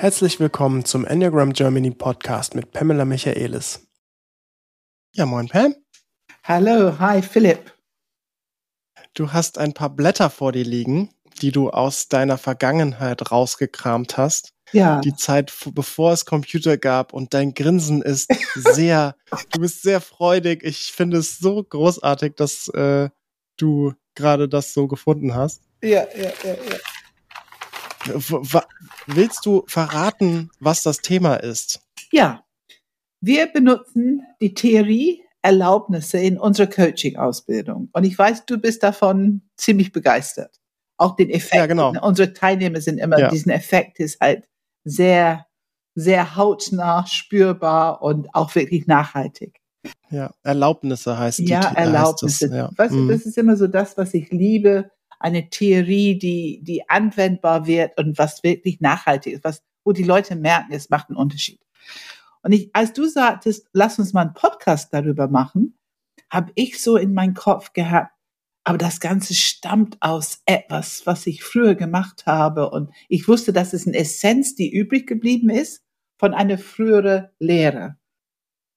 Herzlich 0.00 0.40
willkommen 0.40 0.86
zum 0.86 1.04
Enneagram 1.04 1.52
Germany 1.52 1.90
Podcast 1.90 2.54
mit 2.54 2.72
Pamela 2.72 3.04
Michaelis. 3.04 3.86
Ja, 5.12 5.26
moin 5.26 5.46
Pam. 5.46 5.74
Hallo, 6.42 6.98
hi 6.98 7.20
Philipp. 7.20 7.74
Du 9.12 9.34
hast 9.34 9.58
ein 9.58 9.74
paar 9.74 9.90
Blätter 9.90 10.30
vor 10.30 10.52
dir 10.52 10.64
liegen, 10.64 11.10
die 11.42 11.52
du 11.52 11.68
aus 11.68 12.08
deiner 12.08 12.38
Vergangenheit 12.38 13.30
rausgekramt 13.30 14.16
hast. 14.16 14.54
Ja. 14.72 15.02
Die 15.02 15.14
Zeit, 15.14 15.52
bevor 15.74 16.14
es 16.14 16.24
Computer 16.24 16.78
gab 16.78 17.12
und 17.12 17.34
dein 17.34 17.52
Grinsen 17.52 18.00
ist 18.00 18.32
sehr, 18.54 19.16
du 19.52 19.60
bist 19.60 19.82
sehr 19.82 20.00
freudig. 20.00 20.62
Ich 20.64 20.92
finde 20.92 21.18
es 21.18 21.36
so 21.36 21.62
großartig, 21.62 22.36
dass 22.36 22.68
äh, 22.68 23.10
du 23.58 23.92
gerade 24.14 24.48
das 24.48 24.72
so 24.72 24.88
gefunden 24.88 25.34
hast. 25.34 25.60
Ja, 25.82 26.06
ja, 26.16 26.32
ja, 26.42 26.54
ja. 26.54 26.78
Willst 29.06 29.44
du 29.44 29.64
verraten, 29.66 30.50
was 30.58 30.82
das 30.82 30.98
Thema 30.98 31.36
ist? 31.36 31.80
Ja, 32.12 32.44
wir 33.20 33.46
benutzen 33.46 34.22
die 34.40 34.54
Theorie 34.54 35.22
Erlaubnisse 35.42 36.18
in 36.18 36.38
unserer 36.38 36.66
Coaching-Ausbildung. 36.66 37.88
Und 37.92 38.04
ich 38.04 38.18
weiß, 38.18 38.46
du 38.46 38.58
bist 38.58 38.82
davon 38.82 39.42
ziemlich 39.56 39.92
begeistert. 39.92 40.60
Auch 40.96 41.16
den 41.16 41.30
Effekt. 41.30 41.54
Ja, 41.54 41.66
genau. 41.66 41.94
Unsere 42.06 42.34
Teilnehmer 42.34 42.80
sind 42.80 42.98
immer, 42.98 43.18
ja. 43.18 43.30
diesen 43.30 43.50
Effekt 43.50 44.00
ist 44.00 44.20
halt 44.20 44.46
sehr, 44.84 45.46
sehr 45.94 46.36
hautnah 46.36 47.06
spürbar 47.06 48.02
und 48.02 48.34
auch 48.34 48.54
wirklich 48.54 48.86
nachhaltig. 48.86 49.60
Ja, 50.10 50.34
Erlaubnisse 50.42 51.18
heißt 51.18 51.38
die. 51.38 51.46
Ja, 51.46 51.72
Erlaubnisse. 51.72 52.46
Heißt 52.46 52.52
das, 52.52 52.58
ja. 52.58 52.70
Weißt 52.76 52.92
du, 52.92 52.98
mhm. 52.98 53.08
das 53.08 53.22
ist 53.22 53.38
immer 53.38 53.56
so 53.56 53.66
das, 53.66 53.96
was 53.96 54.12
ich 54.12 54.30
liebe 54.30 54.90
eine 55.20 55.50
Theorie, 55.50 56.18
die, 56.18 56.60
die 56.62 56.88
anwendbar 56.88 57.66
wird 57.66 57.96
und 57.98 58.18
was 58.18 58.42
wirklich 58.42 58.80
nachhaltig 58.80 59.34
ist, 59.34 59.44
was, 59.44 59.62
wo 59.84 59.92
die 59.92 60.02
Leute 60.02 60.34
merken, 60.34 60.72
es 60.72 60.90
macht 60.90 61.10
einen 61.10 61.18
Unterschied. 61.18 61.60
Und 62.42 62.52
ich, 62.52 62.70
als 62.74 62.94
du 62.94 63.06
sagtest, 63.06 63.68
lass 63.72 63.98
uns 63.98 64.12
mal 64.12 64.22
einen 64.22 64.34
Podcast 64.34 64.92
darüber 64.92 65.28
machen, 65.28 65.78
habe 66.30 66.50
ich 66.54 66.80
so 66.82 66.96
in 66.96 67.12
meinen 67.12 67.34
Kopf 67.34 67.72
gehabt, 67.74 68.12
aber 68.64 68.78
das 68.78 69.00
Ganze 69.00 69.34
stammt 69.34 69.98
aus 70.00 70.42
etwas, 70.46 71.06
was 71.06 71.26
ich 71.26 71.42
früher 71.42 71.74
gemacht 71.74 72.24
habe. 72.26 72.70
Und 72.70 72.90
ich 73.08 73.26
wusste, 73.28 73.52
dass 73.52 73.72
es 73.72 73.86
eine 73.86 73.96
Essenz, 73.96 74.54
die 74.54 74.72
übrig 74.72 75.06
geblieben 75.06 75.50
ist 75.50 75.82
von 76.18 76.34
einer 76.34 76.58
früheren 76.58 77.28
Lehre. 77.38 77.96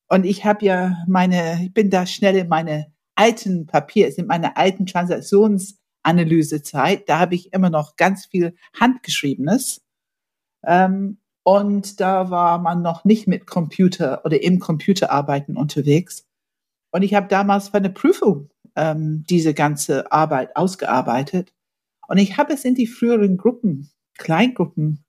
Und 0.10 0.26
ich 0.26 0.46
habe 0.46 0.66
ja 0.66 0.98
meine, 1.08 1.62
ich 1.64 1.74
bin 1.74 1.90
da 1.90 2.06
schnell 2.06 2.36
in 2.36 2.48
meine 2.48 2.94
alten 3.16 3.66
Papiere, 3.66 4.10
in 4.10 4.28
meine 4.28 4.58
alten 4.58 4.86
Transaktions 4.86 5.80
Analysezeit. 6.04 7.10
Da 7.10 7.20
habe 7.20 7.36
ich 7.36 7.54
immer 7.54 7.70
noch 7.70 7.96
ganz 7.96 8.26
viel 8.26 8.56
Handgeschriebenes. 8.80 9.82
Ähm, 10.66 11.18
und 11.44 12.00
da 12.00 12.30
war 12.30 12.60
man 12.60 12.82
noch 12.82 13.04
nicht 13.04 13.28
mit 13.28 13.48
Computer 13.48 14.24
oder 14.26 14.42
im 14.42 14.60
Computerarbeiten 14.60 15.58
unterwegs. 15.58 16.26
Und 16.92 17.02
ich 17.02 17.14
habe 17.16 17.28
damals 17.28 17.70
für 17.70 17.78
eine 17.78 17.90
Prüfung 17.90 18.50
ähm, 18.76 19.26
diese 19.30 19.54
ganze 19.54 20.12
Arbeit 20.12 20.56
ausgearbeitet. 20.56 21.54
Und 22.08 22.18
ich 22.18 22.38
habe 22.38 22.54
es 22.54 22.66
in 22.66 22.76
die 22.76 22.88
früheren 22.88 23.38
Gruppen, 23.38 23.90
Kleingruppen, 24.18 25.04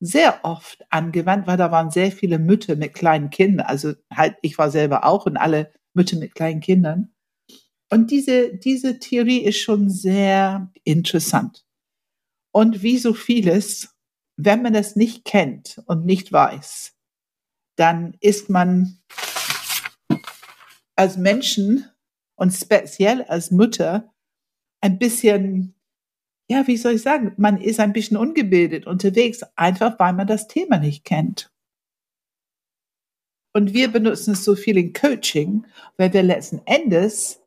sehr 0.00 0.44
oft 0.44 0.84
angewandt, 0.90 1.46
weil 1.46 1.56
da 1.56 1.70
waren 1.70 1.90
sehr 1.90 2.12
viele 2.12 2.38
Mütter 2.38 2.76
mit 2.76 2.94
kleinen 2.94 3.30
Kindern. 3.30 3.66
Also 3.66 3.94
halt, 4.12 4.36
ich 4.42 4.58
war 4.58 4.70
selber 4.70 5.04
auch 5.04 5.26
und 5.26 5.36
alle 5.36 5.72
Mütter 5.94 6.18
mit 6.18 6.34
kleinen 6.34 6.60
Kindern. 6.60 7.12
Und 7.90 8.10
diese, 8.10 8.54
diese 8.54 8.98
Theorie 8.98 9.44
ist 9.44 9.58
schon 9.58 9.88
sehr 9.88 10.70
interessant. 10.84 11.64
Und 12.52 12.82
wie 12.82 12.98
so 12.98 13.14
vieles, 13.14 13.96
wenn 14.36 14.62
man 14.62 14.72
das 14.72 14.96
nicht 14.96 15.24
kennt 15.24 15.82
und 15.86 16.04
nicht 16.04 16.32
weiß, 16.32 16.94
dann 17.76 18.16
ist 18.20 18.50
man 18.50 18.98
als 20.96 21.16
Menschen 21.16 21.88
und 22.36 22.52
speziell 22.52 23.22
als 23.22 23.50
Mutter 23.50 24.12
ein 24.80 24.98
bisschen, 24.98 25.74
ja, 26.50 26.66
wie 26.66 26.76
soll 26.76 26.94
ich 26.94 27.02
sagen, 27.02 27.32
man 27.36 27.60
ist 27.60 27.80
ein 27.80 27.92
bisschen 27.92 28.16
ungebildet 28.16 28.86
unterwegs, 28.86 29.42
einfach 29.54 29.98
weil 29.98 30.12
man 30.12 30.26
das 30.26 30.48
Thema 30.48 30.78
nicht 30.78 31.04
kennt. 31.04 31.52
Und 33.54 33.72
wir 33.72 33.88
benutzen 33.88 34.32
es 34.32 34.44
so 34.44 34.54
viel 34.54 34.76
in 34.76 34.92
Coaching, 34.92 35.66
weil 35.96 36.12
wir 36.12 36.22
letzten 36.22 36.60
Endes 36.66 37.40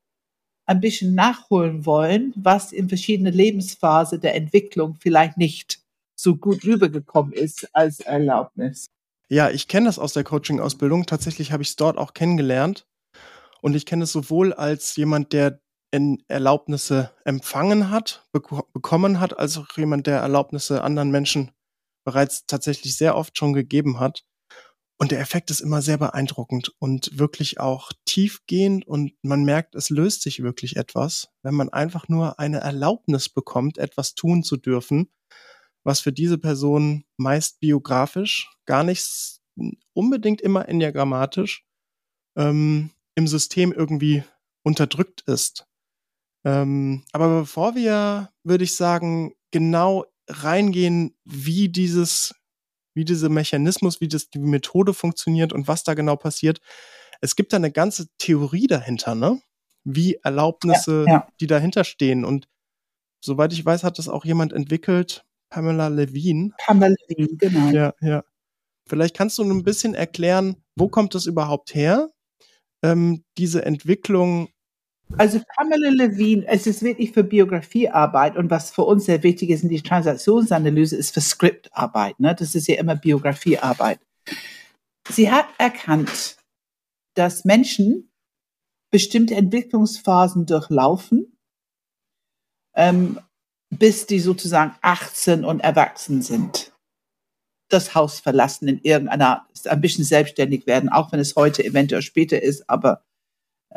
ein 0.71 0.81
bisschen 0.81 1.13
nachholen 1.13 1.85
wollen, 1.85 2.33
was 2.35 2.71
in 2.71 2.89
verschiedenen 2.89 3.33
Lebensphasen 3.33 4.21
der 4.21 4.35
Entwicklung 4.35 4.95
vielleicht 4.99 5.37
nicht 5.37 5.79
so 6.15 6.35
gut 6.35 6.63
rübergekommen 6.65 7.33
ist 7.33 7.69
als 7.73 7.99
Erlaubnis. 7.99 8.89
Ja, 9.29 9.49
ich 9.49 9.67
kenne 9.67 9.85
das 9.85 9.99
aus 9.99 10.13
der 10.13 10.23
Coaching-Ausbildung. 10.23 11.05
Tatsächlich 11.05 11.51
habe 11.51 11.63
ich 11.63 11.69
es 11.69 11.75
dort 11.75 11.97
auch 11.97 12.13
kennengelernt. 12.13 12.85
Und 13.61 13.75
ich 13.75 13.85
kenne 13.85 14.03
es 14.03 14.11
sowohl 14.11 14.53
als 14.53 14.95
jemand, 14.95 15.33
der 15.33 15.61
Erlaubnisse 16.27 17.11
empfangen 17.25 17.89
hat, 17.89 18.25
bekommen 18.31 19.19
hat, 19.19 19.37
als 19.37 19.57
auch 19.57 19.67
jemand, 19.77 20.07
der 20.07 20.19
Erlaubnisse 20.19 20.83
anderen 20.83 21.11
Menschen 21.11 21.51
bereits 22.03 22.45
tatsächlich 22.45 22.97
sehr 22.97 23.15
oft 23.15 23.37
schon 23.37 23.53
gegeben 23.53 23.99
hat. 23.99 24.23
Und 25.01 25.11
der 25.11 25.19
Effekt 25.19 25.49
ist 25.49 25.61
immer 25.61 25.81
sehr 25.81 25.97
beeindruckend 25.97 26.75
und 26.77 27.17
wirklich 27.17 27.59
auch 27.59 27.91
tiefgehend 28.05 28.85
und 28.85 29.13
man 29.23 29.43
merkt, 29.43 29.73
es 29.73 29.89
löst 29.89 30.21
sich 30.21 30.43
wirklich 30.43 30.75
etwas, 30.75 31.29
wenn 31.41 31.55
man 31.55 31.69
einfach 31.69 32.07
nur 32.07 32.37
eine 32.37 32.59
Erlaubnis 32.59 33.27
bekommt, 33.27 33.79
etwas 33.79 34.13
tun 34.13 34.43
zu 34.43 34.57
dürfen, 34.57 35.11
was 35.83 36.01
für 36.01 36.13
diese 36.13 36.37
Person 36.37 37.03
meist 37.17 37.59
biografisch, 37.59 38.47
gar 38.67 38.83
nicht 38.83 39.39
unbedingt 39.93 40.39
immer 40.39 40.69
enneagrammatisch, 40.69 41.65
ähm, 42.37 42.91
im 43.15 43.25
System 43.25 43.71
irgendwie 43.71 44.23
unterdrückt 44.63 45.21
ist. 45.21 45.65
Ähm, 46.45 47.03
aber 47.11 47.39
bevor 47.39 47.73
wir, 47.73 48.31
würde 48.43 48.65
ich 48.65 48.75
sagen, 48.75 49.33
genau 49.49 50.05
reingehen, 50.29 51.17
wie 51.25 51.69
dieses 51.69 52.35
wie 52.93 53.05
dieser 53.05 53.29
Mechanismus, 53.29 54.01
wie 54.01 54.07
das, 54.07 54.29
die 54.29 54.39
Methode 54.39 54.93
funktioniert 54.93 55.53
und 55.53 55.67
was 55.67 55.83
da 55.83 55.93
genau 55.93 56.15
passiert. 56.15 56.59
Es 57.21 57.35
gibt 57.35 57.53
da 57.53 57.57
eine 57.57 57.71
ganze 57.71 58.07
Theorie 58.17 58.67
dahinter, 58.67 59.15
ne? 59.15 59.41
Wie 59.83 60.15
Erlaubnisse, 60.23 61.05
ja, 61.07 61.13
ja. 61.13 61.27
die 61.39 61.47
dahinter 61.47 61.83
stehen. 61.83 62.25
Und 62.25 62.47
soweit 63.23 63.53
ich 63.53 63.65
weiß, 63.65 63.83
hat 63.83 63.97
das 63.97 64.09
auch 64.09 64.25
jemand 64.25 64.53
entwickelt, 64.53 65.25
Pamela 65.49 65.87
Levine. 65.87 66.51
Pamela 66.65 66.95
Levine, 67.07 67.37
genau. 67.37 67.69
Ja, 67.69 67.93
ja. 68.01 68.23
Vielleicht 68.87 69.15
kannst 69.15 69.37
du 69.37 69.43
ein 69.43 69.63
bisschen 69.63 69.93
erklären, 69.93 70.57
wo 70.75 70.87
kommt 70.87 71.15
das 71.15 71.25
überhaupt 71.25 71.73
her? 71.75 72.09
Ähm, 72.83 73.23
diese 73.37 73.63
Entwicklung 73.63 74.49
also 75.17 75.39
Pamela 75.55 75.89
Levine, 75.89 76.45
es 76.47 76.67
ist 76.67 76.81
wirklich 76.81 77.11
für 77.11 77.23
Biografiearbeit 77.23 78.37
und 78.37 78.49
was 78.49 78.71
für 78.71 78.83
uns 78.83 79.05
sehr 79.05 79.23
wichtig 79.23 79.49
ist 79.49 79.63
in 79.63 79.69
die 79.69 79.81
Transaktionsanalyse, 79.81 80.95
ist 80.95 81.13
für 81.13 81.21
Skriptarbeit. 81.21 82.19
Ne? 82.19 82.35
Das 82.35 82.55
ist 82.55 82.67
ja 82.67 82.75
immer 82.75 82.95
Biografiearbeit. 82.95 83.99
Sie 85.09 85.31
hat 85.31 85.47
erkannt, 85.57 86.37
dass 87.15 87.45
Menschen 87.45 88.11
bestimmte 88.91 89.35
Entwicklungsphasen 89.35 90.45
durchlaufen, 90.45 91.37
ähm, 92.75 93.19
bis 93.69 94.05
die 94.05 94.19
sozusagen 94.19 94.75
18 94.81 95.45
und 95.45 95.61
erwachsen 95.61 96.21
sind. 96.21 96.73
Das 97.69 97.95
Haus 97.95 98.19
verlassen 98.19 98.67
in 98.67 98.79
irgendeiner 98.81 99.27
Art, 99.27 99.67
ein 99.67 99.81
bisschen 99.81 100.03
selbstständig 100.03 100.67
werden, 100.67 100.89
auch 100.89 101.11
wenn 101.11 101.19
es 101.19 101.35
heute 101.35 101.63
eventuell 101.63 102.01
später 102.01 102.41
ist, 102.41 102.69
aber 102.69 103.03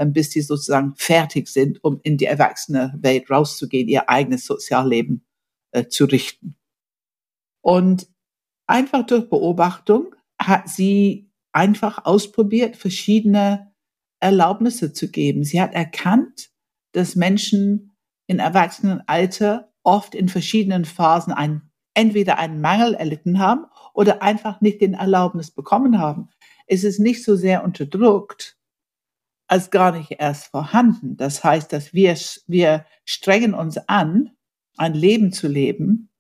bis 0.07 0.31
die 0.31 0.41
sozusagen 0.41 0.95
fertig 0.97 1.49
sind, 1.49 1.83
um 1.83 2.01
in 2.03 2.17
die 2.17 2.27
erwachsene 2.27 2.95
Welt 3.01 3.31
rauszugehen, 3.31 3.89
ihr 3.89 4.09
eigenes 4.09 4.47
Sozialleben 4.47 5.25
äh, 5.73 5.89
zu 5.89 6.05
richten. 6.05 6.57
Und 7.61 8.09
einfach 8.67 9.07
durch 9.07 9.29
Beobachtung 9.29 10.15
hat 10.39 10.69
sie 10.69 11.31
einfach 11.53 12.05
ausprobiert, 12.05 12.77
verschiedene 12.77 13.73
Erlaubnisse 14.21 14.93
zu 14.93 15.11
geben. 15.11 15.45
Sie 15.45 15.61
hat 15.61 15.75
erkannt, 15.75 16.51
dass 16.93 17.17
Menschen 17.17 17.97
in 18.27 18.39
Erwachsenenalter 18.39 19.73
oft 19.83 20.15
in 20.15 20.29
verschiedenen 20.29 20.85
Phasen 20.85 21.33
ein, 21.33 21.71
entweder 21.95 22.39
einen 22.39 22.61
Mangel 22.61 22.95
erlitten 22.95 23.39
haben 23.39 23.67
oder 23.93 24.23
einfach 24.23 24.61
nicht 24.61 24.81
den 24.81 24.95
Erlaubnis 24.95 25.51
bekommen 25.51 25.99
haben. 25.99 26.31
Es 26.67 26.85
ist 26.85 26.99
nicht 26.99 27.23
so 27.23 27.37
sehr 27.37 27.63
unterdrückt, 27.63 28.57
als 29.47 29.71
gar 29.71 29.93
nicht 29.93 30.13
erst 30.19 30.47
vorhanden. 30.47 31.17
Das 31.17 31.45
heißt, 31.45 31.73
dass 31.73 31.93
wir, 31.93 32.17
wir 32.47 32.87
strengen 33.05 33.55
uns 33.55 33.79
an, 33.89 34.31
ein 34.77 34.95
Leben 34.95 35.33
zu 35.33 35.49
leben, 35.49 36.11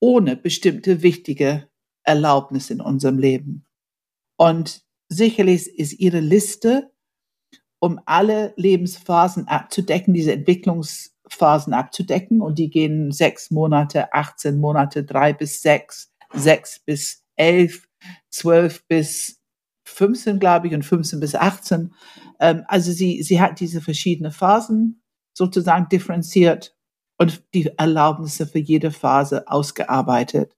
ohne 0.00 0.36
bestimmte 0.36 1.02
wichtige 1.02 1.68
Erlaubnis 2.02 2.70
in 2.70 2.80
unserem 2.80 3.18
Leben. 3.18 3.66
Und 4.36 4.82
sicherlich 5.08 5.68
ist 5.78 5.92
Ihre 5.92 6.20
Liste, 6.20 6.90
um 7.78 8.00
alle 8.06 8.52
Lebensphasen 8.56 9.48
abzudecken, 9.48 10.12
diese 10.14 10.32
Entwicklungsphasen 10.32 11.72
abzudecken. 11.72 12.40
Und 12.40 12.58
die 12.58 12.70
gehen 12.70 13.12
sechs 13.12 13.50
Monate, 13.50 14.12
18 14.12 14.58
Monate, 14.58 15.04
drei 15.04 15.32
bis 15.32 15.62
sechs, 15.62 16.12
sechs 16.32 16.78
bis 16.78 17.24
11, 17.36 17.86
12 18.30 18.86
bis 18.86 19.39
15, 19.90 20.38
glaube 20.38 20.68
ich, 20.68 20.74
und 20.74 20.84
15 20.84 21.20
bis 21.20 21.34
18. 21.34 21.94
Ähm, 22.38 22.64
also 22.68 22.92
sie, 22.92 23.22
sie 23.22 23.40
hat 23.40 23.60
diese 23.60 23.80
verschiedenen 23.80 24.32
Phasen 24.32 25.02
sozusagen 25.32 25.88
differenziert 25.88 26.76
und 27.18 27.42
die 27.54 27.70
Erlaubnisse 27.76 28.46
für 28.46 28.58
jede 28.58 28.90
Phase 28.90 29.46
ausgearbeitet. 29.48 30.56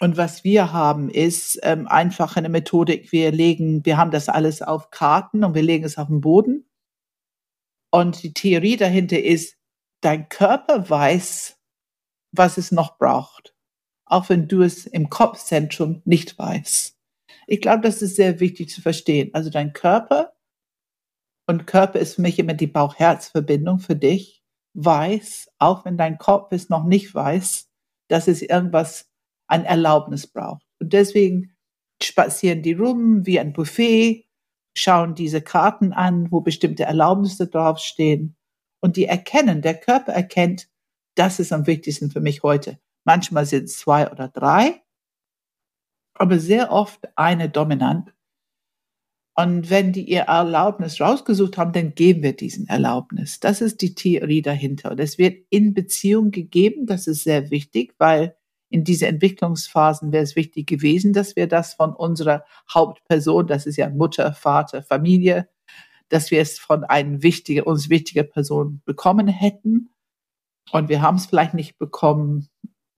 Und 0.00 0.16
was 0.16 0.42
wir 0.44 0.72
haben, 0.72 1.10
ist 1.10 1.60
ähm, 1.62 1.86
einfach 1.86 2.36
eine 2.36 2.48
Methodik. 2.48 3.12
Wir 3.12 3.30
legen, 3.30 3.84
wir 3.84 3.96
haben 3.96 4.10
das 4.10 4.28
alles 4.28 4.62
auf 4.62 4.90
Karten 4.90 5.44
und 5.44 5.54
wir 5.54 5.62
legen 5.62 5.84
es 5.84 5.98
auf 5.98 6.08
den 6.08 6.20
Boden. 6.20 6.68
Und 7.90 8.22
die 8.22 8.32
Theorie 8.32 8.76
dahinter 8.76 9.20
ist, 9.20 9.58
dein 10.00 10.28
Körper 10.28 10.88
weiß, 10.88 11.58
was 12.32 12.56
es 12.56 12.72
noch 12.72 12.98
braucht, 12.98 13.54
auch 14.06 14.28
wenn 14.28 14.48
du 14.48 14.62
es 14.62 14.86
im 14.86 15.10
Kopfzentrum 15.10 16.02
nicht 16.04 16.38
weißt. 16.38 16.96
Ich 17.46 17.60
glaube, 17.60 17.82
das 17.82 18.02
ist 18.02 18.16
sehr 18.16 18.40
wichtig 18.40 18.70
zu 18.70 18.82
verstehen. 18.82 19.30
Also 19.32 19.50
dein 19.50 19.72
Körper 19.72 20.32
und 21.46 21.66
Körper 21.66 21.98
ist 21.98 22.14
für 22.14 22.22
mich 22.22 22.38
immer 22.38 22.54
die 22.54 22.66
Bauch-Herz-Verbindung 22.66 23.78
für 23.78 23.96
dich, 23.96 24.42
weiß, 24.74 25.50
auch 25.58 25.84
wenn 25.84 25.96
dein 25.96 26.18
Kopf 26.18 26.52
es 26.52 26.68
noch 26.68 26.84
nicht 26.84 27.14
weiß, 27.14 27.68
dass 28.08 28.28
es 28.28 28.42
irgendwas, 28.42 29.10
ein 29.48 29.64
Erlaubnis 29.64 30.26
braucht. 30.26 30.64
Und 30.80 30.92
deswegen 30.92 31.54
spazieren 32.02 32.62
die 32.62 32.72
rum 32.72 33.26
wie 33.26 33.38
ein 33.38 33.52
Buffet, 33.52 34.26
schauen 34.76 35.14
diese 35.14 35.42
Karten 35.42 35.92
an, 35.92 36.30
wo 36.30 36.40
bestimmte 36.40 36.84
Erlaubnisse 36.84 37.48
draufstehen 37.48 38.36
und 38.80 38.96
die 38.96 39.04
erkennen, 39.04 39.62
der 39.62 39.78
Körper 39.78 40.12
erkennt, 40.12 40.68
das 41.14 41.38
ist 41.38 41.52
am 41.52 41.66
wichtigsten 41.66 42.10
für 42.10 42.20
mich 42.20 42.42
heute. 42.42 42.78
Manchmal 43.04 43.46
sind 43.46 43.64
es 43.64 43.78
zwei 43.78 44.10
oder 44.10 44.28
drei, 44.28 44.81
aber 46.22 46.38
sehr 46.38 46.70
oft 46.70 47.08
eine 47.16 47.50
dominant. 47.50 48.14
Und 49.34 49.70
wenn 49.70 49.92
die 49.92 50.08
ihr 50.08 50.20
Erlaubnis 50.20 51.00
rausgesucht 51.00 51.58
haben, 51.58 51.72
dann 51.72 51.96
geben 51.96 52.22
wir 52.22 52.36
diesen 52.36 52.68
Erlaubnis. 52.68 53.40
Das 53.40 53.60
ist 53.60 53.80
die 53.80 53.96
Theorie 53.96 54.40
dahinter. 54.40 54.92
Und 54.92 55.00
es 55.00 55.18
wird 55.18 55.44
in 55.50 55.74
Beziehung 55.74 56.30
gegeben. 56.30 56.86
Das 56.86 57.08
ist 57.08 57.24
sehr 57.24 57.50
wichtig, 57.50 57.96
weil 57.98 58.36
in 58.68 58.84
diese 58.84 59.08
Entwicklungsphasen 59.08 60.12
wäre 60.12 60.22
es 60.22 60.36
wichtig 60.36 60.68
gewesen, 60.68 61.12
dass 61.12 61.34
wir 61.34 61.48
das 61.48 61.74
von 61.74 61.92
unserer 61.92 62.44
Hauptperson, 62.72 63.48
das 63.48 63.66
ist 63.66 63.76
ja 63.76 63.90
Mutter, 63.90 64.32
Vater, 64.32 64.84
Familie, 64.84 65.48
dass 66.08 66.30
wir 66.30 66.40
es 66.40 66.60
von 66.60 66.84
einer 66.84 67.24
wichtigen, 67.24 67.64
uns 67.64 67.90
wichtiger 67.90 68.22
Person 68.22 68.80
bekommen 68.84 69.26
hätten. 69.26 69.90
Und 70.70 70.88
wir 70.88 71.02
haben 71.02 71.16
es 71.16 71.26
vielleicht 71.26 71.54
nicht 71.54 71.78
bekommen, 71.78 72.48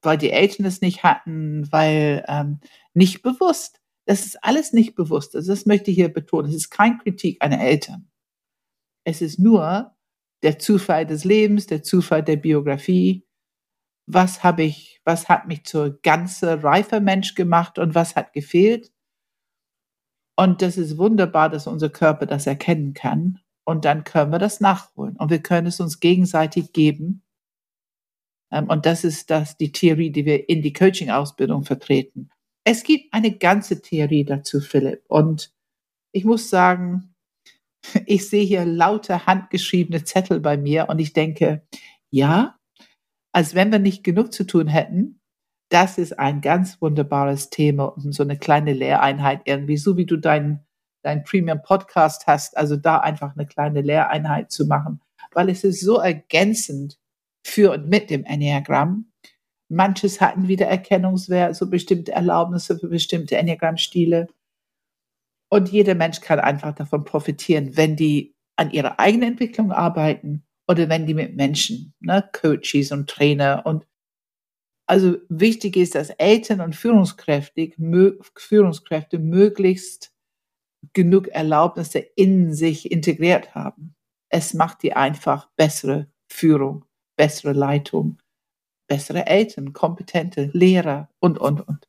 weil 0.04 0.18
die 0.18 0.30
Eltern 0.30 0.66
es 0.66 0.80
nicht 0.80 1.02
hatten, 1.02 1.70
weil 1.72 2.24
ähm, 2.28 2.60
nicht 2.94 3.22
bewusst. 3.22 3.80
Das 4.06 4.26
ist 4.26 4.42
alles 4.44 4.72
nicht 4.72 4.94
bewusst. 4.94 5.34
Also 5.34 5.52
das 5.52 5.66
möchte 5.66 5.90
ich 5.90 5.96
hier 5.96 6.12
betonen. 6.12 6.48
Es 6.48 6.54
ist 6.54 6.70
kein 6.70 6.98
Kritik 6.98 7.42
einer 7.42 7.60
Eltern. 7.60 8.08
Es 9.04 9.22
ist 9.22 9.38
nur 9.38 9.94
der 10.42 10.58
Zufall 10.58 11.06
des 11.06 11.24
Lebens, 11.24 11.66
der 11.66 11.82
Zufall 11.82 12.22
der 12.22 12.36
Biografie. 12.36 13.26
Was 14.06 14.44
habe 14.44 14.62
ich, 14.62 15.00
was 15.04 15.28
hat 15.28 15.48
mich 15.48 15.64
zur 15.64 16.00
ganze 16.02 16.62
reifer 16.62 17.00
Mensch 17.00 17.34
gemacht 17.34 17.78
und 17.78 17.94
was 17.94 18.14
hat 18.16 18.32
gefehlt? 18.32 18.92
Und 20.36 20.62
das 20.62 20.76
ist 20.76 20.98
wunderbar, 20.98 21.48
dass 21.48 21.66
unser 21.66 21.88
Körper 21.88 22.26
das 22.26 22.46
erkennen 22.46 22.92
kann. 22.92 23.40
Und 23.64 23.84
dann 23.84 24.04
können 24.04 24.30
wir 24.30 24.38
das 24.38 24.60
nachholen. 24.60 25.16
Und 25.16 25.30
wir 25.30 25.42
können 25.42 25.66
es 25.66 25.80
uns 25.80 26.00
gegenseitig 26.00 26.72
geben. 26.72 27.23
Ähm, 28.50 28.68
und 28.68 28.86
das 28.86 29.04
ist 29.04 29.30
das, 29.30 29.56
die 29.56 29.72
Theorie, 29.72 30.10
die 30.10 30.24
wir 30.24 30.48
in 30.48 30.62
die 30.62 30.72
Coaching-Ausbildung 30.72 31.64
vertreten. 31.64 32.30
Es 32.64 32.82
gibt 32.82 33.12
eine 33.12 33.36
ganze 33.36 33.82
Theorie 33.82 34.24
dazu, 34.24 34.60
Philipp. 34.60 35.02
Und 35.08 35.52
ich 36.12 36.24
muss 36.24 36.50
sagen, 36.50 37.14
ich 38.06 38.28
sehe 38.28 38.44
hier 38.44 38.64
lauter 38.64 39.26
handgeschriebene 39.26 40.04
Zettel 40.04 40.40
bei 40.40 40.56
mir 40.56 40.88
und 40.88 40.98
ich 40.98 41.12
denke, 41.12 41.66
ja, 42.10 42.58
als 43.32 43.54
wenn 43.54 43.72
wir 43.72 43.80
nicht 43.80 44.04
genug 44.04 44.32
zu 44.32 44.44
tun 44.44 44.68
hätten, 44.68 45.20
das 45.70 45.98
ist 45.98 46.18
ein 46.18 46.40
ganz 46.40 46.80
wunderbares 46.80 47.50
Thema 47.50 47.86
und 47.86 48.12
so 48.12 48.22
eine 48.22 48.38
kleine 48.38 48.72
Lehreinheit 48.72 49.42
irgendwie, 49.44 49.76
so 49.76 49.96
wie 49.96 50.06
du 50.06 50.16
deinen 50.16 50.64
dein 51.04 51.22
Premium 51.22 51.60
Podcast 51.62 52.26
hast, 52.26 52.56
also 52.56 52.76
da 52.76 52.98
einfach 52.98 53.36
eine 53.36 53.46
kleine 53.46 53.82
Lehreinheit 53.82 54.50
zu 54.50 54.66
machen, 54.66 55.00
weil 55.32 55.50
es 55.50 55.62
ist 55.62 55.80
so 55.80 55.98
ergänzend 55.98 56.98
für 57.44 57.72
und 57.72 57.88
mit 57.88 58.10
dem 58.10 58.24
Enneagramm 58.24 59.12
Manches 59.68 60.20
hatten 60.20 60.48
wieder 60.48 60.66
Erkennungswert, 60.66 61.56
so 61.56 61.68
bestimmte 61.68 62.12
Erlaubnisse 62.12 62.78
für 62.78 62.88
bestimmte 62.88 63.36
Enneagramm-Stile. 63.36 64.28
Und 65.50 65.70
jeder 65.70 65.94
Mensch 65.94 66.20
kann 66.20 66.40
einfach 66.40 66.74
davon 66.74 67.04
profitieren, 67.04 67.76
wenn 67.76 67.96
die 67.96 68.34
an 68.56 68.70
ihrer 68.70 68.98
eigenen 69.00 69.32
Entwicklung 69.32 69.72
arbeiten 69.72 70.44
oder 70.68 70.88
wenn 70.88 71.06
die 71.06 71.14
mit 71.14 71.36
Menschen, 71.36 71.94
ne, 72.00 72.28
Coaches 72.32 72.92
und 72.92 73.08
Trainer 73.08 73.62
und 73.64 73.86
also 74.86 75.16
wichtig 75.30 75.76
ist, 75.76 75.94
dass 75.94 76.10
Eltern 76.10 76.60
und 76.60 76.76
Führungskräfte, 76.76 77.72
Führungskräfte 78.36 79.18
möglichst 79.18 80.14
genug 80.92 81.28
Erlaubnisse 81.28 82.00
in 82.00 82.52
sich 82.52 82.92
integriert 82.92 83.54
haben. 83.54 83.96
Es 84.28 84.52
macht 84.52 84.82
die 84.82 84.92
einfach 84.92 85.48
bessere 85.56 86.12
Führung, 86.28 86.84
bessere 87.16 87.52
Leitung 87.52 88.18
bessere 88.86 89.26
Eltern, 89.26 89.72
kompetente 89.72 90.50
Lehrer 90.52 91.08
und, 91.20 91.38
und, 91.38 91.60
und. 91.66 91.88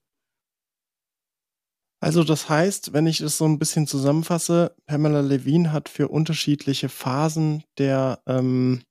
Also 2.02 2.24
das 2.24 2.50
heißt, 2.50 2.94
wenn 2.94 3.08
ich 3.08 3.22
es 3.22 3.38
so 3.38 3.46
ein 3.46 3.58
bisschen 3.58 3.88
zusammenfasse, 3.88 4.76
Pamela 4.86 5.22
Levine 5.22 5.72
hat 5.72 5.90
für 5.90 6.08
unterschiedliche 6.08 6.90
Phasen 6.90 7.64
der, 7.78 8.22
ähm, 8.28 8.84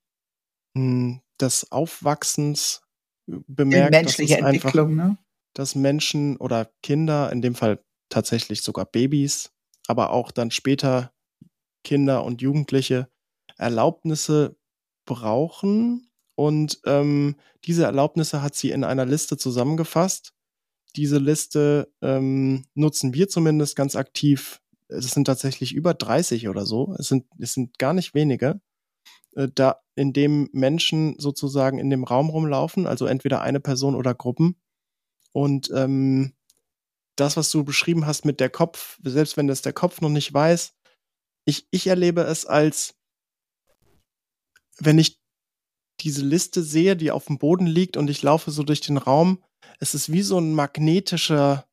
hm, 0.77 1.21
des 1.41 1.71
Aufwachsens 1.71 2.83
bemerkt, 3.27 3.95
dass 3.95 4.33
einfach, 4.43 4.75
ne? 4.75 5.17
dass 5.55 5.75
Menschen 5.75 6.37
oder 6.39 6.71
Kinder, 6.83 7.31
in 7.31 7.41
dem 7.41 7.55
Fall 7.55 7.83
tatsächlich 8.09 8.63
sogar 8.63 8.85
Babys, 8.85 9.53
aber 9.87 10.11
auch 10.11 10.31
dann 10.31 10.51
später 10.51 11.13
Kinder 11.85 12.25
und 12.25 12.43
Jugendliche 12.43 13.09
Erlaubnisse 13.57 14.57
brauchen, 15.07 16.09
und 16.35 16.81
ähm, 16.85 17.37
diese 17.65 17.85
Erlaubnisse 17.85 18.43
hat 18.43 18.55
sie 18.55 18.71
in 18.71 18.85
einer 18.85 19.07
Liste 19.07 19.37
zusammengefasst. 19.37 20.33
Diese 20.97 21.19
Liste 21.19 21.93
ähm, 22.03 22.67
nutzen 22.75 23.15
wir 23.15 23.29
zumindest 23.29 23.77
ganz 23.77 23.97
aktiv. 23.97 24.61
Es 24.89 25.11
sind 25.11 25.25
tatsächlich 25.25 25.75
über 25.75 25.95
30 25.95 26.49
oder 26.49 26.67
so. 26.67 26.95
Es 26.99 27.09
sind, 27.09 27.27
es 27.39 27.55
sind 27.55 27.79
gar 27.79 27.93
nicht 27.93 28.15
wenige. 28.15 28.61
Äh, 29.37 29.49
da, 29.55 29.81
in 29.97 30.13
dem 30.13 30.49
Menschen 30.53 31.17
sozusagen 31.19 31.79
in 31.79 31.91
dem 31.91 32.05
Raum 32.05 32.31
rumlaufen, 32.31 32.87
also 32.87 33.07
entweder 33.07 33.41
eine 33.43 33.61
Person 33.61 33.95
oder 33.95 34.15
Gruppen. 34.15 34.57
Und 35.33 35.71
ähm, 35.75 36.35
das, 37.17 37.37
was 37.37 37.51
du 37.51 37.65
beschrieben 37.65 38.07
hast 38.07 38.25
mit 38.25 38.41
der 38.41 38.51
Kopf, 38.51 38.99
selbst 39.05 39.37
wenn 39.37 39.47
das 39.47 39.63
der 39.63 39.73
Kopf 39.73 40.01
noch 40.01 40.11
nicht 40.11 40.33
weiß, 40.33 40.75
ich, 41.45 41.69
ich 41.71 41.87
erlebe 41.87 42.23
es 42.23 42.47
als, 42.47 42.97
wenn 44.79 44.99
ich 44.99 45.24
diese 46.05 46.23
Liste 46.23 46.63
sehe, 46.63 46.97
die 46.97 47.11
auf 47.11 47.27
dem 47.27 47.39
Boden 47.39 47.67
liegt 47.67 47.97
und 47.97 48.11
ich 48.11 48.23
laufe 48.23 48.51
so 48.51 48.63
durch 48.63 48.81
den 48.81 48.99
Raum, 48.99 49.43
es 49.81 49.95
ist 49.95 50.13
wie 50.13 50.23
so 50.23 50.39
ein 50.39 50.53
magnetischer, 50.53 51.65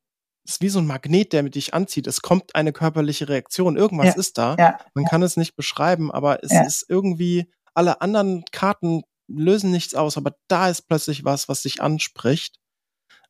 es 0.45 0.53
ist 0.53 0.61
wie 0.61 0.69
so 0.69 0.79
ein 0.79 0.87
Magnet, 0.87 1.33
der 1.33 1.43
mit 1.43 1.55
dich 1.55 1.73
anzieht. 1.73 2.07
Es 2.07 2.21
kommt 2.21 2.55
eine 2.55 2.73
körperliche 2.73 3.29
Reaktion. 3.29 3.77
Irgendwas 3.77 4.07
ja, 4.07 4.13
ist 4.13 4.37
da. 4.37 4.55
Ja, 4.57 4.79
Man 4.95 5.03
ja. 5.03 5.09
kann 5.09 5.21
es 5.21 5.37
nicht 5.37 5.55
beschreiben, 5.55 6.11
aber 6.11 6.43
es 6.43 6.51
ist 6.51 6.85
irgendwie, 6.89 7.51
alle 7.73 8.01
anderen 8.01 8.43
Karten 8.51 9.03
lösen 9.27 9.71
nichts 9.71 9.93
aus, 9.93 10.17
aber 10.17 10.35
da 10.47 10.69
ist 10.69 10.87
plötzlich 10.87 11.23
was, 11.25 11.47
was 11.47 11.61
sich 11.61 11.81
anspricht. 11.81 12.57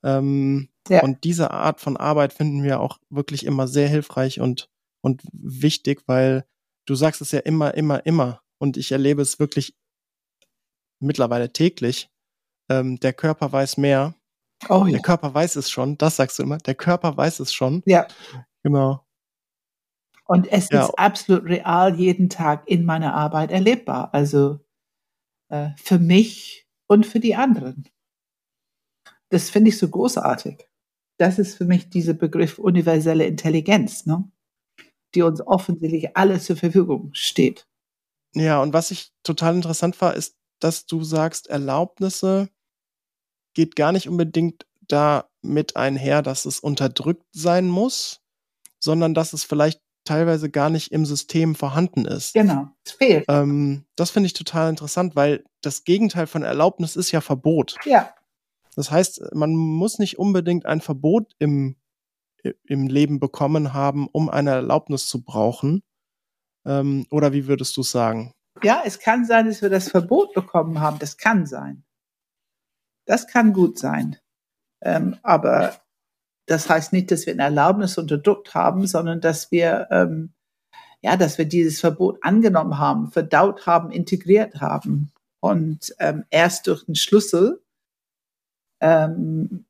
Ähm, 0.04 0.70
und 1.02 1.24
diese 1.24 1.52
Art 1.52 1.80
von 1.80 1.98
Arbeit 1.98 2.34
finden 2.34 2.64
wir 2.64 2.80
auch 2.80 3.00
wirklich 3.10 3.46
immer 3.46 3.68
sehr 3.68 3.88
hilfreich 3.88 4.40
und, 4.40 4.70
und 5.02 5.22
wichtig, 5.34 6.04
weil 6.08 6.46
du 6.86 6.96
sagst 6.96 7.22
es 7.22 7.32
ja 7.32 7.40
immer, 7.40 7.74
immer, 7.74 8.06
immer. 8.06 8.42
Und 8.58 8.78
ich 8.78 8.92
erlebe 8.92 9.22
es 9.22 9.40
wirklich 9.40 9.76
mittlerweile 11.02 11.52
täglich. 11.52 12.10
Ähm, 12.70 13.00
der 13.00 13.14
Körper 13.14 13.52
weiß 13.52 13.78
mehr. 13.78 14.16
Oh, 14.70 14.86
ja. 14.86 14.94
Der 14.94 15.02
Körper 15.02 15.34
weiß 15.34 15.56
es 15.56 15.70
schon, 15.70 15.98
das 15.98 16.16
sagst 16.18 16.40
du 16.40 16.44
immer. 16.44 16.58
Der 16.60 16.76
Körper 16.76 17.18
weiß 17.18 17.40
es 17.40 17.52
schon. 17.54 17.82
Ja. 17.86 18.08
Genau. 18.64 19.06
Und 20.26 20.48
es 20.52 20.70
ja. 20.70 20.86
ist 20.86 20.92
absolut 20.92 21.44
real 21.46 21.96
jeden 21.96 22.30
Tag 22.30 22.68
in 22.68 22.86
meiner 22.86 23.14
Arbeit 23.14 23.52
erlebbar. 23.52 24.14
Also 24.14 24.60
äh, 25.50 25.72
für 25.76 26.00
mich 26.00 26.68
und 26.88 27.06
für 27.06 27.20
die 27.20 27.36
anderen. 27.36 27.90
Das 29.30 29.50
finde 29.50 29.70
ich 29.70 29.78
so 29.78 29.90
großartig. 29.90 30.68
Das 31.18 31.40
ist 31.40 31.58
für 31.58 31.66
mich 31.66 31.90
dieser 31.90 32.14
Begriff 32.14 32.60
universelle 32.60 33.26
Intelligenz, 33.26 34.06
ne? 34.06 34.30
die 35.14 35.22
uns 35.22 35.42
offensichtlich 35.46 36.16
alle 36.16 36.40
zur 36.40 36.56
Verfügung 36.56 37.10
steht. 37.14 37.68
Ja, 38.34 38.62
und 38.62 38.74
was 38.74 38.92
ich 38.92 39.12
total 39.24 39.56
interessant 39.56 40.00
war, 40.02 40.16
ist, 40.16 40.38
dass 40.64 40.86
du 40.86 41.04
sagst, 41.04 41.48
Erlaubnisse 41.48 42.50
geht 43.54 43.76
gar 43.76 43.92
nicht 43.92 44.08
unbedingt 44.08 44.66
da 44.82 45.30
mit 45.42 45.76
einher, 45.76 46.22
dass 46.22 46.46
es 46.46 46.60
unterdrückt 46.60 47.26
sein 47.34 47.68
muss, 47.68 48.22
sondern 48.80 49.14
dass 49.14 49.34
es 49.34 49.44
vielleicht 49.44 49.82
teilweise 50.04 50.50
gar 50.50 50.70
nicht 50.70 50.92
im 50.92 51.06
System 51.06 51.56
vorhanden 51.56 52.06
ist. 52.06 52.34
Genau, 52.34 52.68
es 52.86 52.94
fehlt. 52.94 53.26
Ähm, 53.28 53.86
das 53.96 54.12
finde 54.12 54.28
ich 54.28 54.34
total 54.34 54.70
interessant, 54.70 55.16
weil 55.16 55.44
das 55.62 55.84
Gegenteil 55.84 56.28
von 56.28 56.44
Erlaubnis 56.44 56.96
ist 56.96 57.12
ja 57.12 57.22
Verbot. 57.22 57.78
Ja, 57.86 58.14
Das 58.76 58.90
heißt, 58.90 59.34
man 59.34 59.56
muss 59.56 60.00
nicht 60.00 60.18
unbedingt 60.18 60.66
ein 60.66 60.82
Verbot 60.82 61.34
im, 61.38 61.76
im 62.66 62.88
Leben 62.88 63.20
bekommen 63.20 63.74
haben, 63.74 64.08
um 64.12 64.30
eine 64.30 64.52
Erlaubnis 64.52 65.08
zu 65.08 65.24
brauchen. 65.24 65.84
Ähm, 66.66 67.06
oder 67.12 67.34
wie 67.34 67.48
würdest 67.48 67.78
du 67.78 67.84
sagen? 67.84 68.34
Ja, 68.64 68.84
es 68.86 69.00
kann 69.00 69.26
sein, 69.26 69.48
dass 69.48 69.62
wir 69.62 69.70
das 69.70 69.90
Verbot 69.90 70.34
bekommen 70.34 70.80
haben. 70.80 71.00
Das 71.00 71.18
kann 71.18 71.46
sein. 71.46 71.84
Das 73.06 73.28
kann 73.28 73.54
gut 73.54 73.80
sein. 73.80 74.18
Ähm, 74.84 75.18
aber 75.24 75.80
das 76.48 76.70
heißt 76.70 76.94
nicht, 76.94 77.12
dass 77.12 77.26
wir 77.26 77.34
eine 77.34 77.44
Erlaubnis 77.44 77.98
unterdrückt 77.98 78.54
haben, 78.54 78.88
sondern 78.88 79.22
dass 79.22 79.52
wir, 79.52 79.88
ähm, 79.92 80.34
ja, 81.02 81.18
dass 81.18 81.38
wir 81.38 81.46
dieses 81.46 81.80
Verbot 81.80 82.20
angenommen 82.22 82.78
haben, 82.78 83.12
verdaut 83.12 83.66
haben, 83.66 83.92
integriert 83.92 84.60
haben. 84.62 85.12
Und 85.40 85.96
ähm, 86.00 86.26
erst 86.30 86.68
durch 86.68 86.86
den 86.86 86.96
Schlüssel 86.96 87.64
ähm, 88.82 89.66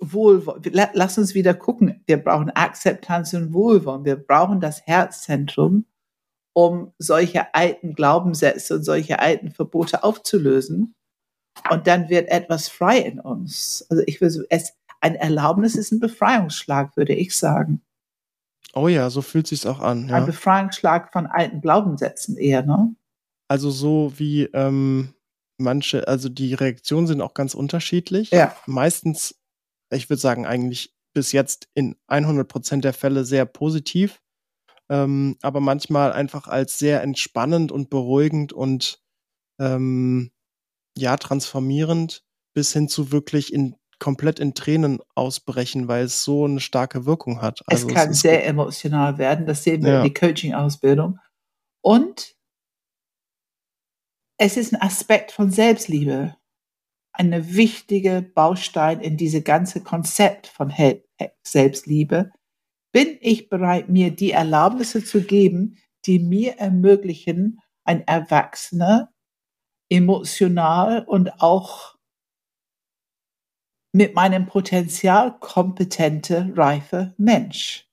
Wohlwollen. 0.00 0.62
La- 0.72 0.90
Lass 0.92 1.16
uns 1.16 1.34
wieder 1.34 1.54
gucken. 1.54 2.02
Wir 2.06 2.22
brauchen 2.22 2.50
Akzeptanz 2.50 3.32
und 3.32 3.54
Wohlwollen. 3.54 4.04
Wir 4.04 4.16
brauchen 4.16 4.60
das 4.60 4.86
Herzzentrum, 4.86 5.86
um 6.54 6.92
solche 6.98 7.54
alten 7.54 7.94
Glaubenssätze 7.94 8.76
und 8.76 8.84
solche 8.84 9.18
alten 9.18 9.50
Verbote 9.50 10.02
aufzulösen. 10.02 10.94
Und 11.70 11.86
dann 11.86 12.08
wird 12.08 12.28
etwas 12.28 12.68
frei 12.68 12.98
in 12.98 13.20
uns. 13.20 13.86
Also 13.90 14.02
ich 14.06 14.20
will 14.20 14.30
so, 14.30 14.42
es, 14.48 14.72
ein 15.00 15.14
Erlaubnis 15.14 15.76
ist 15.76 15.92
ein 15.92 16.00
Befreiungsschlag, 16.00 16.96
würde 16.96 17.14
ich 17.14 17.36
sagen. 17.36 17.82
Oh 18.72 18.88
ja, 18.88 19.10
so 19.10 19.22
fühlt 19.22 19.46
sich's 19.46 19.66
auch 19.66 19.80
an. 19.80 20.04
Ein 20.04 20.08
Ja. 20.08 20.20
Befreiungsschlag 20.20 21.12
von 21.12 21.26
alten 21.26 21.60
Glaubenssätzen 21.60 22.36
eher, 22.36 22.62
ne? 22.62 22.94
Also 23.48 23.70
so 23.70 24.12
wie 24.16 24.44
ähm, 24.52 25.14
manche, 25.58 26.08
also 26.08 26.28
die 26.28 26.54
Reaktionen 26.54 27.06
sind 27.06 27.20
auch 27.20 27.34
ganz 27.34 27.54
unterschiedlich. 27.54 28.30
Ja. 28.30 28.56
Meistens, 28.66 29.36
ich 29.92 30.08
würde 30.08 30.20
sagen, 30.20 30.46
eigentlich 30.46 30.94
bis 31.12 31.32
jetzt 31.32 31.68
in 31.74 31.96
100 32.08 32.48
Prozent 32.48 32.84
der 32.84 32.92
Fälle 32.94 33.24
sehr 33.24 33.44
positiv, 33.46 34.20
ähm, 34.88 35.36
aber 35.42 35.60
manchmal 35.60 36.12
einfach 36.12 36.46
als 36.46 36.78
sehr 36.78 37.02
entspannend 37.02 37.72
und 37.72 37.90
beruhigend 37.90 38.52
und 38.52 39.00
ähm, 39.58 40.30
ja, 40.96 41.16
transformierend 41.16 42.22
bis 42.54 42.72
hin 42.72 42.88
zu 42.88 43.10
wirklich 43.12 43.52
in 43.52 43.76
komplett 43.98 44.38
in 44.38 44.54
Tränen 44.54 45.00
ausbrechen, 45.14 45.88
weil 45.88 46.04
es 46.04 46.24
so 46.24 46.44
eine 46.44 46.60
starke 46.60 47.06
Wirkung 47.06 47.40
hat. 47.40 47.62
Also 47.66 47.88
es 47.88 47.94
kann 47.94 48.10
ist 48.10 48.20
sehr 48.20 48.46
emotional 48.46 49.18
werden. 49.18 49.46
Das 49.46 49.64
sehen 49.64 49.82
wir 49.82 49.92
Ja. 49.92 49.98
in 49.98 50.04
die 50.04 50.14
Coaching-Ausbildung. 50.14 51.18
Und 51.82 52.34
es 54.38 54.56
ist 54.56 54.74
ein 54.74 54.80
Aspekt 54.80 55.32
von 55.32 55.50
Selbstliebe. 55.50 56.36
Eine 57.12 57.54
wichtige 57.54 58.22
Baustein 58.22 59.00
in 59.00 59.16
diese 59.16 59.42
ganze 59.42 59.82
Konzept 59.82 60.48
von 60.48 60.72
Selbstliebe. 61.44 62.32
Bin 62.94 63.18
ich 63.20 63.48
bereit, 63.48 63.88
mir 63.88 64.14
die 64.14 64.30
Erlaubnisse 64.30 65.04
zu 65.04 65.24
geben, 65.24 65.78
die 66.06 66.20
mir 66.20 66.58
ermöglichen, 66.58 67.60
ein 67.82 68.06
Erwachsener, 68.06 69.12
emotional 69.90 71.04
und 71.04 71.42
auch 71.42 71.96
mit 73.92 74.14
meinem 74.14 74.46
Potenzial 74.46 75.36
kompetente, 75.40 76.52
reife 76.54 77.14
Mensch. 77.16 77.90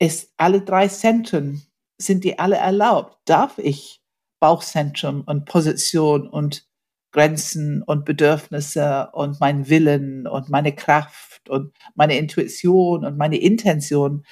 Ist 0.00 0.32
alle 0.36 0.62
drei 0.62 0.86
Zentren, 0.86 1.66
sind 2.00 2.22
die 2.22 2.38
alle 2.38 2.58
erlaubt? 2.58 3.18
Darf 3.24 3.58
ich 3.58 4.00
Bauchzentrum 4.40 5.22
und 5.22 5.46
Position 5.46 6.28
und 6.28 6.64
Grenzen 7.10 7.82
und 7.82 8.04
Bedürfnisse 8.04 9.10
und 9.14 9.40
mein 9.40 9.68
Willen 9.68 10.28
und 10.28 10.48
meine 10.48 10.76
Kraft 10.76 11.27
und 11.48 11.72
meine 11.94 12.16
Intuition 12.18 13.04
und 13.04 13.16
meine 13.16 13.38
Intention 13.38 14.24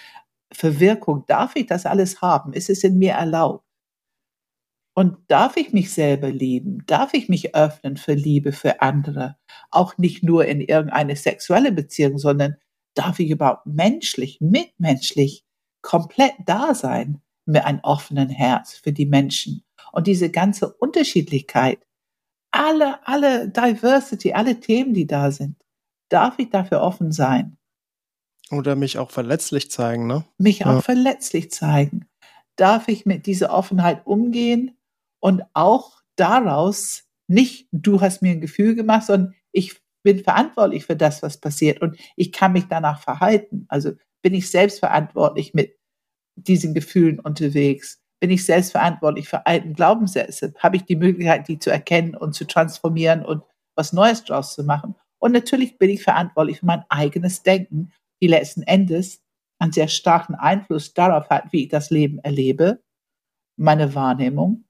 für 0.52 0.80
Wirkung, 0.80 1.24
darf 1.26 1.56
ich 1.56 1.66
das 1.66 1.86
alles 1.86 2.20
haben? 2.22 2.52
Ist 2.52 2.70
es 2.70 2.84
in 2.84 2.98
mir 2.98 3.12
erlaubt? 3.12 3.64
Und 4.94 5.18
darf 5.28 5.58
ich 5.58 5.74
mich 5.74 5.92
selber 5.92 6.30
lieben? 6.30 6.82
Darf 6.86 7.12
ich 7.12 7.28
mich 7.28 7.54
öffnen 7.54 7.98
für 7.98 8.14
Liebe 8.14 8.52
für 8.52 8.80
andere? 8.80 9.36
Auch 9.70 9.98
nicht 9.98 10.22
nur 10.22 10.46
in 10.46 10.62
irgendeine 10.62 11.16
sexuelle 11.16 11.70
Beziehung, 11.70 12.16
sondern 12.16 12.56
darf 12.94 13.18
ich 13.18 13.28
überhaupt 13.28 13.66
menschlich, 13.66 14.38
mitmenschlich 14.40 15.44
komplett 15.82 16.32
da 16.46 16.74
sein 16.74 17.20
mit 17.44 17.62
einem 17.64 17.80
offenen 17.82 18.30
Herz 18.30 18.74
für 18.74 18.92
die 18.92 19.04
Menschen? 19.04 19.64
Und 19.92 20.06
diese 20.06 20.30
ganze 20.30 20.72
Unterschiedlichkeit, 20.72 21.86
alle, 22.50 23.06
alle 23.06 23.50
Diversity, 23.50 24.32
alle 24.32 24.60
Themen, 24.60 24.94
die 24.94 25.06
da 25.06 25.30
sind, 25.30 25.56
darf 26.08 26.38
ich 26.38 26.50
dafür 26.50 26.80
offen 26.82 27.12
sein? 27.12 27.56
oder 28.52 28.76
mich 28.76 28.98
auch 28.98 29.10
verletzlich 29.10 29.70
zeigen, 29.70 30.06
ne? 30.06 30.24
mich 30.38 30.60
Ja. 30.60 30.76
auch 30.78 30.82
verletzlich 30.82 31.50
zeigen? 31.50 32.06
Darf 32.56 32.88
ich 32.88 33.04
mit 33.04 33.26
dieser 33.26 33.52
Offenheit 33.52 34.06
umgehen 34.06 34.76
und 35.20 35.42
auch 35.52 36.00
daraus 36.16 37.04
nicht, 37.28 37.68
du 37.72 38.00
hast 38.00 38.22
mir 38.22 38.30
ein 38.30 38.40
Gefühl 38.40 38.74
gemacht, 38.74 39.06
sondern 39.06 39.34
ich 39.52 39.80
bin 40.04 40.22
verantwortlich 40.22 40.86
für 40.86 40.94
das, 40.96 41.22
was 41.22 41.38
passiert 41.38 41.82
und 41.82 41.98
ich 42.14 42.30
kann 42.30 42.52
mich 42.52 42.66
danach 42.68 43.00
verhalten. 43.00 43.66
Also 43.68 43.92
bin 44.22 44.32
ich 44.32 44.48
selbst 44.50 44.78
verantwortlich 44.78 45.52
mit 45.52 45.76
diesen 46.36 46.72
Gefühlen 46.72 47.18
unterwegs? 47.18 48.00
Bin 48.20 48.30
ich 48.30 48.44
selbst 48.44 48.70
verantwortlich 48.70 49.28
für 49.28 49.44
alten 49.44 49.74
Glaubenssätze? 49.74 50.54
Habe 50.58 50.76
ich 50.76 50.84
die 50.84 50.96
Möglichkeit, 50.96 51.48
die 51.48 51.58
zu 51.58 51.70
erkennen 51.70 52.14
und 52.14 52.34
zu 52.34 52.46
transformieren 52.46 53.24
und 53.24 53.42
was 53.74 53.92
Neues 53.92 54.22
draus 54.24 54.54
zu 54.54 54.62
machen? 54.62 54.94
Und 55.18 55.32
natürlich 55.32 55.78
bin 55.78 55.90
ich 55.90 56.02
verantwortlich 56.02 56.60
für 56.60 56.66
mein 56.66 56.84
eigenes 56.88 57.42
Denken, 57.42 57.92
die 58.20 58.26
letzten 58.26 58.62
Endes 58.62 59.22
einen 59.58 59.72
sehr 59.72 59.88
starken 59.88 60.34
Einfluss 60.34 60.94
darauf 60.94 61.30
hat, 61.30 61.52
wie 61.52 61.64
ich 61.64 61.68
das 61.68 61.90
Leben 61.90 62.18
erlebe, 62.18 62.82
meine 63.56 63.94
Wahrnehmung 63.94 64.64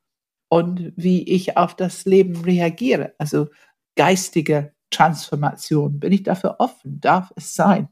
und 0.48 0.92
wie 0.96 1.22
ich 1.24 1.56
auf 1.56 1.74
das 1.74 2.04
Leben 2.04 2.36
reagiere. 2.42 3.14
Also 3.18 3.48
geistige 3.96 4.72
Transformation. 4.90 5.98
Bin 5.98 6.12
ich 6.12 6.22
dafür 6.22 6.56
offen? 6.58 7.00
Darf 7.00 7.32
es 7.36 7.54
sein? 7.54 7.88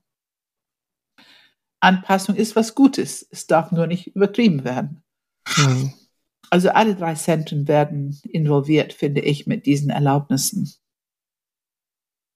Anpassung 1.80 2.36
ist 2.36 2.56
was 2.56 2.74
Gutes. 2.74 3.26
Es 3.30 3.46
darf 3.46 3.72
nur 3.72 3.86
nicht 3.86 4.14
übertrieben 4.14 4.64
werden. 4.64 5.02
Mhm. 5.56 5.92
Also 6.50 6.70
alle 6.70 6.94
drei 6.94 7.14
Zentren 7.14 7.66
werden 7.66 8.18
involviert, 8.28 8.92
finde 8.92 9.20
ich, 9.20 9.46
mit 9.46 9.66
diesen 9.66 9.90
Erlaubnissen. 9.90 10.72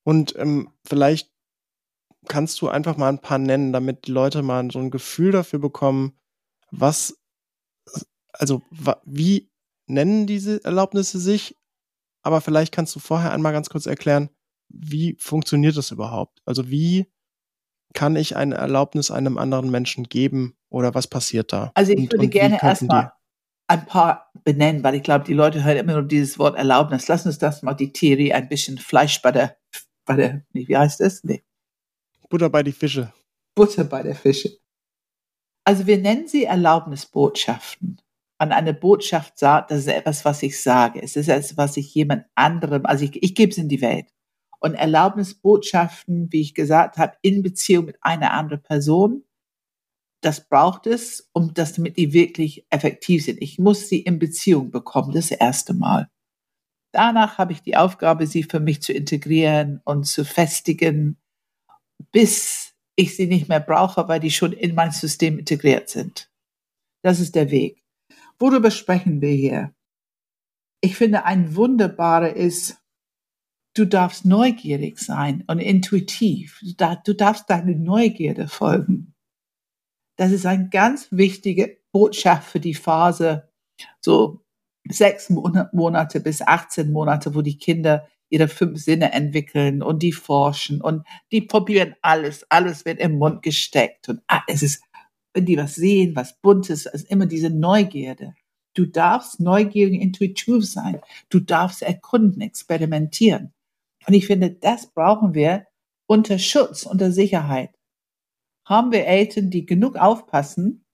Und 0.08 0.34
ähm, 0.38 0.70
vielleicht 0.86 1.30
kannst 2.28 2.62
du 2.62 2.68
einfach 2.70 2.96
mal 2.96 3.10
ein 3.10 3.20
paar 3.20 3.36
nennen, 3.36 3.74
damit 3.74 4.06
die 4.06 4.10
Leute 4.10 4.42
mal 4.42 4.70
so 4.70 4.78
ein 4.78 4.90
Gefühl 4.90 5.32
dafür 5.32 5.58
bekommen, 5.58 6.18
was, 6.70 7.20
also 8.32 8.62
wie 9.04 9.50
nennen 9.86 10.26
diese 10.26 10.64
Erlaubnisse 10.64 11.18
sich? 11.18 11.56
Aber 12.22 12.40
vielleicht 12.40 12.72
kannst 12.72 12.96
du 12.96 13.00
vorher 13.00 13.32
einmal 13.32 13.52
ganz 13.52 13.68
kurz 13.68 13.84
erklären, 13.84 14.30
wie 14.70 15.14
funktioniert 15.20 15.76
das 15.76 15.90
überhaupt? 15.90 16.40
Also 16.46 16.70
wie 16.70 17.12
kann 17.92 18.16
ich 18.16 18.34
eine 18.34 18.54
Erlaubnis 18.54 19.10
einem 19.10 19.36
anderen 19.36 19.70
Menschen 19.70 20.04
geben 20.04 20.56
oder 20.70 20.94
was 20.94 21.06
passiert 21.06 21.52
da? 21.52 21.70
Also 21.74 21.92
ich 21.92 21.98
Und- 21.98 22.12
würde 22.12 22.24
und 22.24 22.30
gerne 22.30 22.62
erstmal 22.62 23.12
ein 23.66 23.84
paar 23.84 24.32
benennen, 24.42 24.82
weil 24.82 24.94
ich 24.94 25.02
glaube, 25.02 25.26
die 25.26 25.34
Leute 25.34 25.64
hören 25.64 25.76
immer 25.76 25.92
nur 25.92 26.02
dieses 26.04 26.38
Wort 26.38 26.56
Erlaubnis. 26.56 27.08
Lass 27.08 27.26
uns 27.26 27.36
das 27.36 27.62
mal 27.62 27.74
die 27.74 27.92
Theorie 27.92 28.32
ein 28.32 28.48
bisschen 28.48 28.78
Fleisch 28.78 29.20
bei 29.20 29.32
der, 29.32 29.58
bei 30.08 30.16
der, 30.16 30.42
nee, 30.52 30.66
wie 30.66 30.76
heißt 30.76 31.00
das? 31.00 31.22
Nee, 31.22 31.44
Butter 32.28 32.50
bei 32.50 32.62
die 32.62 32.72
Fische. 32.72 33.12
Butter 33.54 33.84
bei 33.84 34.02
der 34.02 34.14
Fische. 34.14 34.58
Also 35.64 35.86
wir 35.86 35.98
nennen 35.98 36.26
sie 36.26 36.44
Erlaubnisbotschaften. 36.44 38.00
Und 38.40 38.52
eine 38.52 38.72
Botschaft 38.72 39.38
sagt, 39.38 39.70
das 39.70 39.80
ist 39.80 39.88
etwas, 39.88 40.24
was 40.24 40.42
ich 40.42 40.60
sage. 40.62 41.02
Es 41.02 41.16
ist 41.16 41.28
etwas, 41.28 41.56
was 41.56 41.76
ich 41.76 41.94
jemand 41.94 42.24
anderem, 42.34 42.86
also 42.86 43.04
ich, 43.04 43.22
ich 43.22 43.34
gebe 43.34 43.50
es 43.50 43.58
in 43.58 43.68
die 43.68 43.80
Welt. 43.80 44.06
Und 44.60 44.74
Erlaubnisbotschaften, 44.74 46.32
wie 46.32 46.40
ich 46.40 46.54
gesagt 46.54 46.96
habe, 46.96 47.16
in 47.22 47.42
Beziehung 47.42 47.84
mit 47.84 47.98
einer 48.00 48.32
anderen 48.32 48.62
Person, 48.62 49.24
das 50.20 50.48
braucht 50.48 50.86
es, 50.86 51.28
um 51.32 51.52
das, 51.52 51.74
damit 51.74 51.96
die 51.96 52.12
wirklich 52.12 52.66
effektiv 52.70 53.24
sind. 53.24 53.42
Ich 53.42 53.58
muss 53.58 53.88
sie 53.88 54.00
in 54.00 54.18
Beziehung 54.18 54.70
bekommen, 54.70 55.12
das 55.12 55.30
erste 55.30 55.74
Mal. 55.74 56.08
Danach 56.98 57.38
habe 57.38 57.52
ich 57.52 57.62
die 57.62 57.76
Aufgabe, 57.76 58.26
sie 58.26 58.42
für 58.42 58.58
mich 58.58 58.82
zu 58.82 58.92
integrieren 58.92 59.80
und 59.84 60.02
zu 60.02 60.24
festigen, 60.24 61.16
bis 62.10 62.74
ich 62.96 63.14
sie 63.14 63.28
nicht 63.28 63.48
mehr 63.48 63.60
brauche, 63.60 64.08
weil 64.08 64.18
die 64.18 64.32
schon 64.32 64.52
in 64.52 64.74
mein 64.74 64.90
System 64.90 65.38
integriert 65.38 65.88
sind. 65.88 66.28
Das 67.04 67.20
ist 67.20 67.36
der 67.36 67.52
Weg. 67.52 67.84
Worüber 68.40 68.72
sprechen 68.72 69.20
wir 69.20 69.30
hier? 69.30 69.72
Ich 70.80 70.96
finde, 70.96 71.24
ein 71.24 71.54
wunderbarer 71.54 72.34
ist, 72.34 72.82
du 73.76 73.84
darfst 73.84 74.24
neugierig 74.24 74.98
sein 74.98 75.44
und 75.46 75.60
intuitiv. 75.60 76.60
Du 77.04 77.14
darfst 77.14 77.48
deine 77.48 77.76
Neugierde 77.76 78.48
folgen. 78.48 79.14
Das 80.16 80.32
ist 80.32 80.46
eine 80.46 80.68
ganz 80.68 81.06
wichtige 81.12 81.78
Botschaft 81.92 82.50
für 82.50 82.58
die 82.58 82.74
Phase, 82.74 83.52
so 84.00 84.44
sechs 84.90 85.30
Monate 85.30 86.20
bis 86.20 86.42
18 86.42 86.90
Monate, 86.90 87.34
wo 87.34 87.42
die 87.42 87.58
Kinder 87.58 88.06
ihre 88.30 88.48
fünf 88.48 88.78
Sinne 88.82 89.12
entwickeln 89.12 89.82
und 89.82 90.02
die 90.02 90.12
forschen 90.12 90.80
und 90.80 91.06
die 91.32 91.42
probieren 91.42 91.94
alles. 92.02 92.44
Alles 92.50 92.84
wird 92.84 93.00
im 93.00 93.18
Mund 93.18 93.42
gesteckt 93.42 94.08
und 94.08 94.20
ah, 94.28 94.42
es 94.46 94.62
ist, 94.62 94.82
wenn 95.32 95.46
die 95.46 95.56
was 95.56 95.74
sehen, 95.74 96.14
was 96.14 96.38
Buntes, 96.40 96.86
ist 96.86 97.10
immer 97.10 97.26
diese 97.26 97.50
Neugierde. 97.50 98.34
Du 98.74 98.86
darfst 98.86 99.40
neugierig, 99.40 100.00
intuitiv 100.00 100.64
sein. 100.64 101.00
Du 101.30 101.40
darfst 101.40 101.82
erkunden, 101.82 102.42
experimentieren. 102.42 103.52
Und 104.06 104.14
ich 104.14 104.26
finde, 104.26 104.50
das 104.50 104.86
brauchen 104.86 105.34
wir 105.34 105.66
unter 106.06 106.38
Schutz, 106.38 106.84
unter 106.86 107.12
Sicherheit. 107.12 107.70
Haben 108.64 108.92
wir 108.92 109.06
Eltern, 109.06 109.50
die 109.50 109.66
genug 109.66 109.96
aufpassen, 109.96 110.84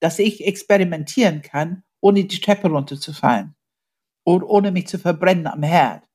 dass 0.00 0.18
ich 0.18 0.46
experimentieren 0.46 1.42
kann, 1.42 1.82
ohne 2.04 2.24
die 2.24 2.40
Treppe 2.40 2.68
runterzufallen 2.68 3.54
oder 4.26 4.46
ohne 4.46 4.72
mich 4.72 4.86
zu 4.88 4.98
verbrennen 4.98 5.46
am 5.46 5.62
Herd 5.62 6.06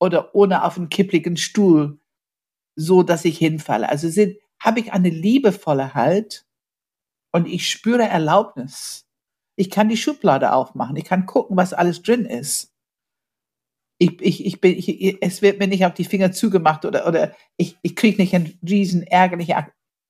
oder 0.00 0.34
ohne 0.34 0.64
auf 0.64 0.78
einen 0.78 0.88
kippligen 0.88 1.36
Stuhl, 1.36 2.00
so 2.74 3.02
dass 3.02 3.26
ich 3.26 3.36
hinfalle. 3.36 3.88
Also 3.88 4.08
habe 4.60 4.80
ich 4.80 4.92
eine 4.94 5.10
liebevolle 5.10 5.92
Halt 5.92 6.46
und 7.32 7.46
ich 7.46 7.68
spüre 7.68 8.04
Erlaubnis. 8.04 9.06
Ich 9.56 9.68
kann 9.68 9.90
die 9.90 9.98
Schublade 9.98 10.52
aufmachen. 10.52 10.96
Ich 10.96 11.04
kann 11.04 11.26
gucken, 11.26 11.56
was 11.56 11.74
alles 11.74 12.00
drin 12.00 12.24
ist. 12.24 12.72
Ich, 13.98 14.20
ich, 14.22 14.44
ich 14.44 14.60
bin, 14.62 14.76
ich, 14.76 15.22
es 15.22 15.42
wird 15.42 15.58
mir 15.58 15.68
nicht 15.68 15.84
auf 15.84 15.94
die 15.94 16.04
Finger 16.04 16.32
zugemacht 16.32 16.86
oder, 16.86 17.06
oder 17.06 17.34
ich, 17.58 17.76
ich 17.82 17.94
kriege 17.94 18.20
nicht 18.20 18.34
eine 18.34 18.52
riesen 18.66 19.02
ärgerliche 19.02 19.66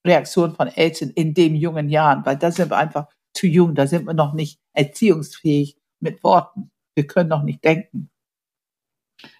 Reaktion 0.07 0.55
von 0.55 0.69
Eltern 0.69 1.11
in 1.11 1.35
den 1.35 1.57
jungen 1.57 1.89
Jahren, 1.89 2.25
weil 2.25 2.37
da 2.37 2.53
sind 2.53 2.71
wir 2.71 2.77
einfach 2.77 3.09
zu 3.37 3.47
jung, 3.47 3.75
da 3.75 3.87
sind 3.87 4.07
wir 4.07 4.15
noch 4.15 4.33
nicht 4.33 4.61
erziehungsfähig 4.73 5.77
mit 6.01 6.23
Worten. 6.25 6.71
Wir 6.95 7.07
können 7.07 7.29
noch 7.29 7.43
nicht 7.43 7.65
denken. 7.65 8.11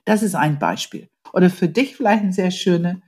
Das 0.05 0.23
ist 0.23 0.35
ein 0.35 0.59
Beispiel. 0.59 1.09
Oder 1.33 1.51
für 1.51 1.69
dich 1.69 1.97
vielleicht 1.97 2.23
ein 2.23 2.33
sehr 2.33 2.51
schöne, 2.51 3.03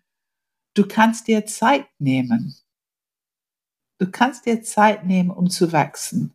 du 0.75 0.87
kannst 0.87 1.29
dir 1.29 1.47
Zeit 1.47 1.87
nehmen. 1.99 2.55
Du 4.01 4.11
kannst 4.11 4.47
dir 4.47 4.63
Zeit 4.63 5.07
nehmen, 5.07 5.31
um 5.31 5.51
zu 5.51 5.73
wachsen. 5.73 6.35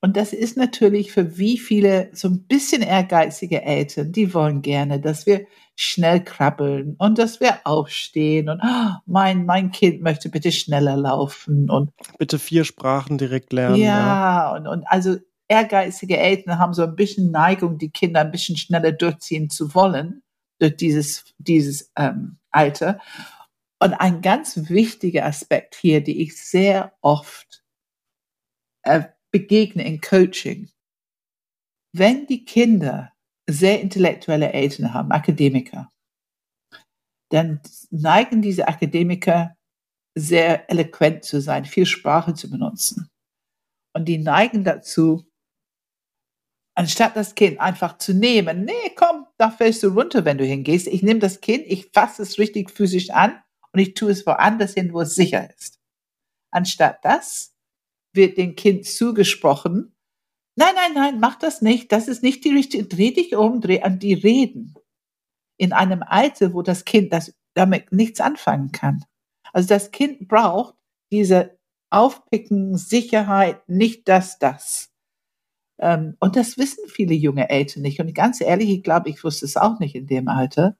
Und 0.00 0.16
das 0.16 0.32
ist 0.32 0.56
natürlich 0.56 1.10
für 1.10 1.38
wie 1.38 1.58
viele 1.58 2.10
so 2.14 2.28
ein 2.28 2.46
bisschen 2.46 2.82
ehrgeizige 2.82 3.62
Eltern, 3.62 4.12
die 4.12 4.32
wollen 4.32 4.62
gerne, 4.62 5.00
dass 5.00 5.26
wir 5.26 5.46
schnell 5.80 6.24
krabbeln 6.24 6.96
und 6.98 7.18
dass 7.18 7.38
wir 7.38 7.60
aufstehen 7.64 8.48
und 8.48 8.60
oh, 8.60 8.90
mein, 9.06 9.46
mein 9.46 9.70
Kind 9.70 10.02
möchte 10.02 10.28
bitte 10.28 10.50
schneller 10.50 10.96
laufen 10.96 11.70
und 11.70 11.92
bitte 12.18 12.40
vier 12.40 12.64
Sprachen 12.64 13.16
direkt 13.16 13.52
lernen. 13.52 13.76
Ja, 13.76 13.86
ja. 13.86 14.56
Und, 14.56 14.66
und 14.66 14.84
also 14.88 15.18
ehrgeizige 15.46 16.16
Eltern 16.16 16.58
haben 16.58 16.74
so 16.74 16.82
ein 16.82 16.96
bisschen 16.96 17.30
Neigung, 17.30 17.78
die 17.78 17.90
Kinder 17.90 18.22
ein 18.22 18.32
bisschen 18.32 18.56
schneller 18.56 18.90
durchziehen 18.90 19.50
zu 19.50 19.72
wollen, 19.72 20.22
durch 20.58 20.76
dieses, 20.76 21.32
dieses 21.38 21.92
ähm, 21.96 22.38
Alter. 22.50 23.00
Und 23.78 23.94
ein 23.94 24.20
ganz 24.20 24.68
wichtiger 24.68 25.26
Aspekt 25.26 25.76
hier, 25.76 26.02
die 26.02 26.22
ich 26.22 26.36
sehr 26.36 26.92
oft 27.02 27.62
äh, 28.82 29.04
begegne 29.30 29.86
in 29.86 30.00
Coaching, 30.00 30.70
wenn 31.92 32.26
die 32.26 32.44
Kinder 32.44 33.12
sehr 33.48 33.80
intellektuelle 33.80 34.52
Eltern 34.52 34.92
haben, 34.92 35.10
Akademiker, 35.10 35.90
dann 37.30 37.60
neigen 37.90 38.42
diese 38.42 38.68
Akademiker 38.68 39.56
sehr 40.14 40.70
eloquent 40.70 41.24
zu 41.24 41.40
sein, 41.40 41.64
viel 41.64 41.86
Sprache 41.86 42.34
zu 42.34 42.50
benutzen. 42.50 43.08
Und 43.94 44.06
die 44.06 44.18
neigen 44.18 44.64
dazu, 44.64 45.24
anstatt 46.76 47.16
das 47.16 47.34
Kind 47.34 47.60
einfach 47.60 47.98
zu 47.98 48.14
nehmen, 48.14 48.64
nee, 48.64 48.90
komm, 48.96 49.26
da 49.38 49.50
fällst 49.50 49.82
du 49.82 49.88
runter, 49.88 50.24
wenn 50.24 50.38
du 50.38 50.44
hingehst. 50.44 50.86
Ich 50.86 51.02
nehme 51.02 51.20
das 51.20 51.40
Kind, 51.40 51.64
ich 51.66 51.90
fasse 51.92 52.22
es 52.22 52.38
richtig 52.38 52.70
physisch 52.70 53.10
an 53.10 53.42
und 53.72 53.80
ich 53.80 53.94
tue 53.94 54.10
es 54.10 54.26
woanders 54.26 54.74
hin, 54.74 54.92
wo 54.92 55.00
es 55.00 55.14
sicher 55.14 55.52
ist. 55.54 55.78
Anstatt 56.50 57.04
das 57.04 57.54
wird 58.14 58.38
dem 58.38 58.56
Kind 58.56 58.86
zugesprochen, 58.86 59.94
nein, 60.58 60.74
nein, 60.74 60.92
nein, 60.94 61.20
mach 61.20 61.36
das 61.36 61.62
nicht, 61.62 61.92
das 61.92 62.08
ist 62.08 62.22
nicht 62.22 62.44
die 62.44 62.52
richtige, 62.52 62.84
dreh 62.84 63.12
dich 63.12 63.34
um, 63.36 63.60
dreh 63.60 63.82
an 63.82 63.98
die 63.98 64.14
reden. 64.14 64.74
In 65.56 65.72
einem 65.72 66.02
Alter, 66.02 66.52
wo 66.52 66.62
das 66.62 66.84
Kind 66.84 67.12
das 67.12 67.34
damit 67.54 67.92
nichts 67.92 68.20
anfangen 68.20 68.72
kann. 68.72 69.04
Also 69.52 69.68
das 69.68 69.90
Kind 69.90 70.28
braucht 70.28 70.74
diese 71.10 71.58
Aufpicken, 71.90 72.76
Sicherheit, 72.76 73.66
nicht 73.68 74.08
das, 74.08 74.38
das. 74.38 74.92
Ähm, 75.80 76.16
und 76.20 76.36
das 76.36 76.58
wissen 76.58 76.88
viele 76.88 77.14
junge 77.14 77.48
Eltern 77.48 77.82
nicht. 77.82 78.00
Und 78.00 78.14
ganz 78.14 78.40
ehrlich, 78.40 78.68
ich 78.68 78.82
glaube, 78.82 79.08
ich 79.10 79.24
wusste 79.24 79.46
es 79.46 79.56
auch 79.56 79.78
nicht 79.78 79.94
in 79.94 80.06
dem 80.06 80.28
Alter. 80.28 80.76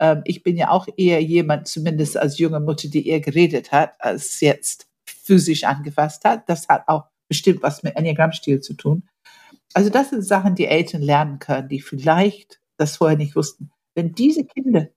Ähm, 0.00 0.22
ich 0.24 0.42
bin 0.42 0.56
ja 0.56 0.70
auch 0.70 0.88
eher 0.96 1.22
jemand, 1.22 1.68
zumindest 1.68 2.16
als 2.16 2.38
junge 2.38 2.60
Mutter, 2.60 2.88
die 2.88 3.08
eher 3.08 3.20
geredet 3.20 3.72
hat, 3.72 3.94
als 3.98 4.40
jetzt 4.40 4.88
physisch 5.06 5.64
angefasst 5.64 6.24
hat. 6.24 6.48
Das 6.48 6.68
hat 6.68 6.84
auch 6.86 7.08
bestimmt 7.28 7.62
was 7.62 7.82
mit 7.82 7.96
Enneagrammstil 7.96 8.60
zu 8.60 8.74
tun. 8.74 9.08
Also 9.74 9.90
das 9.90 10.10
sind 10.10 10.22
Sachen, 10.22 10.54
die 10.54 10.66
Eltern 10.66 11.02
lernen 11.02 11.38
können, 11.38 11.68
die 11.68 11.80
vielleicht 11.80 12.60
das 12.76 12.96
vorher 12.96 13.18
nicht 13.18 13.36
wussten. 13.36 13.70
Wenn 13.94 14.12
diese 14.12 14.44
Kinder, 14.44 14.88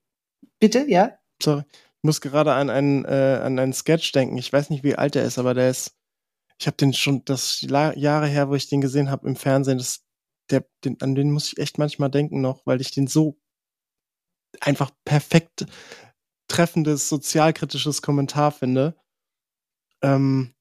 bitte, 0.58 0.86
ja? 0.88 1.12
Sorry, 1.42 1.64
ich 1.70 2.02
muss 2.02 2.20
gerade 2.20 2.52
an 2.52 2.70
einen, 2.70 3.04
äh, 3.04 3.40
an 3.42 3.58
einen 3.58 3.72
Sketch 3.72 4.12
denken. 4.12 4.36
Ich 4.38 4.52
weiß 4.52 4.70
nicht, 4.70 4.84
wie 4.84 4.96
alt 4.96 5.16
er 5.16 5.24
ist, 5.24 5.38
aber 5.38 5.54
der 5.54 5.70
ist 5.70 5.96
ich 6.60 6.66
habe 6.66 6.76
den 6.76 6.92
schon, 6.92 7.24
das 7.24 7.62
Jahre 7.62 8.26
her, 8.26 8.50
wo 8.50 8.54
ich 8.54 8.68
den 8.68 8.82
gesehen 8.82 9.10
habe 9.10 9.26
im 9.26 9.34
Fernsehen, 9.34 9.78
das, 9.78 10.04
der, 10.50 10.66
den, 10.84 11.00
an 11.00 11.14
den 11.14 11.30
muss 11.32 11.52
ich 11.52 11.58
echt 11.58 11.78
manchmal 11.78 12.10
denken 12.10 12.42
noch, 12.42 12.66
weil 12.66 12.82
ich 12.82 12.90
den 12.90 13.06
so 13.06 13.38
einfach 14.60 14.90
perfekt 15.06 15.66
treffendes, 16.48 17.08
sozialkritisches 17.08 18.02
Kommentar 18.02 18.52
finde. 18.52 18.94
Ähm, 20.02 20.54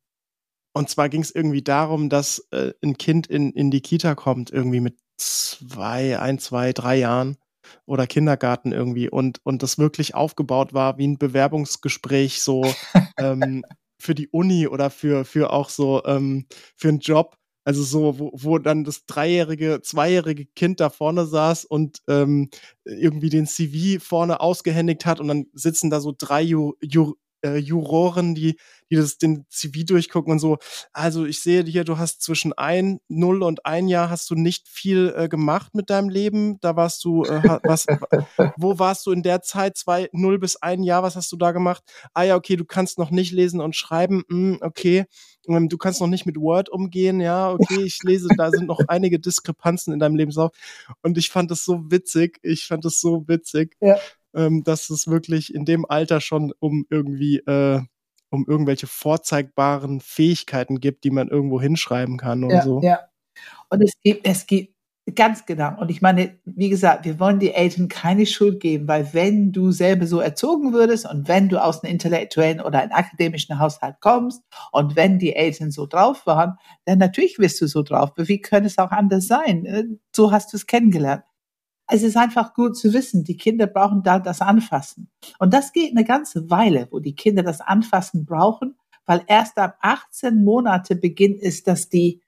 und 0.74 0.90
zwar 0.90 1.10
ging 1.10 1.22
es 1.22 1.34
irgendwie 1.34 1.62
darum, 1.62 2.10
dass 2.10 2.48
äh, 2.52 2.74
ein 2.84 2.98
Kind 2.98 3.28
in, 3.28 3.52
in 3.52 3.72
die 3.72 3.82
Kita 3.82 4.16
kommt, 4.16 4.52
irgendwie 4.52 4.80
mit 4.82 4.98
zwei, 5.18 6.20
ein, 6.20 6.40
zwei, 6.40 6.74
drei 6.74 6.98
Jahren 6.98 7.38
oder 7.86 8.08
Kindergarten 8.08 8.72
irgendwie 8.72 9.10
und, 9.10 9.40
und 9.44 9.64
das 9.64 9.78
wirklich 9.78 10.16
aufgebaut 10.16 10.74
war 10.74 10.98
wie 10.98 11.08
ein 11.08 11.18
Bewerbungsgespräch, 11.18 12.42
so 12.42 12.64
ähm, 13.18 13.64
für 14.00 14.16
die 14.16 14.30
Uni 14.30 14.68
oder 14.68 14.90
für, 14.90 15.26
für 15.26 15.52
auch 15.52 15.70
so, 15.70 16.04
ähm, 16.06 16.46
für 16.76 16.90
einen 16.90 17.00
Job. 17.00 17.36
Also 17.66 17.84
so, 17.84 18.18
wo, 18.18 18.32
wo 18.34 18.58
dann 18.58 18.84
das 18.84 19.06
dreijährige, 19.06 19.82
zweijährige 19.84 20.46
Kind 20.46 20.80
da 20.80 20.90
vorne 20.90 21.28
saß 21.28 21.66
und 21.66 22.02
ähm, 22.08 22.50
irgendwie 22.86 23.30
den 23.30 23.46
CV 23.46 24.04
vorne 24.04 24.40
ausgehändigt 24.40 25.06
hat 25.06 25.20
und 25.20 25.28
dann 25.28 25.48
sitzen 25.54 25.90
da 25.90 26.00
so 26.00 26.14
drei 26.18 26.42
Ju, 26.42 26.74
Ju, 26.82 27.16
äh, 27.44 27.58
Juroren, 27.58 28.36
die, 28.36 28.58
die 28.90 28.96
das 28.96 29.18
den 29.18 29.46
CV 29.50 29.84
durchgucken 29.86 30.32
und 30.32 30.40
so. 30.40 30.58
Also 30.94 31.26
ich 31.26 31.42
sehe 31.42 31.64
hier, 31.64 31.84
du 31.84 31.98
hast 31.98 32.22
zwischen 32.22 32.54
ein, 32.54 33.00
null 33.08 33.44
und 33.44 33.66
ein 33.66 33.88
Jahr 33.88 34.10
hast 34.10 34.30
du 34.30 34.36
nicht 34.36 34.68
viel 34.68 35.14
äh, 35.16 35.30
gemacht 35.30 35.76
mit 35.76 35.90
deinem 35.90 36.10
Leben. 36.10 36.60
Da 36.62 36.76
warst 36.76 37.04
du, 37.04 37.24
äh, 37.24 37.60
was, 37.64 37.86
wo 38.58 38.80
warst 38.80 39.06
du 39.06 39.12
in 39.12 39.24
der 39.24 39.42
Zeit? 39.42 39.78
Zwei, 39.78 40.10
null 40.12 40.40
bis 40.40 40.56
ein 40.56 40.84
Jahr, 40.84 41.04
was 41.04 41.16
hast 41.16 41.32
du 41.32 41.38
da 41.38 41.52
gemacht? 41.52 41.84
Ah 42.14 42.24
ja, 42.24 42.36
okay, 42.36 42.56
du 42.56 42.66
kannst 42.66 42.98
noch 42.98 43.12
nicht 43.12 43.32
lesen 43.32 43.62
und 43.62 43.76
schreiben. 43.76 44.24
Mm, 44.28 44.56
okay. 44.62 45.06
Ähm, 45.48 45.70
du 45.70 45.78
kannst 45.78 46.02
noch 46.02 46.08
nicht 46.08 46.26
mit 46.26 46.38
Word 46.38 46.70
umgehen, 46.70 47.22
ja, 47.22 47.52
okay, 47.52 47.82
ich 47.82 48.04
lese, 48.04 48.28
da 48.38 48.52
sind 48.52 48.68
noch 48.68 48.80
einige 48.88 49.20
Diskrepanzen 49.20 49.94
in 49.94 50.00
deinem 50.00 50.16
Lebenslauf. 50.16 50.52
Und 51.02 51.18
ich 51.18 51.30
fand 51.30 51.50
das 51.50 51.64
so 51.64 51.90
witzig. 51.90 52.40
Ich 52.44 52.68
fand 52.68 52.86
das 52.86 53.00
so 53.00 53.28
witzig. 53.28 53.76
Ja 53.82 53.98
ähm, 54.36 54.64
dass 54.64 54.90
es 54.90 55.08
wirklich 55.08 55.54
in 55.54 55.66
dem 55.66 55.86
Alter 55.86 56.22
schon 56.22 56.54
um 56.60 56.86
irgendwie 56.90 57.38
äh, 57.38 57.82
um 58.30 58.46
irgendwelche 58.48 58.88
vorzeigbaren 58.88 60.02
Fähigkeiten 60.02 60.80
gibt, 60.80 61.04
die 61.04 61.12
man 61.12 61.30
irgendwo 61.30 61.60
hinschreiben 61.60 62.18
kann 62.18 62.44
und 62.44 62.52
ja, 62.52 62.62
so. 62.62 62.80
Ja. 62.82 63.00
Und 63.70 63.82
es 63.82 63.94
gibt, 64.04 64.28
es 64.28 64.46
gibt 64.46 64.76
ganz 65.16 65.46
genau. 65.46 65.80
Und 65.80 65.90
ich 65.90 66.02
meine, 66.02 66.38
wie 66.46 66.70
gesagt, 66.70 67.06
wir 67.06 67.20
wollen 67.20 67.40
die 67.40 67.54
Eltern 67.54 67.88
keine 67.88 68.26
Schuld 68.26 68.60
geben, 68.60 68.88
weil 68.88 69.14
wenn 69.14 69.52
du 69.52 69.72
selber 69.72 70.06
so 70.06 70.20
erzogen 70.20 70.74
würdest 70.74 71.10
und 71.10 71.28
wenn 71.28 71.50
du 71.50 71.62
aus 71.62 71.84
einem 71.84 71.94
intellektuellen 71.94 72.62
oder 72.62 72.82
einem 72.82 72.92
akademischen 72.92 73.60
Haushalt 73.60 73.96
kommst 74.02 74.44
und 74.72 74.96
wenn 74.96 75.20
die 75.20 75.36
Eltern 75.36 75.72
so 75.72 75.86
drauf 75.86 76.26
waren, 76.26 76.58
dann 76.86 77.00
natürlich 77.00 77.40
wirst 77.40 77.62
du 77.62 77.68
so 77.68 77.84
drauf. 77.84 78.12
Aber 78.16 78.28
wie 78.28 78.42
könnte 78.42 78.68
es 78.68 78.78
auch 78.78 78.92
anders 78.92 79.28
sein? 79.28 79.66
Äh, 79.66 79.86
so 80.16 80.32
hast 80.32 80.54
du 80.54 80.58
es 80.58 80.68
kennengelernt. 80.68 81.24
Es 81.92 82.04
ist 82.04 82.18
einfach 82.18 82.54
gut 82.54 82.78
zu 82.78 82.94
wissen, 82.94 83.24
die 83.24 83.36
Kinder 83.36 83.66
brauchen 83.66 84.04
da 84.04 84.20
das 84.20 84.42
Anfassen. 84.42 85.10
Und 85.40 85.54
das 85.56 85.74
geht 85.74 85.92
eine 85.92 86.06
ganze 86.06 86.50
Weile, 86.50 86.88
wo 86.92 87.00
die 87.00 87.16
Kinder 87.16 87.42
das 87.42 87.62
Anfassen 87.62 88.26
brauchen, 88.26 88.78
weil 89.08 89.24
erst 89.26 89.58
ab 89.58 89.78
18 89.82 90.44
Monate 90.44 90.96
beginnt 90.96 91.42
es, 91.42 91.64
dass 91.64 91.90
die 91.90 92.22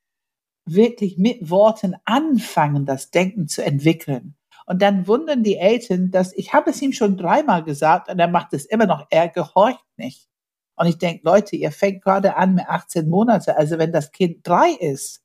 wirklich 0.65 1.19
mit 1.19 1.51
Worten 1.51 1.95
anfangen, 2.05 2.87
das 2.87 3.11
Denken 3.11 3.47
zu 3.47 3.63
entwickeln. 3.63 4.35
Und 4.65 4.81
dann 4.81 5.05
wundern 5.05 5.43
die 5.43 5.57
Eltern, 5.57 6.09
dass 6.09 6.33
ich 6.33 6.53
habe 6.53 6.71
es 6.71 6.81
ihm 6.81 6.91
schon 6.91 7.15
dreimal 7.15 7.63
gesagt 7.63 8.09
und 8.09 8.17
er 8.17 8.27
macht 8.27 8.53
es 8.53 8.65
immer 8.65 8.87
noch. 8.87 9.05
Er 9.11 9.27
gehorcht 9.27 9.85
nicht. 9.95 10.27
Und 10.75 10.87
ich 10.87 10.97
denke, 10.97 11.21
Leute, 11.23 11.55
ihr 11.55 11.71
fängt 11.71 12.03
gerade 12.03 12.35
an 12.35 12.55
mit 12.55 12.67
18 12.67 13.07
Monate. 13.07 13.57
Also 13.57 13.77
wenn 13.77 13.91
das 13.91 14.11
Kind 14.11 14.39
drei 14.41 14.71
ist, 14.71 15.21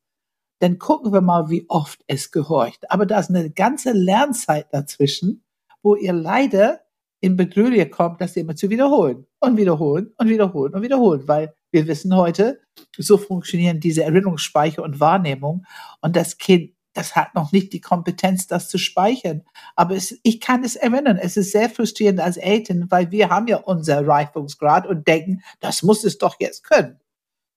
dann 0.58 0.78
gucken 0.78 1.12
wir 1.12 1.20
mal, 1.20 1.50
wie 1.50 1.66
oft 1.68 2.02
es 2.06 2.30
gehorcht. 2.30 2.90
Aber 2.90 3.06
da 3.06 3.20
ist 3.20 3.30
eine 3.30 3.50
ganze 3.50 3.92
Lernzeit 3.92 4.66
dazwischen, 4.72 5.44
wo 5.82 5.94
ihr 5.94 6.12
leider 6.12 6.80
in 7.20 7.36
Bedrohung 7.36 7.90
kommt, 7.90 8.20
das 8.20 8.36
immer 8.36 8.56
zu 8.56 8.70
wiederholen 8.70 9.26
und 9.40 9.56
wiederholen 9.56 10.12
und 10.18 10.28
wiederholen 10.28 10.74
und 10.74 10.82
wiederholen, 10.82 11.26
weil 11.26 11.54
wir 11.70 11.86
wissen 11.86 12.14
heute, 12.14 12.60
so 12.96 13.18
funktionieren 13.18 13.80
diese 13.80 14.04
Erinnerungsspeicher 14.04 14.82
und 14.82 15.00
Wahrnehmung 15.00 15.66
und 16.00 16.16
das 16.16 16.38
Kind, 16.38 16.72
das 16.94 17.14
hat 17.14 17.34
noch 17.34 17.52
nicht 17.52 17.72
die 17.74 17.80
Kompetenz, 17.80 18.46
das 18.46 18.70
zu 18.70 18.78
speichern. 18.78 19.42
Aber 19.74 19.94
es, 19.94 20.18
ich 20.22 20.40
kann 20.40 20.64
es 20.64 20.76
erinnern. 20.76 21.18
Es 21.18 21.36
ist 21.36 21.52
sehr 21.52 21.68
frustrierend 21.68 22.20
als 22.20 22.38
Eltern, 22.38 22.86
weil 22.90 23.10
wir 23.10 23.28
haben 23.28 23.48
ja 23.48 23.58
unser 23.58 24.06
Reifungsgrad 24.06 24.86
und 24.86 25.06
denken, 25.06 25.42
das 25.60 25.82
muss 25.82 26.04
es 26.04 26.16
doch 26.16 26.36
jetzt 26.40 26.64
können. 26.64 26.98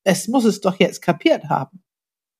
Es 0.03 0.27
muss 0.27 0.43
es 0.43 0.59
doch 0.59 0.77
jetzt 0.77 1.01
kapiert 1.01 1.45
haben. 1.45 1.81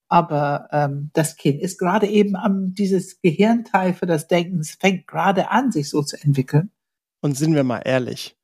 Aber 0.10 0.68
ähm, 0.72 1.12
das 1.14 1.36
Kind 1.36 1.62
ist 1.62 1.78
gerade 1.78 2.08
eben 2.08 2.36
am, 2.36 2.74
dieses 2.74 3.22
Gehirnteil 3.22 3.94
für 3.94 4.08
das 4.08 4.28
Denken, 4.28 4.60
es 4.60 4.72
fängt 4.72 5.08
gerade 5.08 5.52
an, 5.52 5.72
sich 5.72 5.90
so 5.90 6.02
zu 6.02 6.18
entwickeln. 6.22 6.72
Und 7.22 7.38
sind 7.38 7.54
wir 7.54 7.64
mal 7.64 7.82
ehrlich, 7.86 8.36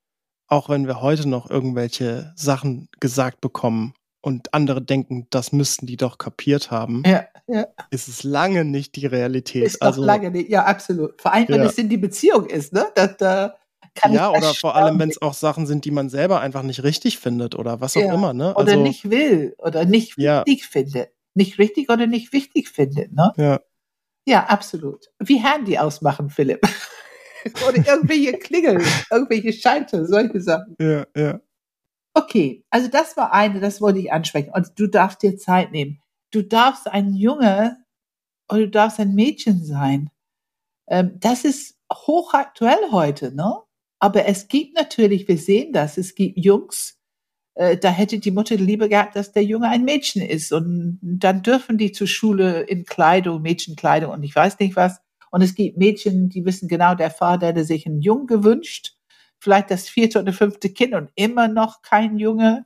auch 0.48 0.70
wenn 0.70 0.86
wir 0.86 1.02
heute 1.02 1.28
noch 1.28 1.50
irgendwelche 1.50 2.34
Sachen 2.36 2.88
gesagt 3.00 3.42
bekommen 3.42 3.94
und 4.22 4.54
andere 4.54 4.82
denken, 4.82 5.28
das 5.32 5.52
müssten 5.52 5.88
die 5.88 5.98
doch 5.98 6.20
kapiert 6.20 6.70
haben, 6.70 7.02
ja, 7.06 7.26
ja. 7.48 7.66
ist 7.90 8.08
es 8.08 8.24
lange 8.24 8.64
nicht 8.64 8.96
die 8.96 9.08
Realität. 9.08 9.64
Ist 9.64 9.82
also, 9.82 10.02
doch 10.02 10.08
lange 10.08 10.30
nicht, 10.30 10.50
ja, 10.50 10.66
absolut. 10.66 11.20
Vor 11.20 11.34
allem, 11.34 11.48
wenn 11.48 11.62
ja. 11.62 11.66
es 11.66 11.78
in 11.80 11.90
die 11.90 11.98
Beziehung 11.98 12.46
ist, 12.46 12.74
ne? 12.74 12.86
Das, 12.94 13.18
da 13.18 13.56
kann 13.96 14.14
ja, 14.14 14.30
oder 14.30 14.54
vor 14.54 14.76
allem, 14.76 15.00
wenn 15.00 15.10
es 15.10 15.22
auch 15.22 15.34
Sachen 15.34 15.66
sind, 15.66 15.86
die 15.86 15.92
man 15.92 16.10
selber 16.10 16.42
einfach 16.42 16.64
nicht 16.64 16.84
richtig 16.84 17.18
findet 17.18 17.56
oder 17.56 17.82
was 17.82 17.96
auch 17.98 18.02
immer, 18.02 18.34
ne? 18.34 18.56
Also, 18.56 18.74
oder 18.74 18.76
nicht 18.82 19.10
will 19.10 19.56
oder 19.58 19.86
nicht 19.86 20.18
wichtig 20.18 20.66
findet. 20.66 21.10
Nicht 21.36 21.60
richtig 21.60 21.90
oder 21.90 22.08
nicht 22.08 22.34
wichtig 22.34 22.70
findet, 22.70 23.14
ne? 23.14 23.34
Ja. 23.38 23.60
Ja, 24.28 24.46
absolut. 24.46 25.12
Wie 25.20 25.38
Handy 25.38 25.78
ausmachen, 25.78 26.30
Philipp. 26.30 26.62
Oder 27.68 27.78
irgendwelche 27.78 28.34
Klingeln, 28.40 28.84
irgendwelche 29.12 29.54
Schalter, 29.54 30.08
solche 30.08 30.42
Sachen. 30.42 30.76
Ja, 30.82 31.06
ja. 31.16 31.40
Okay, 32.16 32.66
also 32.72 32.88
das 32.88 33.18
war 33.18 33.34
eine, 33.34 33.60
das 33.60 33.82
wollte 33.82 34.00
ich 34.00 34.12
ansprechen. 34.12 34.52
Und 34.52 34.72
du 34.78 34.88
darfst 34.88 35.22
dir 35.22 35.38
Zeit 35.38 35.72
nehmen. 35.72 36.02
Du 36.32 36.42
darfst 36.42 36.88
ein 36.88 37.14
Junge 37.14 37.78
oder 38.50 38.62
du 38.62 38.70
darfst 38.70 39.00
ein 39.00 39.14
Mädchen 39.14 39.64
sein. 39.64 40.10
Ähm, 40.88 41.18
das 41.20 41.46
ist 41.46 41.78
hochaktuell 41.94 42.92
heute, 42.92 43.36
ne? 43.36 43.62
Aber 44.00 44.26
es 44.26 44.48
gibt 44.48 44.76
natürlich, 44.76 45.28
wir 45.28 45.38
sehen 45.38 45.74
das, 45.74 45.98
es 45.98 46.16
gibt 46.16 46.38
Jungs, 46.38 47.00
äh, 47.56 47.78
da 47.78 47.90
hätte 47.90 48.20
die 48.20 48.32
Mutter 48.32 48.56
lieber 48.56 48.90
gehabt, 48.90 49.16
dass 49.16 49.32
der 49.32 49.44
Junge 49.44 49.70
ein 49.70 49.86
Mädchen 49.86 50.22
ist. 50.22 50.52
Und 50.52 51.00
dann 51.02 51.42
dürfen 51.42 51.78
die 51.78 51.92
zur 51.92 52.08
Schule 52.08 52.62
in 52.62 52.86
Kleidung, 52.86 53.42
Mädchenkleidung 53.42 54.12
und 54.12 54.24
ich 54.24 54.36
weiß 54.36 54.60
nicht 54.60 54.76
was. 54.76 55.00
Und 55.32 55.42
es 55.42 55.56
gibt 55.56 55.78
Mädchen, 55.78 56.30
die 56.30 56.46
wissen 56.46 56.68
genau, 56.68 56.96
der 56.96 57.12
Vater 57.12 57.48
hätte 57.48 57.64
sich 57.66 57.86
einen 57.86 58.02
Jungen 58.02 58.28
gewünscht, 58.28 58.96
vielleicht 59.40 59.72
das 59.72 59.90
vierte 59.90 60.20
oder 60.20 60.34
fünfte 60.34 60.70
Kind 60.70 60.94
und 60.94 61.10
immer 61.16 61.48
noch 61.48 61.82
kein 61.82 62.18
Junge. 62.20 62.66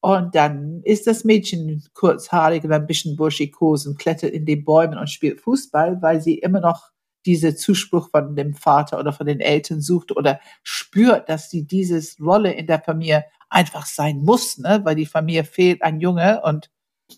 Und 0.00 0.34
dann 0.34 0.82
ist 0.84 1.06
das 1.06 1.24
Mädchen 1.24 1.84
kurzhaarig 1.94 2.64
und 2.64 2.72
ein 2.72 2.86
bisschen 2.86 3.16
burschikos 3.16 3.86
und 3.86 3.98
klettert 3.98 4.32
in 4.32 4.46
den 4.46 4.64
Bäumen 4.64 4.98
und 4.98 5.10
spielt 5.10 5.40
Fußball, 5.40 6.00
weil 6.00 6.20
sie 6.20 6.38
immer 6.38 6.60
noch 6.60 6.90
diese 7.26 7.54
Zuspruch 7.54 8.10
von 8.10 8.34
dem 8.34 8.54
Vater 8.54 8.98
oder 8.98 9.12
von 9.12 9.26
den 9.26 9.40
Eltern 9.40 9.80
sucht 9.80 10.12
oder 10.12 10.40
spürt, 10.62 11.28
dass 11.28 11.50
sie 11.50 11.66
dieses 11.66 12.18
Rolle 12.20 12.52
in 12.52 12.66
der 12.66 12.80
Familie 12.80 13.24
einfach 13.48 13.86
sein 13.86 14.22
muss, 14.22 14.58
ne? 14.58 14.80
weil 14.84 14.94
die 14.94 15.06
Familie 15.06 15.44
fehlt 15.44 15.82
ein 15.82 16.00
Junge 16.00 16.42
und 16.42 16.70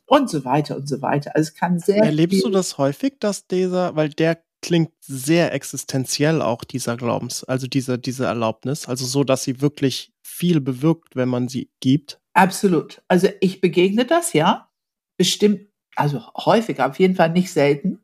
und 0.07 0.31
so 0.31 0.45
weiter 0.45 0.77
und 0.77 0.89
so 0.89 1.03
weiter. 1.03 1.37
Also 1.37 1.49
es 1.49 1.55
kann 1.55 1.79
sehr. 1.79 2.03
Erlebst 2.03 2.45
du 2.45 2.49
das 2.49 2.79
häufig, 2.79 3.17
dass 3.21 3.47
dieser, 3.47 3.95
weil 3.95 4.09
der 4.09 4.43
klingt 4.63 4.93
sehr 5.01 5.53
existenziell 5.53 6.41
auch 6.41 6.65
dieser 6.65 6.97
Glaubens, 6.97 7.45
also 7.45 7.67
diese, 7.67 7.99
diese 7.99 8.27
Erlaubnis, 8.27 8.89
also 8.89 9.05
so, 9.05 9.25
dass 9.25 9.45
sie 9.45 9.61
wirklich 9.61 10.13
viel 10.23 10.61
bewirkt, 10.61 11.17
wenn 11.17 11.29
man 11.29 11.49
sie 11.49 11.71
gibt. 11.81 12.21
Absolut. 12.33 13.03
Also 13.09 13.29
ich 13.41 13.61
begegne 13.61 14.07
das, 14.07 14.33
ja. 14.33 14.71
Bestimmt, 15.19 15.69
also 15.97 16.23
häufig, 16.35 16.81
auf 16.81 16.99
jeden 16.99 17.17
Fall 17.17 17.31
nicht 17.31 17.53
selten. 17.53 18.02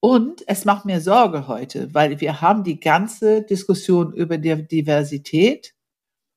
Und 0.00 0.44
es 0.46 0.64
macht 0.64 0.84
mir 0.84 1.00
Sorge 1.00 1.48
heute, 1.48 1.92
weil 1.92 2.20
wir 2.20 2.40
haben 2.40 2.62
die 2.62 2.78
ganze 2.78 3.42
Diskussion 3.42 4.12
über 4.12 4.38
die 4.38 4.66
Diversität 4.66 5.74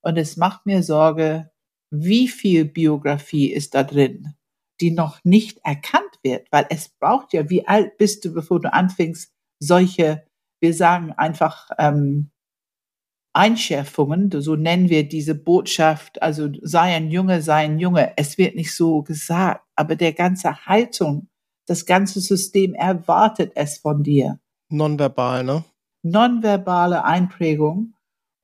und 0.02 0.17
es 0.17 0.36
macht 0.36 0.65
mir 0.65 0.82
Sorge, 0.82 1.52
wie 1.91 2.28
viel 2.28 2.65
Biografie 2.65 3.52
ist 3.52 3.76
da 3.76 3.84
drin, 3.84 4.34
die 4.80 4.91
noch 4.91 5.19
nicht 5.24 5.60
erkannt 5.63 6.19
wird, 6.24 6.47
weil 6.52 6.65
es 6.69 6.89
braucht 6.89 7.34
ja, 7.34 7.50
wie 7.50 7.67
alt 7.67 7.97
bist 7.97 8.26
du, 8.26 8.34
bevor 8.34 8.60
du 8.60 8.74
anfängst, 8.74 9.32
solche, 9.60 10.26
wir 10.60 10.74
sagen 10.74 11.12
einfach 11.12 11.69
ähm, 11.78 12.32
Einschärfungen, 13.34 14.32
so 14.41 14.56
nennen 14.56 14.89
wir 14.89 15.08
diese 15.08 15.36
Botschaft, 15.36 16.21
also 16.21 16.50
sei 16.62 16.95
ein 16.95 17.12
Junge, 17.12 17.41
sei 17.41 17.65
ein 17.65 17.80
Junge. 17.80 18.13
Es 18.17 18.38
wird 18.38 18.56
nicht 18.56 18.76
so 18.76 19.04
gesagt, 19.04 19.63
aber 19.76 19.95
der 19.95 20.13
ganze 20.13 20.65
Haltung, 20.65 21.30
das 21.67 21.86
ganze 21.86 22.19
System 22.19 22.74
erwartet 22.74 23.54
es 23.56 23.78
von 23.78 24.04
dir. 24.04 24.39
Nonverbal, 24.69 25.43
ne? 25.43 25.63
Nonverbale 26.04 27.04
Einprägung 27.04 27.93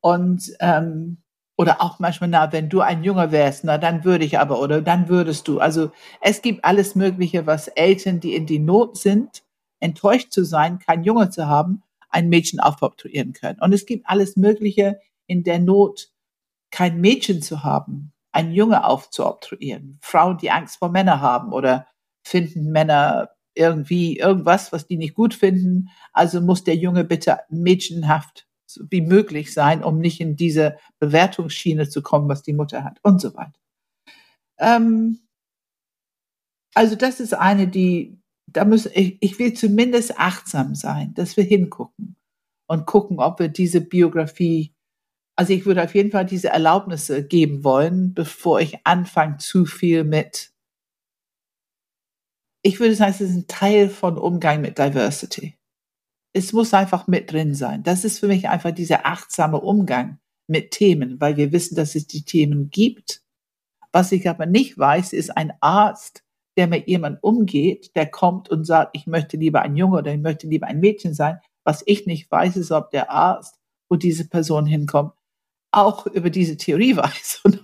und 0.01 0.53
ähm, 0.60 1.17
oder 1.58 1.82
auch 1.82 1.97
manchmal, 1.97 2.30
na, 2.30 2.51
wenn 2.53 2.69
du 2.69 2.82
ein 2.82 3.03
Junge 3.03 3.32
wärst, 3.32 3.63
na, 3.63 3.80
dann 3.80 4.03
würde 4.03 4.23
ich 4.25 4.38
aber, 4.38 4.62
oder 4.62 4.82
dann 4.82 5.10
würdest 5.10 5.47
du. 5.47 5.60
Also 5.60 5.91
es 6.21 6.43
gibt 6.43 6.63
alles 6.63 6.93
Mögliche, 6.93 7.47
was 7.47 7.67
Eltern, 7.67 8.19
die 8.19 8.36
in 8.36 8.45
die 8.45 8.60
Not 8.60 8.97
sind, 8.97 9.43
enttäuscht 9.80 10.32
zu 10.32 10.43
sein, 10.43 10.77
kein 10.77 11.03
Junge 11.03 11.32
zu 11.32 11.47
haben, 11.47 11.82
ein 12.10 12.30
Mädchen 12.30 12.60
aufoktroyieren 12.60 13.34
können. 13.34 13.60
Und 13.60 13.73
es 13.73 13.86
gibt 13.88 14.08
alles 14.08 14.38
Mögliche 14.38 14.99
in 15.25 15.43
der 15.43 15.60
Not, 15.60 16.12
kein 16.69 17.01
Mädchen 17.01 17.41
zu 17.41 17.63
haben, 17.63 18.13
ein 18.32 18.51
Junge 18.51 18.86
aufzuoktroyieren. 18.86 19.97
Frauen, 20.01 20.38
die 20.38 20.51
Angst 20.51 20.77
vor 20.77 20.89
Männern 20.89 21.21
haben 21.21 21.53
oder 21.53 21.88
finden 22.27 22.71
Männer 22.71 23.29
irgendwie 23.55 24.17
irgendwas, 24.17 24.71
was 24.71 24.87
die 24.87 24.97
nicht 24.97 25.15
gut 25.15 25.33
finden. 25.33 25.89
Also 26.13 26.41
muss 26.41 26.63
der 26.63 26.75
Junge 26.75 27.03
bitte 27.03 27.39
mädchenhaft 27.49 28.47
wie 28.89 29.01
möglich 29.01 29.53
sein, 29.53 29.83
um 29.83 29.99
nicht 29.99 30.19
in 30.19 30.35
diese 30.35 30.77
Bewertungsschiene 30.99 31.89
zu 31.89 32.01
kommen, 32.01 32.29
was 32.29 32.43
die 32.43 32.53
Mutter 32.53 32.83
hat 32.83 32.99
und 33.01 33.21
so 33.21 33.33
weiter. 33.33 33.59
Ähm, 34.59 35.19
also 36.75 36.95
das 36.95 37.19
ist 37.19 37.33
eine, 37.33 37.67
die, 37.67 38.19
da 38.47 38.65
muss 38.65 38.85
ich, 38.87 39.17
ich 39.21 39.39
will 39.39 39.53
zumindest 39.53 40.19
achtsam 40.19 40.75
sein, 40.75 41.13
dass 41.13 41.37
wir 41.37 41.43
hingucken 41.43 42.15
und 42.67 42.85
gucken, 42.85 43.19
ob 43.19 43.39
wir 43.39 43.47
diese 43.47 43.81
Biografie, 43.81 44.75
also 45.35 45.53
ich 45.53 45.65
würde 45.65 45.83
auf 45.83 45.95
jeden 45.95 46.11
Fall 46.11 46.25
diese 46.25 46.49
Erlaubnisse 46.49 47.25
geben 47.25 47.63
wollen, 47.63 48.13
bevor 48.13 48.59
ich 48.59 48.85
anfange 48.85 49.37
zu 49.37 49.65
viel 49.65 50.03
mit. 50.03 50.51
Ich 52.67 52.80
würde 52.80 52.95
sagen, 52.95 53.12
es 53.12 53.21
ist 53.21 53.36
ein 53.36 53.47
Teil 53.47 53.89
von 53.89 54.17
Umgang 54.17 54.62
mit 54.62 54.77
Diversity 54.77 55.58
es 56.38 56.53
muss 56.53 56.73
einfach 56.73 57.08
mit 57.08 57.32
drin 57.32 57.56
sein. 57.56 57.82
Das 57.82 58.06
ist 58.06 58.19
für 58.19 58.27
mich 58.27 58.47
einfach 58.47 58.71
dieser 58.71 59.08
achtsame 59.08 59.60
Umgang 59.60 60.19
mit 60.47 60.69
Themen, 60.69 61.19
weil 61.19 61.36
wir 61.36 61.51
wissen, 61.51 61.75
dass 61.75 61.95
es 61.95 62.06
die 62.06 62.23
Themen 62.23 62.69
gibt. 62.69 63.23
Was 63.91 64.12
ich 64.12 64.30
aber 64.30 64.45
nicht 64.45 64.77
weiß, 64.77 65.13
ist 65.13 65.36
ein 65.36 65.53
Arzt, 65.62 66.23
der 66.56 66.67
mit 66.67 66.88
jemandem 66.88 67.19
umgeht, 67.21 67.95
der 67.95 68.06
kommt 68.06 68.49
und 68.49 68.65
sagt, 68.65 68.95
ich 68.95 69.08
möchte 69.08 69.38
lieber 69.38 69.63
ein 69.63 69.75
Junge 69.75 69.97
oder 69.97 70.13
ich 70.13 70.19
möchte 70.19 70.47
lieber 70.47 70.67
ein 70.67 70.80
Mädchen 70.80 71.15
sein. 71.15 71.39
Was 71.63 71.84
ich 71.88 72.06
nicht 72.06 72.30
weiß, 72.30 72.56
ist, 72.58 72.71
ob 72.71 72.91
der 72.91 73.10
Arzt, 73.10 73.60
wo 73.89 73.95
diese 73.95 74.27
Person 74.30 74.67
hinkommt, 74.67 75.13
auch 75.71 76.06
über 76.06 76.30
diese 76.30 76.56
Theorie 76.56 76.95
weiß 76.97 77.41
und 77.45 77.62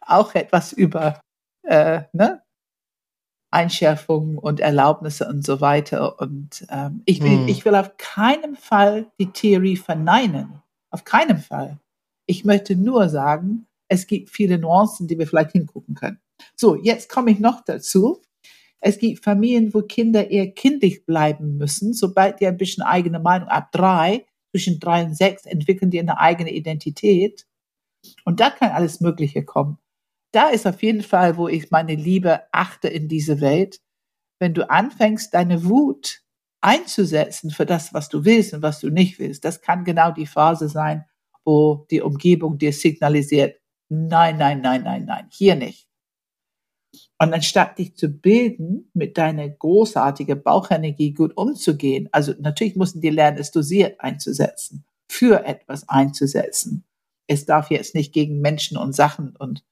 auch 0.00 0.34
etwas 0.34 0.72
über 0.72 1.20
äh, 1.62 2.02
ne, 2.14 2.42
Einschärfungen 3.54 4.36
und 4.36 4.60
Erlaubnisse 4.60 5.26
und 5.28 5.46
so 5.46 5.60
weiter. 5.60 6.20
Und 6.20 6.66
ähm, 6.68 7.02
ich, 7.06 7.22
will, 7.22 7.38
hm. 7.38 7.48
ich 7.48 7.64
will 7.64 7.74
auf 7.76 7.96
keinen 7.96 8.56
Fall 8.56 9.06
die 9.18 9.30
Theorie 9.30 9.76
verneinen. 9.76 10.60
Auf 10.90 11.04
keinen 11.04 11.38
Fall. 11.38 11.78
Ich 12.26 12.44
möchte 12.44 12.76
nur 12.76 13.08
sagen, 13.08 13.66
es 13.88 14.06
gibt 14.06 14.30
viele 14.30 14.58
Nuancen, 14.58 15.06
die 15.06 15.18
wir 15.18 15.26
vielleicht 15.26 15.52
hingucken 15.52 15.94
können. 15.94 16.20
So, 16.56 16.74
jetzt 16.74 17.08
komme 17.08 17.30
ich 17.30 17.38
noch 17.38 17.64
dazu. 17.64 18.20
Es 18.80 18.98
gibt 18.98 19.24
Familien, 19.24 19.72
wo 19.72 19.82
Kinder 19.82 20.30
eher 20.30 20.50
kindlich 20.50 21.06
bleiben 21.06 21.56
müssen. 21.56 21.94
Sobald 21.94 22.40
die 22.40 22.46
ein 22.46 22.56
bisschen 22.56 22.82
eigene 22.82 23.20
Meinung 23.20 23.48
ab 23.48 23.70
drei, 23.72 24.26
zwischen 24.50 24.80
drei 24.80 25.04
und 25.04 25.16
sechs, 25.16 25.46
entwickeln 25.46 25.90
die 25.90 26.00
eine 26.00 26.18
eigene 26.18 26.52
Identität. 26.52 27.46
Und 28.24 28.40
da 28.40 28.50
kann 28.50 28.72
alles 28.72 29.00
Mögliche 29.00 29.44
kommen 29.44 29.78
da 30.34 30.48
ist 30.48 30.66
auf 30.66 30.82
jeden 30.82 31.02
Fall, 31.02 31.36
wo 31.36 31.48
ich 31.48 31.70
meine 31.70 31.94
Liebe 31.94 32.42
achte 32.52 32.88
in 32.88 33.08
diese 33.08 33.40
Welt. 33.40 33.80
Wenn 34.40 34.54
du 34.54 34.68
anfängst, 34.68 35.32
deine 35.32 35.64
Wut 35.64 36.22
einzusetzen 36.60 37.50
für 37.50 37.66
das, 37.66 37.92
was 37.94 38.08
du 38.08 38.24
willst 38.24 38.54
und 38.54 38.62
was 38.62 38.80
du 38.80 38.90
nicht 38.90 39.18
willst. 39.18 39.44
Das 39.44 39.60
kann 39.60 39.84
genau 39.84 40.10
die 40.10 40.26
Phase 40.26 40.68
sein, 40.68 41.04
wo 41.44 41.86
die 41.90 42.00
Umgebung 42.00 42.58
dir 42.58 42.72
signalisiert, 42.72 43.60
nein, 43.88 44.38
nein, 44.38 44.62
nein, 44.62 44.82
nein, 44.82 45.04
nein, 45.04 45.28
hier 45.30 45.56
nicht. 45.56 45.86
Und 47.18 47.32
anstatt 47.32 47.78
dich 47.78 47.96
zu 47.96 48.08
bilden, 48.08 48.90
mit 48.94 49.18
deiner 49.18 49.48
großartigen 49.48 50.42
Bauchenergie 50.42 51.12
gut 51.12 51.36
umzugehen, 51.36 52.08
also 52.12 52.32
natürlich 52.38 52.76
müssen 52.76 53.00
die 53.00 53.10
lernen, 53.10 53.38
es 53.38 53.50
dosiert 53.50 54.00
einzusetzen, 54.00 54.84
für 55.08 55.44
etwas 55.44 55.88
einzusetzen. 55.88 56.84
Es 57.26 57.46
darf 57.46 57.70
jetzt 57.70 57.94
nicht 57.94 58.12
gegen 58.12 58.40
Menschen 58.40 58.76
und 58.76 58.94
Sachen 58.94 59.36
und 59.36 59.64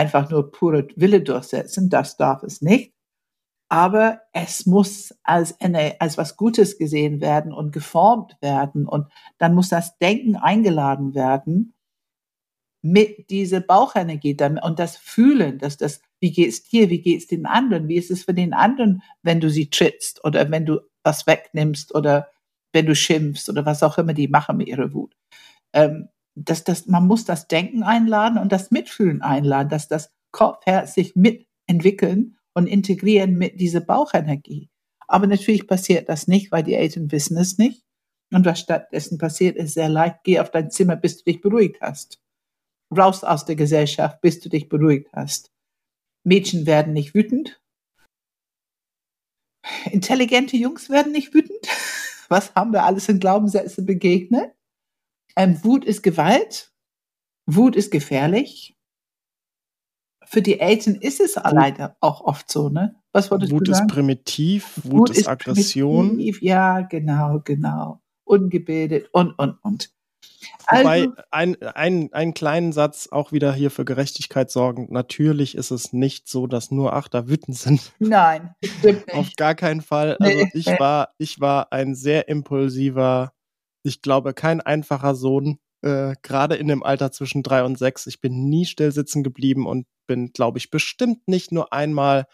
einfach 0.00 0.30
nur 0.30 0.50
pure 0.50 0.88
Wille 0.96 1.20
durchsetzen, 1.20 1.90
das 1.90 2.16
darf 2.16 2.42
es 2.42 2.62
nicht. 2.62 2.94
Aber 3.68 4.22
es 4.32 4.66
muss 4.66 5.14
als, 5.22 5.60
eine, 5.60 6.00
als 6.00 6.18
was 6.18 6.36
Gutes 6.36 6.78
gesehen 6.78 7.20
werden 7.20 7.52
und 7.52 7.70
geformt 7.70 8.36
werden 8.40 8.88
und 8.88 9.06
dann 9.38 9.54
muss 9.54 9.68
das 9.68 9.98
Denken 9.98 10.36
eingeladen 10.36 11.14
werden 11.14 11.74
mit 12.82 13.28
dieser 13.28 13.60
Bauchenergie 13.60 14.36
und 14.62 14.78
das 14.78 14.96
Fühlen, 14.96 15.58
dass 15.58 15.76
das, 15.76 16.00
wie 16.18 16.32
geht's 16.32 16.64
dir, 16.64 16.88
wie 16.88 17.02
geht's 17.02 17.26
den 17.26 17.44
anderen, 17.44 17.88
wie 17.88 17.96
ist 17.96 18.10
es 18.10 18.24
für 18.24 18.34
den 18.34 18.54
anderen, 18.54 19.02
wenn 19.22 19.38
du 19.38 19.50
sie 19.50 19.68
trittst 19.68 20.24
oder 20.24 20.50
wenn 20.50 20.64
du 20.64 20.80
was 21.04 21.26
wegnimmst 21.26 21.94
oder 21.94 22.30
wenn 22.72 22.86
du 22.86 22.94
schimpfst 22.94 23.50
oder 23.50 23.66
was 23.66 23.82
auch 23.82 23.98
immer 23.98 24.14
die 24.14 24.28
machen 24.28 24.56
mit 24.56 24.68
ihrer 24.68 24.94
Wut. 24.94 25.14
Ähm, 25.74 26.08
dass 26.44 26.64
das, 26.64 26.86
man 26.86 27.06
muss 27.06 27.24
das 27.24 27.48
Denken 27.48 27.82
einladen 27.82 28.38
und 28.38 28.52
das 28.52 28.70
Mitfühlen 28.70 29.22
einladen, 29.22 29.68
dass 29.68 29.88
das 29.88 30.12
Kopf, 30.32 30.64
Herz 30.66 30.94
sich 30.94 31.16
mitentwickeln 31.16 32.36
und 32.54 32.66
integrieren 32.66 33.36
mit 33.36 33.60
dieser 33.60 33.80
Bauchenergie. 33.80 34.70
Aber 35.08 35.26
natürlich 35.26 35.66
passiert 35.66 36.08
das 36.08 36.28
nicht, 36.28 36.52
weil 36.52 36.62
die 36.62 36.74
Eltern 36.74 37.10
wissen 37.10 37.36
es 37.36 37.58
nicht. 37.58 37.82
Und 38.32 38.46
was 38.46 38.60
stattdessen 38.60 39.18
passiert, 39.18 39.56
ist 39.56 39.74
sehr 39.74 39.88
leicht, 39.88 40.18
geh 40.22 40.38
auf 40.38 40.50
dein 40.50 40.70
Zimmer, 40.70 40.96
bis 40.96 41.18
du 41.18 41.24
dich 41.24 41.40
beruhigt 41.40 41.80
hast 41.80 42.20
raus 42.96 43.24
aus 43.24 43.44
der 43.44 43.56
Gesellschaft, 43.56 44.20
bis 44.20 44.40
du 44.40 44.48
dich 44.48 44.68
beruhigt 44.68 45.10
hast. 45.12 45.52
Mädchen 46.24 46.66
werden 46.66 46.92
nicht 46.92 47.14
wütend. 47.14 47.60
Intelligente 49.90 50.56
Jungs 50.56 50.90
werden 50.90 51.12
nicht 51.12 51.32
wütend. 51.34 51.66
Was 52.28 52.54
haben 52.54 52.72
wir 52.72 52.84
alles 52.84 53.08
in 53.08 53.20
Glaubenssätze 53.20 53.82
begegnet? 53.82 54.54
Ähm, 55.36 55.62
Wut 55.64 55.84
ist 55.84 56.02
Gewalt. 56.02 56.72
Wut 57.46 57.76
ist 57.76 57.90
gefährlich. 57.90 58.76
Für 60.24 60.42
die 60.42 60.60
Eltern 60.60 60.94
ist 60.94 61.20
es 61.20 61.34
leider 61.34 61.96
auch 62.00 62.20
oft 62.20 62.50
so, 62.50 62.68
ne? 62.68 62.94
Was 63.12 63.30
wolltest 63.30 63.52
Wut 63.52 63.66
du 63.66 63.72
sagen? 63.72 63.88
ist 63.88 63.94
primitiv, 63.94 64.80
Wut, 64.84 64.92
Wut 64.92 65.10
ist, 65.10 65.18
ist 65.18 65.28
Aggression. 65.28 66.10
Primitiv, 66.10 66.42
ja, 66.42 66.82
genau, 66.82 67.40
genau. 67.44 68.00
Ungebildet 68.24 69.08
und, 69.12 69.32
und, 69.38 69.58
und. 69.62 69.90
Wobei, 70.70 71.00
also, 71.00 71.12
ein, 71.30 71.62
ein, 71.62 72.12
einen 72.12 72.34
kleinen 72.34 72.72
Satz 72.72 73.08
auch 73.10 73.32
wieder 73.32 73.52
hier 73.52 73.70
für 73.70 73.84
Gerechtigkeit 73.84 74.50
sorgen. 74.50 74.86
Natürlich 74.90 75.56
ist 75.56 75.70
es 75.70 75.92
nicht 75.92 76.28
so, 76.28 76.46
dass 76.46 76.70
nur 76.70 76.92
Achter 76.92 77.28
wütend 77.28 77.56
sind. 77.56 77.92
Nein, 77.98 78.54
stimmt 78.62 79.06
nicht. 79.06 79.16
Auf 79.16 79.28
gar 79.36 79.54
keinen 79.54 79.82
Fall. 79.82 80.16
Also 80.18 80.38
nee. 80.38 80.50
ich 80.54 80.66
war, 80.66 81.14
ich 81.18 81.40
war 81.40 81.72
ein 81.72 81.94
sehr 81.94 82.28
impulsiver, 82.28 83.32
ich 83.82 84.02
glaube, 84.02 84.34
kein 84.34 84.60
einfacher 84.60 85.14
Sohn, 85.14 85.58
äh, 85.82 86.14
gerade 86.22 86.56
in 86.56 86.68
dem 86.68 86.82
Alter 86.82 87.12
zwischen 87.12 87.42
drei 87.42 87.64
und 87.64 87.78
sechs. 87.78 88.06
Ich 88.06 88.20
bin 88.20 88.48
nie 88.48 88.66
still 88.66 88.92
sitzen 88.92 89.22
geblieben 89.22 89.66
und 89.66 89.86
bin, 90.06 90.32
glaube 90.32 90.58
ich, 90.58 90.70
bestimmt 90.70 91.26
nicht 91.28 91.52
nur 91.52 91.72
einmal 91.72 92.26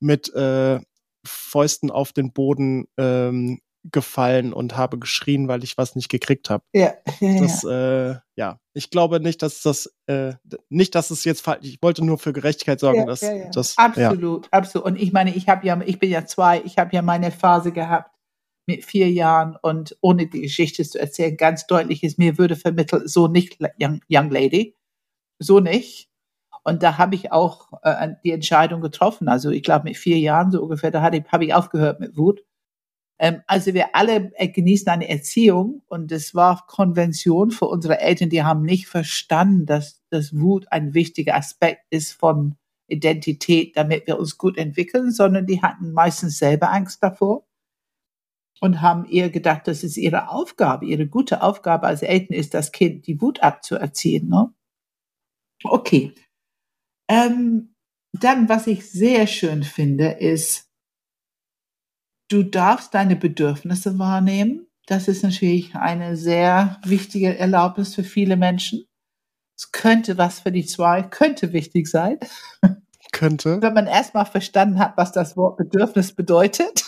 mit 0.00 0.32
äh, 0.34 0.80
Fäusten 1.24 1.90
auf 1.90 2.12
den 2.12 2.32
Boden 2.32 2.86
ähm, 2.96 3.60
gefallen 3.84 4.52
und 4.52 4.76
habe 4.76 4.98
geschrien, 4.98 5.48
weil 5.48 5.64
ich 5.64 5.78
was 5.78 5.96
nicht 5.96 6.10
gekriegt 6.10 6.50
habe. 6.50 6.64
Ja. 6.74 6.92
ja, 7.20 7.40
das, 7.40 7.62
ja. 7.62 8.10
Äh, 8.10 8.18
ja, 8.36 8.60
ich 8.74 8.90
glaube 8.90 9.20
nicht, 9.20 9.42
dass 9.42 9.62
das, 9.62 9.94
äh, 10.06 10.34
nicht, 10.68 10.94
dass 10.94 11.10
es 11.10 11.24
jetzt 11.24 11.40
falsch. 11.42 11.60
Ich 11.62 11.78
wollte 11.80 12.04
nur 12.04 12.18
für 12.18 12.32
Gerechtigkeit 12.32 12.80
sorgen, 12.80 13.00
ja, 13.00 13.06
dass 13.06 13.22
ja, 13.22 13.32
ja. 13.32 13.50
das. 13.50 13.78
Absolut, 13.78 14.48
absolut. 14.50 14.86
Und 14.86 14.96
ich 14.96 15.12
meine, 15.12 15.34
ich 15.34 15.48
habe 15.48 15.66
ja, 15.66 15.80
ich 15.84 15.98
bin 15.98 16.10
ja 16.10 16.26
zwei, 16.26 16.60
ich 16.64 16.76
habe 16.76 16.94
ja 16.94 17.00
meine 17.00 17.30
Phase 17.30 17.72
gehabt 17.72 18.14
mit 18.66 18.84
vier 18.84 19.10
Jahren 19.10 19.56
und 19.60 19.96
ohne 20.00 20.26
die 20.26 20.42
Geschichte 20.42 20.84
zu 20.84 21.00
erzählen, 21.00 21.36
ganz 21.36 21.66
deutlich 21.66 22.02
ist, 22.02 22.18
mir 22.18 22.38
würde 22.38 22.56
vermittelt, 22.56 23.08
so 23.10 23.26
nicht, 23.26 23.58
young, 23.80 24.00
young 24.10 24.30
lady, 24.30 24.76
so 25.38 25.60
nicht. 25.60 26.08
Und 26.62 26.82
da 26.82 26.98
habe 26.98 27.14
ich 27.14 27.32
auch 27.32 27.72
äh, 27.82 28.10
die 28.24 28.32
Entscheidung 28.32 28.80
getroffen. 28.80 29.28
Also 29.28 29.50
ich 29.50 29.62
glaube 29.62 29.84
mit 29.84 29.96
vier 29.96 30.18
Jahren 30.18 30.50
so 30.52 30.62
ungefähr, 30.62 30.90
da 30.90 31.02
habe 31.02 31.44
ich 31.44 31.54
aufgehört 31.54 32.00
mit 32.00 32.16
Wut 32.16 32.42
ähm, 33.20 33.42
also 33.46 33.74
wir 33.74 33.94
alle 33.94 34.32
äh, 34.36 34.48
genießen 34.48 34.88
eine 34.88 35.08
Erziehung 35.08 35.82
und 35.88 36.10
es 36.10 36.34
war 36.34 36.64
Konvention 36.66 37.50
für 37.50 37.66
unsere 37.66 38.00
Eltern, 38.00 38.30
die 38.30 38.42
haben 38.42 38.62
nicht 38.62 38.88
verstanden, 38.88 39.66
dass 39.66 40.02
das 40.08 40.34
Wut 40.38 40.66
ein 40.70 40.94
wichtiger 40.94 41.36
Aspekt 41.36 41.84
ist 41.90 42.12
von 42.12 42.56
Identität, 42.88 43.76
damit 43.76 44.06
wir 44.06 44.18
uns 44.18 44.38
gut 44.38 44.56
entwickeln, 44.56 45.12
sondern 45.12 45.46
die 45.46 45.62
hatten 45.62 45.92
meistens 45.92 46.38
selber 46.38 46.72
Angst 46.72 47.02
davor 47.02 47.44
und 48.60 48.80
haben 48.80 49.04
eher 49.06 49.30
gedacht, 49.30 49.66
das 49.66 49.82
ist 49.82 49.96
ihre 49.96 50.28
Aufgabe, 50.28 50.86
ihre 50.86 51.06
gute 51.06 51.42
Aufgabe 51.42 51.86
als 51.86 52.02
Eltern 52.02 52.36
ist, 52.36 52.54
das 52.54 52.72
Kind 52.72 53.06
die 53.06 53.20
Wut 53.20 53.42
abzuerziehen. 53.42 54.28
Ne? 54.28 54.52
Okay. 55.64 56.14
Ähm, 57.08 57.74
dann, 58.12 58.48
was 58.48 58.66
ich 58.66 58.90
sehr 58.90 59.26
schön 59.26 59.62
finde, 59.62 60.10
ist, 60.10 60.70
Du 62.30 62.44
darfst 62.44 62.94
deine 62.94 63.16
Bedürfnisse 63.16 63.98
wahrnehmen. 63.98 64.68
Das 64.86 65.08
ist 65.08 65.24
natürlich 65.24 65.74
eine 65.74 66.16
sehr 66.16 66.80
wichtige 66.84 67.36
Erlaubnis 67.36 67.96
für 67.96 68.04
viele 68.04 68.36
Menschen. 68.36 68.86
Es 69.58 69.72
könnte 69.72 70.16
was 70.16 70.38
für 70.38 70.52
die 70.52 70.64
zwei, 70.64 71.02
könnte 71.02 71.52
wichtig 71.52 71.88
sein. 71.88 72.18
Könnte. 73.12 73.60
Wenn 73.60 73.74
man 73.74 73.88
erstmal 73.88 74.26
verstanden 74.26 74.78
hat, 74.78 74.96
was 74.96 75.10
das 75.10 75.36
Wort 75.36 75.56
Bedürfnis 75.56 76.14
bedeutet. 76.14 76.84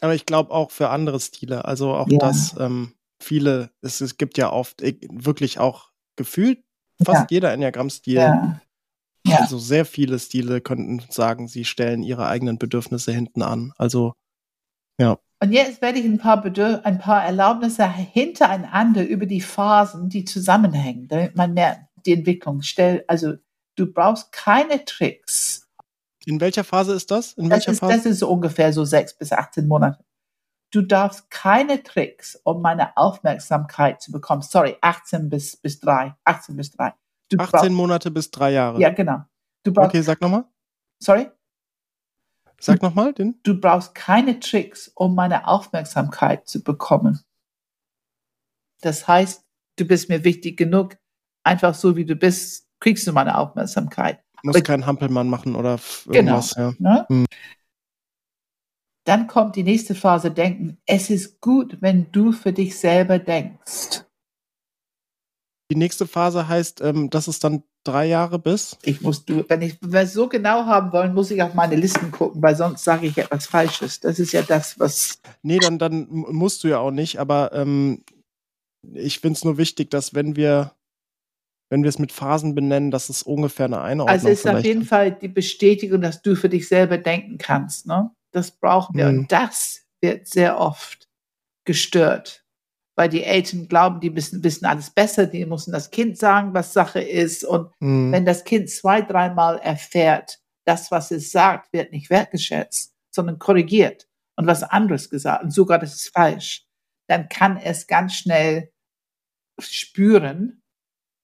Aber 0.00 0.14
ich 0.14 0.26
glaube 0.26 0.52
auch 0.52 0.70
für 0.70 0.90
andere 0.90 1.20
Stile. 1.20 1.64
Also 1.64 1.94
auch 1.94 2.08
ja. 2.08 2.18
das, 2.18 2.56
ähm, 2.58 2.94
viele, 3.20 3.70
es, 3.80 4.00
es, 4.00 4.16
gibt 4.16 4.38
ja 4.38 4.52
oft 4.52 4.82
wirklich 4.82 5.58
auch 5.58 5.90
gefühlt 6.16 6.62
fast 7.02 7.22
ja. 7.22 7.26
jeder 7.30 7.52
Enneagramm-Stil 7.52 8.14
ja. 8.14 8.60
Ja. 9.26 9.38
Also 9.38 9.58
sehr 9.58 9.86
viele 9.86 10.18
Stile 10.18 10.60
könnten 10.60 11.02
sagen, 11.08 11.48
sie 11.48 11.64
stellen 11.64 12.02
ihre 12.02 12.26
eigenen 12.26 12.58
Bedürfnisse 12.58 13.12
hinten 13.12 13.42
an. 13.42 13.72
Also 13.78 14.14
ja. 15.00 15.18
Und 15.40 15.52
jetzt 15.52 15.82
werde 15.82 15.98
ich 15.98 16.04
ein 16.04 16.18
paar, 16.18 16.40
Bedürf 16.40 16.84
ein 16.84 16.98
paar 16.98 17.24
Erlaubnisse 17.24 17.90
hintereinander 17.90 19.06
über 19.06 19.26
die 19.26 19.40
Phasen, 19.40 20.08
die 20.08 20.24
zusammenhängen, 20.24 21.08
damit 21.08 21.36
man 21.36 21.54
mehr 21.54 21.88
die 22.06 22.12
Entwicklung 22.12 22.62
stellt. 22.62 23.08
Also 23.08 23.34
du 23.76 23.92
brauchst 23.92 24.30
keine 24.32 24.84
Tricks. 24.84 25.63
In 26.26 26.40
welcher 26.40 26.64
Phase 26.64 26.94
ist 26.94 27.10
das? 27.10 27.34
In 27.34 27.48
das 27.48 27.58
welcher 27.58 27.72
ist, 27.72 27.80
Phase? 27.80 27.96
Das 27.96 28.06
ist 28.06 28.18
so 28.20 28.30
ungefähr 28.30 28.72
so 28.72 28.84
sechs 28.84 29.16
bis 29.16 29.32
18 29.32 29.66
Monate. 29.66 30.04
Du 30.70 30.82
darfst 30.82 31.30
keine 31.30 31.82
Tricks, 31.82 32.40
um 32.42 32.60
meine 32.60 32.96
Aufmerksamkeit 32.96 34.02
zu 34.02 34.10
bekommen. 34.10 34.42
Sorry, 34.42 34.76
18 34.80 35.28
bis, 35.28 35.56
bis 35.56 35.78
3. 35.80 36.16
18 36.24 36.56
bis 36.56 36.72
3. 36.72 36.94
Du 37.28 37.38
18 37.38 37.50
brauchst, 37.50 37.70
Monate 37.70 38.10
bis 38.10 38.30
drei 38.30 38.52
Jahre. 38.52 38.80
Ja, 38.80 38.90
genau. 38.90 39.22
Du 39.62 39.72
brauchst, 39.72 39.90
okay, 39.90 40.02
sag 40.02 40.20
nochmal. 40.20 40.44
Sorry? 41.00 41.28
Sag 42.58 42.82
nochmal 42.82 43.12
den. 43.12 43.38
Du 43.42 43.60
brauchst 43.60 43.94
keine 43.94 44.40
Tricks, 44.40 44.90
um 44.94 45.14
meine 45.14 45.46
Aufmerksamkeit 45.46 46.48
zu 46.48 46.62
bekommen. 46.62 47.20
Das 48.80 49.06
heißt, 49.06 49.44
du 49.76 49.84
bist 49.84 50.08
mir 50.08 50.24
wichtig 50.24 50.56
genug. 50.56 50.96
Einfach 51.44 51.74
so 51.74 51.94
wie 51.94 52.06
du 52.06 52.16
bist, 52.16 52.68
kriegst 52.80 53.06
du 53.06 53.12
meine 53.12 53.36
Aufmerksamkeit. 53.36 54.23
Du 54.44 54.48
musst 54.50 54.64
keinen 54.64 54.84
Hampelmann 54.84 55.30
machen 55.30 55.56
oder 55.56 55.80
irgendwas. 56.04 56.54
Genau, 56.54 56.68
ja. 56.68 56.74
ne? 56.78 57.06
hm. 57.08 57.26
Dann 59.06 59.26
kommt 59.26 59.56
die 59.56 59.62
nächste 59.62 59.94
Phase, 59.94 60.30
denken. 60.30 60.76
Es 60.84 61.08
ist 61.08 61.40
gut, 61.40 61.78
wenn 61.80 62.12
du 62.12 62.30
für 62.32 62.52
dich 62.52 62.78
selber 62.78 63.18
denkst. 63.18 64.04
Die 65.70 65.76
nächste 65.76 66.06
Phase 66.06 66.46
heißt, 66.46 66.82
ähm, 66.82 67.08
dass 67.08 67.26
es 67.26 67.38
dann 67.38 67.62
drei 67.84 68.04
Jahre 68.04 68.38
bis? 68.38 68.76
Ich 68.82 69.00
muss, 69.00 69.24
du, 69.24 69.48
wenn 69.48 69.62
ich 69.62 69.78
es 69.92 70.12
so 70.12 70.28
genau 70.28 70.66
haben 70.66 70.92
wollen, 70.92 71.14
muss 71.14 71.30
ich 71.30 71.42
auf 71.42 71.54
meine 71.54 71.76
Listen 71.76 72.10
gucken, 72.10 72.42
weil 72.42 72.54
sonst 72.54 72.84
sage 72.84 73.06
ich 73.06 73.16
etwas 73.16 73.46
Falsches. 73.46 74.00
Das 74.00 74.18
ist 74.18 74.32
ja 74.32 74.42
das, 74.42 74.78
was. 74.78 75.22
Nee, 75.42 75.58
dann, 75.58 75.78
dann 75.78 76.06
musst 76.10 76.64
du 76.64 76.68
ja 76.68 76.80
auch 76.80 76.90
nicht, 76.90 77.18
aber 77.18 77.52
ähm, 77.54 78.04
ich 78.92 79.20
finde 79.20 79.38
es 79.38 79.44
nur 79.44 79.56
wichtig, 79.56 79.90
dass 79.90 80.12
wenn 80.12 80.36
wir, 80.36 80.72
wenn 81.70 81.82
wir 81.82 81.88
es 81.88 81.98
mit 81.98 82.12
Phasen 82.12 82.54
benennen, 82.54 82.90
dass 82.90 83.08
es 83.08 83.22
ungefähr 83.22 83.66
eine 83.66 83.80
Einordnung 83.80 84.14
Also 84.14 84.28
es 84.28 84.40
ist 84.40 84.48
auf 84.48 84.64
jeden 84.64 84.84
Fall 84.84 85.12
die 85.12 85.28
Bestätigung, 85.28 86.00
dass 86.00 86.22
du 86.22 86.36
für 86.36 86.48
dich 86.48 86.68
selber 86.68 86.98
denken 86.98 87.38
kannst. 87.38 87.86
Ne? 87.86 88.10
Das 88.32 88.50
brauchen 88.50 88.96
wir. 88.96 89.10
Mhm. 89.10 89.20
Und 89.20 89.32
das 89.32 89.82
wird 90.00 90.28
sehr 90.28 90.58
oft 90.58 91.08
gestört 91.64 92.44
weil 92.96 93.08
die 93.08 93.24
Eltern 93.24 93.68
glauben, 93.68 94.00
die 94.00 94.10
müssen, 94.10 94.42
wissen 94.44 94.66
alles 94.66 94.90
besser, 94.90 95.26
die 95.26 95.44
müssen 95.46 95.72
das 95.72 95.90
Kind 95.90 96.16
sagen, 96.16 96.54
was 96.54 96.72
Sache 96.72 97.00
ist. 97.00 97.44
Und 97.44 97.70
mhm. 97.80 98.12
wenn 98.12 98.24
das 98.24 98.44
Kind 98.44 98.70
zwei, 98.70 99.02
dreimal 99.02 99.58
erfährt, 99.58 100.40
das, 100.64 100.90
was 100.90 101.10
es 101.10 101.30
sagt, 101.30 101.72
wird 101.72 101.92
nicht 101.92 102.10
wertgeschätzt, 102.10 102.94
sondern 103.10 103.38
korrigiert. 103.38 104.08
und 104.36 104.46
was 104.46 104.62
anderes 104.64 105.10
gesagt 105.10 105.44
und 105.44 105.50
sogar 105.52 105.78
das 105.78 105.94
ist 105.94 106.08
falsch, 106.08 106.66
dann 107.08 107.28
kann 107.28 107.56
es 107.56 107.86
ganz 107.86 108.14
schnell 108.14 108.72
spüren, 109.60 110.62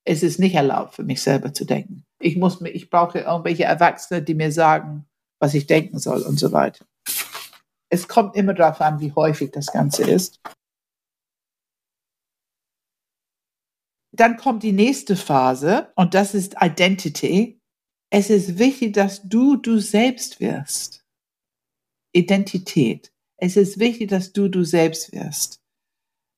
es 0.05 0.23
ist 0.23 0.39
nicht 0.39 0.55
erlaubt 0.55 0.95
für 0.95 1.05
mich 1.05 1.23
selber 1.23 1.53
zu 1.53 1.65
denken. 1.65 2.05
Ich 2.19 2.37
muss 2.37 2.61
ich 2.63 2.91
brauche 2.91 3.21
irgendwelche 3.21 3.65
Erwachsene, 3.65 4.23
die 4.23 4.35
mir 4.35 4.53
sagen, 4.53 5.07
was 5.41 5.55
ich 5.55 5.67
denken 5.67 5.99
soll 5.99 6.23
und 6.23 6.39
so 6.39 6.53
weiter. 6.53 6.85
Es 7.91 8.09
kommt 8.09 8.37
immer 8.37 8.55
darauf 8.55 8.81
an, 8.81 9.01
wie 9.01 9.13
häufig 9.13 9.51
das 9.51 9.67
Ganze 9.67 10.05
ist. 10.05 10.41
Dann 14.13 14.37
kommt 14.37 14.63
die 14.63 14.73
nächste 14.73 15.17
Phase 15.17 15.93
und 15.97 16.15
das 16.15 16.35
ist 16.35 16.57
Identity. 16.61 17.61
Es 18.11 18.29
ist 18.29 18.59
wichtig, 18.59 18.95
dass 18.95 19.23
du 19.23 19.57
du 19.57 19.79
selbst 19.79 20.41
wirst. 20.41 21.05
Identität. 22.13 23.13
Es 23.37 23.57
ist 23.57 23.79
wichtig, 23.79 24.11
dass 24.11 24.33
du 24.33 24.49
du 24.49 24.65
selbst 24.65 25.13
wirst. 25.13 25.63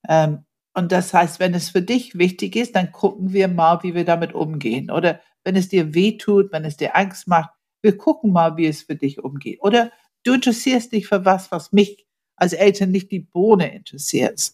Ähm, 0.09 0.45
und 0.75 0.93
das 0.93 1.13
heißt, 1.13 1.39
wenn 1.39 1.55
es 1.55 1.71
für 1.71 1.83
dich 1.83 2.17
wichtig 2.17 2.57
ist, 2.57 2.75
dann 2.75 2.93
gucken 2.93 3.33
wir 3.33 3.49
mal, 3.49 3.83
wie 3.83 3.95
wir 3.95 4.05
damit 4.05 4.33
umgehen. 4.35 4.91
Oder 4.91 5.21
wenn 5.45 5.57
es 5.57 5.69
dir 5.69 5.95
weh 5.95 6.17
tut, 6.17 6.51
wenn 6.53 6.65
es 6.65 6.77
dir 6.77 6.97
Angst 6.97 7.29
macht, 7.29 7.51
wir 7.83 7.97
gucken 7.99 8.33
mal, 8.33 8.57
wie 8.57 8.67
es 8.67 8.83
für 8.83 8.97
dich 8.97 9.23
umgeht. 9.23 9.59
Oder 9.61 9.91
du 10.25 10.35
interessierst 10.35 10.93
dich 10.93 11.09
für 11.09 11.25
was, 11.25 11.51
was 11.51 11.73
mich 11.73 12.07
als 12.37 12.55
Eltern 12.55 12.91
nicht 12.91 13.11
die 13.11 13.21
Bohne 13.21 13.75
interessiert. 13.75 14.53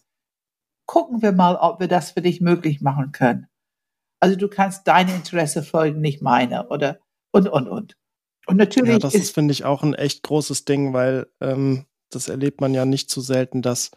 Gucken 0.85 1.21
wir 1.21 1.31
mal, 1.31 1.55
ob 1.55 1.79
wir 1.79 1.87
das 1.87 2.11
für 2.11 2.21
dich 2.21 2.41
möglich 2.41 2.81
machen 2.81 3.11
können. 3.11 3.47
Also 4.19 4.35
du 4.35 4.49
kannst 4.49 4.87
deine 4.87 5.15
Interesse 5.15 5.63
folgen, 5.63 6.01
nicht 6.01 6.21
meine. 6.21 6.67
Oder 6.67 6.99
und, 7.31 7.47
und, 7.47 7.69
und. 7.69 7.95
Und 8.47 8.57
natürlich. 8.57 8.93
Ja, 8.93 8.99
das 8.99 9.13
ist, 9.13 9.21
ist 9.21 9.35
finde 9.35 9.53
ich, 9.53 9.63
auch 9.63 9.83
ein 9.83 9.93
echt 9.93 10.23
großes 10.23 10.65
Ding, 10.65 10.91
weil 10.91 11.27
ähm, 11.39 11.85
das 12.09 12.27
erlebt 12.27 12.59
man 12.59 12.73
ja 12.73 12.85
nicht 12.85 13.09
zu 13.09 13.21
selten, 13.21 13.61
dass 13.61 13.91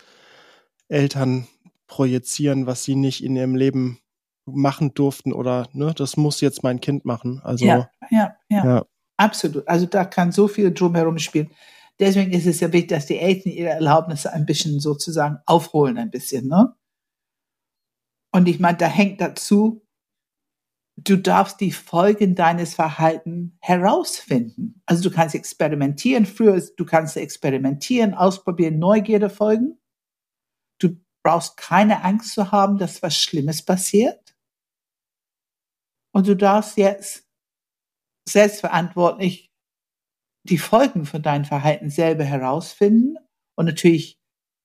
Eltern 0.88 1.48
projizieren, 1.86 2.66
was 2.66 2.84
sie 2.84 2.96
nicht 2.96 3.22
in 3.22 3.36
ihrem 3.36 3.54
Leben 3.54 3.98
machen 4.46 4.94
durften 4.94 5.32
oder 5.32 5.68
ne, 5.72 5.92
das 5.94 6.16
muss 6.16 6.40
jetzt 6.40 6.62
mein 6.62 6.80
Kind 6.80 7.04
machen. 7.04 7.40
Also 7.44 7.64
ja, 7.64 7.90
ja, 8.10 8.36
ja, 8.48 8.64
ja. 8.64 8.86
absolut. 9.16 9.66
Also 9.68 9.86
da 9.86 10.04
kann 10.04 10.32
so 10.32 10.48
viel 10.48 10.72
drumherum 10.72 11.18
spielen. 11.18 11.50
Deswegen 12.00 12.32
ist 12.32 12.46
es 12.46 12.60
ja 12.60 12.72
wichtig, 12.72 12.88
dass 12.88 13.06
die 13.06 13.18
Eltern 13.18 13.52
ihre 13.52 13.70
Erlaubnisse 13.70 14.32
ein 14.32 14.46
bisschen 14.46 14.80
sozusagen 14.80 15.38
aufholen, 15.46 15.98
ein 15.98 16.10
bisschen. 16.10 16.48
Ne? 16.48 16.74
Und 18.32 18.48
ich 18.48 18.58
meine, 18.58 18.78
da 18.78 18.86
hängt 18.86 19.20
dazu, 19.20 19.86
du 20.96 21.16
darfst 21.16 21.60
die 21.60 21.70
Folgen 21.70 22.34
deines 22.34 22.74
Verhaltens 22.74 23.52
herausfinden. 23.60 24.82
Also 24.86 25.08
du 25.08 25.14
kannst 25.14 25.34
experimentieren. 25.34 26.26
Früher, 26.26 26.60
du 26.76 26.84
kannst 26.84 27.16
experimentieren, 27.16 28.14
ausprobieren, 28.14 28.78
Neugierde 28.78 29.30
folgen 29.30 29.78
brauchst 31.22 31.56
keine 31.56 32.02
Angst 32.04 32.34
zu 32.34 32.50
haben, 32.50 32.78
dass 32.78 33.02
was 33.02 33.16
Schlimmes 33.16 33.64
passiert. 33.64 34.36
Und 36.14 36.26
du 36.26 36.36
darfst 36.36 36.76
jetzt 36.76 37.26
selbstverantwortlich 38.28 39.50
die 40.44 40.58
Folgen 40.58 41.06
von 41.06 41.22
deinem 41.22 41.44
Verhalten 41.44 41.90
selber 41.90 42.24
herausfinden 42.24 43.16
und 43.56 43.66
natürlich 43.66 44.18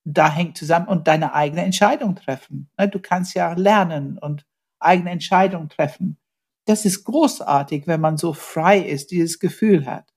da 0.09 0.31
hängt 0.31 0.57
zusammen 0.57 0.87
und 0.87 1.07
deine 1.07 1.33
eigene 1.33 1.63
Entscheidung 1.63 2.15
treffen. 2.15 2.69
Ne, 2.77 2.87
du 2.87 2.99
kannst 2.99 3.35
ja 3.35 3.53
lernen 3.53 4.17
und 4.17 4.45
eigene 4.79 5.11
Entscheidung 5.11 5.67
treffen. 5.69 6.17
Das 6.65 6.85
ist 6.85 7.03
großartig, 7.03 7.87
wenn 7.87 8.01
man 8.01 8.17
so 8.17 8.33
frei 8.33 8.79
ist, 8.79 9.11
dieses 9.11 9.39
Gefühl 9.39 9.85
hat. 9.85 10.13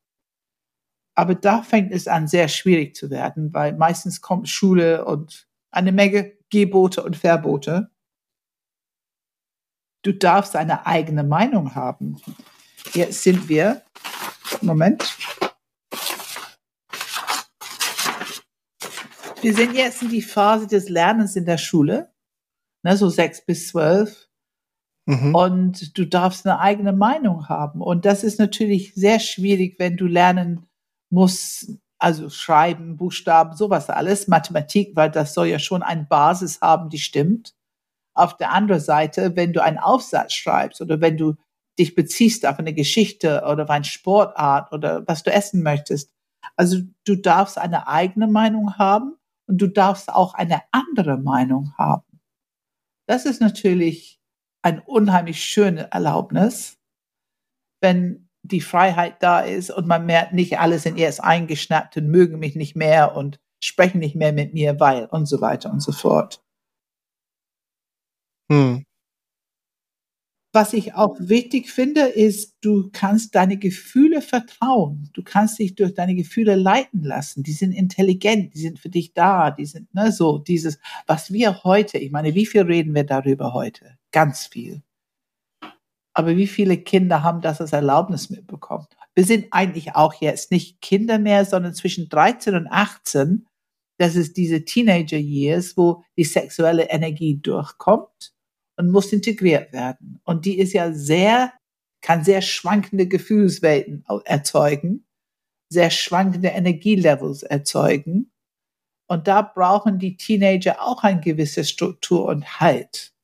Aber 1.16 1.34
da 1.34 1.62
fängt 1.62 1.92
es 1.92 2.08
an, 2.08 2.28
sehr 2.28 2.48
schwierig 2.48 2.94
zu 2.94 3.10
werden, 3.10 3.52
weil 3.52 3.72
meistens 3.72 4.20
kommt 4.20 4.48
Schule 4.48 5.04
und 5.04 5.49
eine 5.70 5.92
Menge 5.92 6.32
Gebote 6.50 7.02
und 7.02 7.16
Verbote. 7.16 7.90
Du 10.02 10.12
darfst 10.12 10.56
eine 10.56 10.86
eigene 10.86 11.24
Meinung 11.24 11.74
haben. 11.74 12.20
Jetzt 12.94 13.22
sind 13.22 13.48
wir, 13.48 13.82
Moment. 14.62 15.16
Wir 19.42 19.54
sind 19.54 19.74
jetzt 19.74 20.02
in 20.02 20.10
die 20.10 20.22
Phase 20.22 20.66
des 20.66 20.88
Lernens 20.88 21.36
in 21.36 21.46
der 21.46 21.58
Schule, 21.58 22.12
ne, 22.82 22.96
so 22.96 23.08
sechs 23.08 23.44
bis 23.44 23.68
zwölf. 23.68 24.28
Mhm. 25.06 25.34
Und 25.34 25.98
du 25.98 26.06
darfst 26.06 26.46
eine 26.46 26.60
eigene 26.60 26.92
Meinung 26.92 27.48
haben. 27.48 27.80
Und 27.80 28.04
das 28.04 28.22
ist 28.22 28.38
natürlich 28.38 28.94
sehr 28.94 29.18
schwierig, 29.18 29.76
wenn 29.78 29.96
du 29.96 30.06
lernen 30.06 30.66
musst, 31.10 31.79
also 32.00 32.30
Schreiben, 32.30 32.96
Buchstaben, 32.96 33.56
sowas 33.56 33.90
alles, 33.90 34.26
Mathematik, 34.26 34.96
weil 34.96 35.10
das 35.10 35.34
soll 35.34 35.48
ja 35.48 35.58
schon 35.58 35.82
eine 35.82 36.04
Basis 36.04 36.60
haben, 36.60 36.88
die 36.88 36.98
stimmt. 36.98 37.54
Auf 38.14 38.36
der 38.36 38.52
anderen 38.52 38.80
Seite, 38.80 39.36
wenn 39.36 39.52
du 39.52 39.62
einen 39.62 39.78
Aufsatz 39.78 40.32
schreibst 40.32 40.80
oder 40.80 41.00
wenn 41.00 41.16
du 41.16 41.34
dich 41.78 41.94
beziehst 41.94 42.46
auf 42.46 42.58
eine 42.58 42.74
Geschichte 42.74 43.42
oder 43.46 43.64
auf 43.64 43.70
eine 43.70 43.84
Sportart 43.84 44.72
oder 44.72 45.06
was 45.06 45.22
du 45.22 45.32
essen 45.32 45.62
möchtest, 45.62 46.10
also 46.56 46.78
du 47.04 47.16
darfst 47.16 47.58
eine 47.58 47.86
eigene 47.86 48.26
Meinung 48.26 48.76
haben 48.78 49.16
und 49.46 49.58
du 49.58 49.68
darfst 49.68 50.08
auch 50.08 50.34
eine 50.34 50.62
andere 50.72 51.18
Meinung 51.18 51.74
haben. 51.76 52.20
Das 53.06 53.26
ist 53.26 53.40
natürlich 53.40 54.20
ein 54.62 54.80
unheimlich 54.80 55.42
schöne 55.42 55.90
Erlaubnis, 55.92 56.78
wenn 57.80 58.29
die 58.42 58.60
Freiheit 58.60 59.22
da 59.22 59.40
ist 59.40 59.70
und 59.70 59.86
man 59.86 60.06
merkt, 60.06 60.32
nicht 60.32 60.58
alle 60.58 60.78
sind 60.78 60.98
erst 60.98 61.22
eingeschnappt 61.22 61.96
und 61.96 62.08
mögen 62.08 62.38
mich 62.38 62.56
nicht 62.56 62.76
mehr 62.76 63.16
und 63.16 63.38
sprechen 63.62 63.98
nicht 63.98 64.16
mehr 64.16 64.32
mit 64.32 64.54
mir, 64.54 64.80
weil 64.80 65.06
und 65.06 65.26
so 65.26 65.40
weiter 65.40 65.70
und 65.70 65.80
so 65.80 65.92
fort. 65.92 66.42
Hm. 68.50 68.84
Was 70.52 70.72
ich 70.72 70.94
auch 70.94 71.16
wichtig 71.20 71.70
finde, 71.70 72.00
ist, 72.00 72.56
du 72.60 72.90
kannst 72.92 73.36
deine 73.36 73.56
Gefühle 73.56 74.20
vertrauen. 74.20 75.08
Du 75.12 75.22
kannst 75.22 75.60
dich 75.60 75.76
durch 75.76 75.94
deine 75.94 76.16
Gefühle 76.16 76.56
leiten 76.56 77.04
lassen. 77.04 77.44
Die 77.44 77.52
sind 77.52 77.70
intelligent, 77.70 78.54
die 78.54 78.58
sind 78.58 78.80
für 78.80 78.88
dich 78.88 79.14
da, 79.14 79.52
die 79.52 79.66
sind 79.66 79.94
ne, 79.94 80.10
so 80.10 80.38
dieses, 80.38 80.80
was 81.06 81.32
wir 81.32 81.62
heute, 81.62 81.98
ich 81.98 82.10
meine, 82.10 82.34
wie 82.34 82.46
viel 82.46 82.62
reden 82.62 82.96
wir 82.96 83.04
darüber 83.04 83.52
heute? 83.54 83.96
Ganz 84.10 84.48
viel. 84.48 84.82
Aber 86.20 86.36
wie 86.36 86.46
viele 86.46 86.76
Kinder 86.76 87.22
haben 87.22 87.40
das 87.40 87.62
als 87.62 87.72
Erlaubnis 87.72 88.28
mitbekommen? 88.28 88.86
Wir 89.14 89.24
sind 89.24 89.46
eigentlich 89.52 89.96
auch 89.96 90.12
jetzt 90.20 90.50
nicht 90.50 90.82
Kinder 90.82 91.18
mehr, 91.18 91.46
sondern 91.46 91.72
zwischen 91.72 92.10
13 92.10 92.56
und 92.56 92.66
18. 92.66 93.46
Das 93.98 94.16
ist 94.16 94.36
diese 94.36 94.66
Teenager 94.66 95.16
Years, 95.16 95.78
wo 95.78 96.04
die 96.18 96.24
sexuelle 96.24 96.90
Energie 96.90 97.40
durchkommt 97.40 98.34
und 98.76 98.90
muss 98.90 99.14
integriert 99.14 99.72
werden. 99.72 100.20
Und 100.24 100.44
die 100.44 100.58
ist 100.58 100.74
ja 100.74 100.92
sehr, 100.92 101.54
kann 102.02 102.22
sehr 102.22 102.42
schwankende 102.42 103.08
Gefühlswelten 103.08 104.04
erzeugen, 104.26 105.06
sehr 105.72 105.88
schwankende 105.88 106.48
Energielevels 106.48 107.44
erzeugen. 107.44 108.30
Und 109.08 109.26
da 109.26 109.40
brauchen 109.40 109.98
die 109.98 110.18
Teenager 110.18 110.82
auch 110.82 111.02
eine 111.02 111.22
gewisse 111.22 111.64
Struktur 111.64 112.26
und 112.26 112.60
Halt 112.60 113.14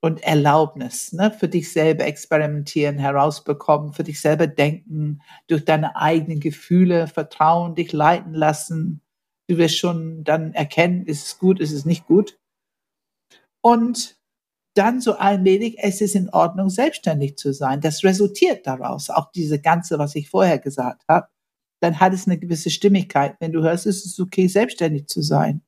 und 0.00 0.22
Erlaubnis, 0.22 1.12
ne, 1.12 1.30
für 1.30 1.48
dich 1.48 1.72
selber 1.72 2.06
experimentieren, 2.06 2.98
herausbekommen, 2.98 3.92
für 3.92 4.04
dich 4.04 4.20
selber 4.20 4.46
denken, 4.46 5.20
durch 5.46 5.64
deine 5.64 5.96
eigenen 5.96 6.40
Gefühle 6.40 7.06
vertrauen, 7.06 7.74
dich 7.74 7.92
leiten 7.92 8.32
lassen. 8.32 9.02
Du 9.48 9.58
wirst 9.58 9.76
schon 9.76 10.24
dann 10.24 10.54
erkennen, 10.54 11.04
ist 11.04 11.26
es 11.26 11.38
gut, 11.38 11.60
ist 11.60 11.72
es 11.72 11.84
nicht 11.84 12.06
gut. 12.06 12.38
Und 13.62 14.18
dann 14.74 15.00
so 15.00 15.14
allmählich, 15.14 15.76
es 15.78 16.00
ist 16.00 16.14
in 16.14 16.30
Ordnung, 16.30 16.70
selbstständig 16.70 17.36
zu 17.36 17.52
sein. 17.52 17.80
Das 17.80 18.04
resultiert 18.04 18.66
daraus, 18.66 19.10
auch 19.10 19.30
diese 19.32 19.60
ganze, 19.60 19.98
was 19.98 20.14
ich 20.14 20.30
vorher 20.30 20.58
gesagt 20.58 21.02
habe. 21.08 21.28
Dann 21.82 22.00
hat 22.00 22.14
es 22.14 22.26
eine 22.26 22.38
gewisse 22.38 22.70
Stimmigkeit. 22.70 23.36
Wenn 23.40 23.52
du 23.52 23.62
hörst, 23.62 23.86
ist 23.86 24.06
es 24.06 24.18
okay, 24.20 24.46
selbstständig 24.46 25.08
zu 25.08 25.22
sein, 25.22 25.62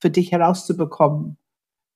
für 0.00 0.10
dich 0.10 0.32
herauszubekommen, 0.32 1.38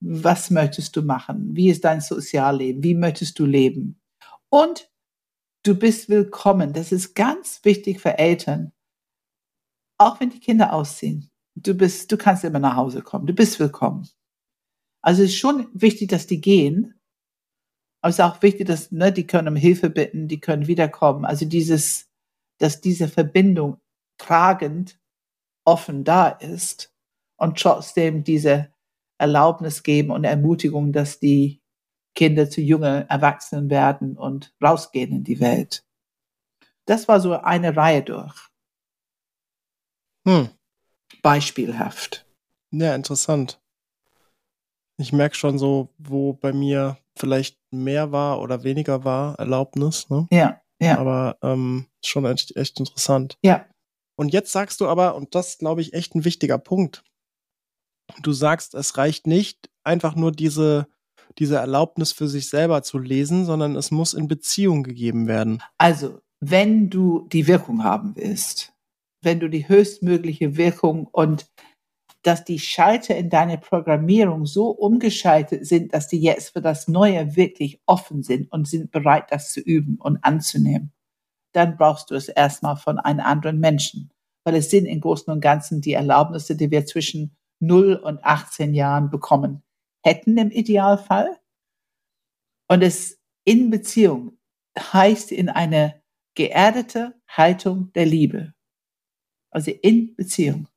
was 0.00 0.50
möchtest 0.50 0.96
du 0.96 1.02
machen? 1.02 1.54
Wie 1.56 1.70
ist 1.70 1.84
dein 1.84 2.00
Sozialleben? 2.00 2.82
Wie 2.82 2.94
möchtest 2.94 3.38
du 3.38 3.46
leben? 3.46 4.00
Und 4.48 4.90
du 5.64 5.74
bist 5.74 6.08
willkommen. 6.08 6.72
Das 6.72 6.92
ist 6.92 7.14
ganz 7.14 7.60
wichtig 7.64 8.00
für 8.00 8.18
Eltern. 8.18 8.72
Auch 9.98 10.20
wenn 10.20 10.30
die 10.30 10.40
Kinder 10.40 10.72
ausziehen. 10.72 11.30
Du 11.54 11.74
bist, 11.74 12.12
du 12.12 12.18
kannst 12.18 12.44
immer 12.44 12.58
nach 12.58 12.76
Hause 12.76 13.02
kommen. 13.02 13.26
Du 13.26 13.32
bist 13.32 13.58
willkommen. 13.58 14.06
Also 15.02 15.22
es 15.22 15.30
ist 15.30 15.38
schon 15.38 15.68
wichtig, 15.72 16.10
dass 16.10 16.26
die 16.26 16.40
gehen. 16.40 17.00
Aber 18.02 18.10
es 18.10 18.16
ist 18.16 18.24
auch 18.24 18.42
wichtig, 18.42 18.66
dass, 18.66 18.92
ne, 18.92 19.12
die 19.12 19.26
können 19.26 19.48
um 19.48 19.56
Hilfe 19.56 19.88
bitten, 19.88 20.28
die 20.28 20.40
können 20.40 20.66
wiederkommen. 20.66 21.24
Also 21.24 21.46
dieses, 21.46 22.10
dass 22.58 22.80
diese 22.80 23.08
Verbindung 23.08 23.80
tragend 24.18 25.00
offen 25.64 26.04
da 26.04 26.28
ist 26.28 26.94
und 27.36 27.58
trotzdem 27.58 28.22
diese 28.22 28.72
Erlaubnis 29.18 29.82
geben 29.82 30.10
und 30.10 30.24
Ermutigung, 30.24 30.92
dass 30.92 31.18
die 31.18 31.60
Kinder 32.14 32.48
zu 32.48 32.60
junge 32.60 33.06
Erwachsenen 33.08 33.70
werden 33.70 34.16
und 34.16 34.54
rausgehen 34.62 35.12
in 35.12 35.24
die 35.24 35.40
Welt. 35.40 35.84
Das 36.86 37.08
war 37.08 37.20
so 37.20 37.32
eine 37.34 37.76
Reihe 37.76 38.02
durch. 38.02 38.34
Hm. 40.26 40.48
beispielhaft. 41.22 42.26
Ja, 42.72 42.96
interessant. 42.96 43.60
Ich 44.98 45.12
merke 45.12 45.36
schon 45.36 45.56
so, 45.58 45.94
wo 45.98 46.32
bei 46.32 46.52
mir 46.52 46.98
vielleicht 47.16 47.58
mehr 47.70 48.10
war 48.10 48.40
oder 48.40 48.64
weniger 48.64 49.04
war, 49.04 49.38
Erlaubnis. 49.38 50.10
Ne? 50.10 50.26
Ja, 50.32 50.60
ja. 50.80 50.98
Aber 50.98 51.38
ähm, 51.42 51.86
schon 52.04 52.24
echt, 52.24 52.56
echt 52.56 52.80
interessant. 52.80 53.38
Ja. 53.42 53.66
Und 54.16 54.32
jetzt 54.32 54.50
sagst 54.50 54.80
du 54.80 54.88
aber, 54.88 55.14
und 55.14 55.34
das 55.34 55.58
glaube 55.58 55.80
ich 55.80 55.92
echt 55.92 56.14
ein 56.14 56.24
wichtiger 56.24 56.58
Punkt, 56.58 57.04
du 58.22 58.32
sagst, 58.32 58.74
es 58.74 58.96
reicht 58.96 59.26
nicht, 59.26 59.70
einfach 59.84 60.16
nur 60.16 60.32
diese, 60.32 60.88
diese 61.38 61.56
Erlaubnis 61.56 62.12
für 62.12 62.28
sich 62.28 62.48
selber 62.48 62.82
zu 62.82 62.98
lesen, 62.98 63.44
sondern 63.44 63.76
es 63.76 63.90
muss 63.90 64.14
in 64.14 64.28
Beziehung 64.28 64.82
gegeben 64.82 65.26
werden. 65.26 65.62
Also, 65.78 66.20
wenn 66.40 66.90
du 66.90 67.26
die 67.32 67.46
Wirkung 67.46 67.82
haben 67.82 68.14
willst, 68.16 68.72
wenn 69.22 69.40
du 69.40 69.48
die 69.48 69.68
höchstmögliche 69.68 70.56
Wirkung 70.56 71.06
und 71.06 71.46
dass 72.22 72.44
die 72.44 72.58
Schalter 72.58 73.16
in 73.16 73.30
deiner 73.30 73.56
Programmierung 73.56 74.46
so 74.46 74.70
umgeschaltet 74.70 75.64
sind, 75.64 75.94
dass 75.94 76.08
die 76.08 76.20
jetzt 76.20 76.50
für 76.50 76.60
das 76.60 76.88
Neue 76.88 77.36
wirklich 77.36 77.80
offen 77.86 78.24
sind 78.24 78.50
und 78.50 78.66
sind 78.66 78.90
bereit, 78.90 79.26
das 79.30 79.52
zu 79.52 79.60
üben 79.60 79.96
und 80.00 80.18
anzunehmen, 80.24 80.92
dann 81.52 81.76
brauchst 81.76 82.10
du 82.10 82.16
es 82.16 82.28
erstmal 82.28 82.76
von 82.76 82.98
einem 82.98 83.20
anderen 83.20 83.60
Menschen. 83.60 84.10
Weil 84.44 84.56
es 84.56 84.70
sind 84.70 84.86
im 84.86 85.00
Großen 85.00 85.32
und 85.32 85.40
Ganzen 85.40 85.80
die 85.80 85.92
Erlaubnisse, 85.92 86.56
die 86.56 86.70
wir 86.70 86.84
zwischen 86.84 87.36
0 87.60 87.94
und 87.96 88.24
18 88.24 88.74
Jahren 88.74 89.10
bekommen 89.10 89.62
hätten 90.04 90.38
im 90.38 90.50
Idealfall. 90.50 91.38
Und 92.68 92.82
es 92.82 93.18
in 93.44 93.70
Beziehung 93.70 94.38
heißt 94.78 95.32
in 95.32 95.48
eine 95.48 96.02
geerdete 96.34 97.20
Haltung 97.28 97.92
der 97.92 98.06
Liebe. 98.06 98.54
Also 99.50 99.70
in 99.70 100.14
Beziehung 100.16 100.68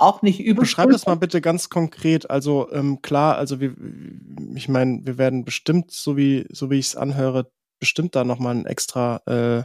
auch 0.00 0.22
nicht 0.22 0.40
übel. 0.40 0.62
Beschreib 0.62 0.90
das 0.90 1.06
mal 1.06 1.16
bitte 1.16 1.40
ganz 1.40 1.68
konkret. 1.68 2.30
Also 2.30 2.72
ähm, 2.72 3.02
klar, 3.02 3.36
also 3.36 3.60
wir, 3.60 3.76
ich 4.54 4.68
meine, 4.68 5.04
wir 5.04 5.18
werden 5.18 5.44
bestimmt, 5.44 5.90
so 5.90 6.16
wie 6.16 6.46
so 6.50 6.70
wie 6.70 6.78
ich 6.78 6.86
es 6.86 6.96
anhöre, 6.96 7.50
bestimmt 7.78 8.16
da 8.16 8.24
nochmal 8.24 8.56
einen 8.56 8.66
extra 8.66 9.20
äh, 9.26 9.62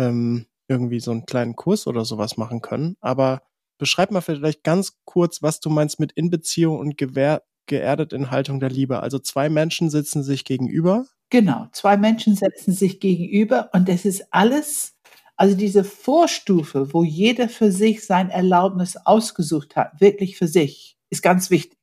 ähm, 0.00 0.46
irgendwie 0.68 1.00
so 1.00 1.10
einen 1.10 1.26
kleinen 1.26 1.54
Kurs 1.54 1.86
oder 1.86 2.04
sowas 2.04 2.36
machen 2.36 2.62
können. 2.62 2.96
Aber 3.00 3.42
beschreib 3.78 4.10
mal 4.10 4.20
vielleicht 4.20 4.64
ganz 4.64 4.98
kurz, 5.04 5.42
was 5.42 5.60
du 5.60 5.70
meinst 5.70 6.00
mit 6.00 6.12
in 6.12 6.30
Beziehung 6.30 6.78
und 6.78 6.96
gewehr, 6.96 7.42
geerdet 7.66 8.12
in 8.12 8.30
Haltung 8.30 8.60
der 8.60 8.70
Liebe. 8.70 9.00
Also 9.00 9.18
zwei 9.18 9.48
Menschen 9.48 9.90
sitzen 9.90 10.22
sich 10.22 10.44
gegenüber. 10.44 11.06
Genau, 11.30 11.68
zwei 11.72 11.96
Menschen 11.96 12.36
setzen 12.36 12.72
sich 12.72 13.00
gegenüber 13.00 13.70
und 13.72 13.88
es 13.88 14.04
ist 14.04 14.26
alles 14.30 14.98
also 15.38 15.56
diese 15.56 15.84
Vorstufe, 15.84 16.92
wo 16.92 17.04
jeder 17.04 17.48
für 17.48 17.70
sich 17.70 18.04
sein 18.04 18.28
Erlaubnis 18.28 18.96
ausgesucht 18.96 19.76
hat, 19.76 20.00
wirklich 20.00 20.36
für 20.36 20.48
sich, 20.48 20.98
ist 21.10 21.22
ganz 21.22 21.48
wichtig. 21.48 21.78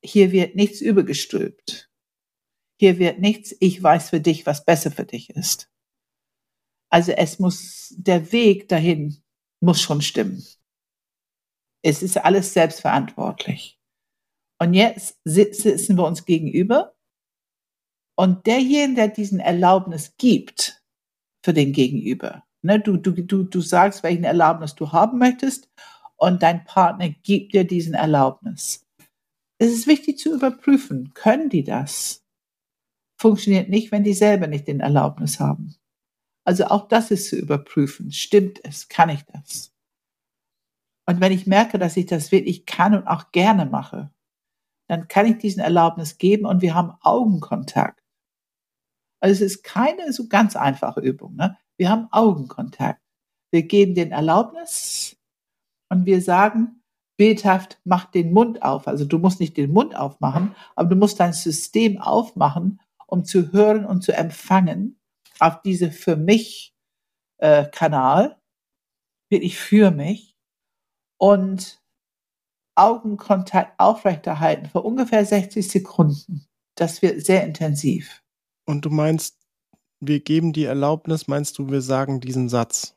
Hier 0.00 0.30
wird 0.30 0.54
nichts 0.54 0.80
übergestülpt. 0.80 1.90
Hier 2.78 3.00
wird 3.00 3.18
nichts, 3.18 3.56
ich 3.58 3.82
weiß 3.82 4.10
für 4.10 4.20
dich, 4.20 4.46
was 4.46 4.64
besser 4.64 4.92
für 4.92 5.04
dich 5.04 5.30
ist. 5.30 5.68
Also 6.88 7.10
es 7.10 7.40
muss, 7.40 7.92
der 7.98 8.30
Weg 8.30 8.68
dahin 8.68 9.24
muss 9.60 9.80
schon 9.80 10.00
stimmen. 10.00 10.46
Es 11.86 12.02
ist 12.02 12.16
alles 12.16 12.52
selbstverantwortlich. 12.52 13.78
Und 14.60 14.74
jetzt 14.74 15.20
sitzen 15.22 15.96
wir 15.96 16.04
uns 16.04 16.24
gegenüber 16.24 16.96
und 18.18 18.44
derjenige, 18.48 18.94
der 18.96 19.08
diesen 19.08 19.38
Erlaubnis 19.38 20.16
gibt, 20.16 20.82
für 21.44 21.54
den 21.54 21.72
Gegenüber. 21.72 22.42
Ne? 22.62 22.80
Du, 22.80 22.96
du, 22.96 23.12
du, 23.12 23.44
du 23.44 23.60
sagst, 23.60 24.02
welchen 24.02 24.24
Erlaubnis 24.24 24.74
du 24.74 24.90
haben 24.90 25.20
möchtest 25.20 25.70
und 26.16 26.42
dein 26.42 26.64
Partner 26.64 27.10
gibt 27.10 27.54
dir 27.54 27.62
diesen 27.62 27.94
Erlaubnis. 27.94 28.84
Es 29.58 29.70
ist 29.70 29.86
wichtig 29.86 30.18
zu 30.18 30.34
überprüfen, 30.34 31.14
können 31.14 31.50
die 31.50 31.62
das? 31.62 32.24
Funktioniert 33.16 33.68
nicht, 33.68 33.92
wenn 33.92 34.02
die 34.02 34.14
selber 34.14 34.48
nicht 34.48 34.66
den 34.66 34.80
Erlaubnis 34.80 35.38
haben. 35.38 35.76
Also 36.44 36.64
auch 36.64 36.88
das 36.88 37.12
ist 37.12 37.28
zu 37.28 37.36
überprüfen. 37.36 38.10
Stimmt 38.10 38.58
es? 38.64 38.88
Kann 38.88 39.08
ich 39.08 39.22
das? 39.32 39.75
Und 41.08 41.20
wenn 41.20 41.32
ich 41.32 41.46
merke, 41.46 41.78
dass 41.78 41.96
ich 41.96 42.06
das 42.06 42.32
wirklich 42.32 42.66
kann 42.66 42.94
und 42.94 43.06
auch 43.06 43.30
gerne 43.32 43.66
mache, 43.66 44.10
dann 44.88 45.08
kann 45.08 45.26
ich 45.26 45.38
diesen 45.38 45.60
Erlaubnis 45.60 46.18
geben 46.18 46.46
und 46.46 46.62
wir 46.62 46.74
haben 46.74 46.92
Augenkontakt. 47.00 48.02
Also 49.20 49.44
es 49.44 49.52
ist 49.52 49.62
keine 49.62 50.12
so 50.12 50.28
ganz 50.28 50.56
einfache 50.56 51.00
Übung. 51.00 51.36
Ne? 51.36 51.56
Wir 51.78 51.90
haben 51.90 52.08
Augenkontakt. 52.10 53.00
Wir 53.50 53.62
geben 53.62 53.94
den 53.94 54.12
Erlaubnis 54.12 55.16
und 55.88 56.06
wir 56.06 56.20
sagen, 56.20 56.82
bildhaft, 57.16 57.80
mach 57.84 58.04
den 58.10 58.32
Mund 58.32 58.62
auf. 58.62 58.86
Also 58.86 59.04
du 59.04 59.18
musst 59.18 59.40
nicht 59.40 59.56
den 59.56 59.72
Mund 59.72 59.96
aufmachen, 59.96 60.54
aber 60.74 60.90
du 60.90 60.96
musst 60.96 61.18
dein 61.18 61.32
System 61.32 61.98
aufmachen, 61.98 62.80
um 63.06 63.24
zu 63.24 63.52
hören 63.52 63.84
und 63.86 64.02
zu 64.02 64.12
empfangen 64.12 65.00
auf 65.38 65.62
diese 65.62 65.90
für 65.90 66.16
mich 66.16 66.74
äh, 67.38 67.66
Kanal, 67.66 68.40
wirklich 69.30 69.58
für 69.58 69.90
mich 69.90 70.35
und 71.18 71.80
Augenkontakt 72.74 73.78
aufrechterhalten 73.78 74.66
für 74.66 74.82
ungefähr 74.82 75.24
60 75.24 75.68
Sekunden. 75.68 76.46
Das 76.76 77.00
wird 77.00 77.24
sehr 77.24 77.44
intensiv. 77.44 78.22
Und 78.66 78.84
du 78.84 78.90
meinst, 78.90 79.38
wir 80.00 80.20
geben 80.20 80.52
die 80.52 80.64
Erlaubnis, 80.64 81.26
meinst 81.26 81.58
du, 81.58 81.70
wir 81.70 81.80
sagen 81.80 82.20
diesen 82.20 82.48
Satz? 82.48 82.96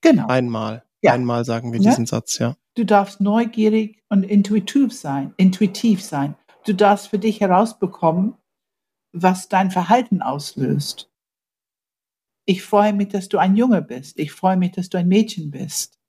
Genau. 0.00 0.26
Einmal. 0.28 0.84
Ja. 1.02 1.12
Einmal 1.12 1.44
sagen 1.44 1.72
wir 1.72 1.80
ja? 1.80 1.90
diesen 1.90 2.06
Satz, 2.06 2.38
ja. 2.38 2.56
Du 2.74 2.84
darfst 2.84 3.20
neugierig 3.20 4.02
und 4.08 4.22
intuitiv 4.22 4.92
sein, 4.92 5.34
intuitiv 5.36 6.02
sein. 6.02 6.34
Du 6.64 6.74
darfst 6.74 7.08
für 7.08 7.18
dich 7.18 7.40
herausbekommen, 7.40 8.34
was 9.12 9.48
dein 9.48 9.70
Verhalten 9.70 10.22
auslöst. 10.22 11.10
Ich 12.46 12.62
freue 12.62 12.92
mich, 12.92 13.08
dass 13.08 13.28
du 13.28 13.38
ein 13.38 13.56
Junge 13.56 13.82
bist. 13.82 14.18
Ich 14.18 14.32
freue 14.32 14.56
mich, 14.56 14.72
dass 14.72 14.88
du 14.88 14.98
ein 14.98 15.08
Mädchen 15.08 15.50
bist. 15.50 15.99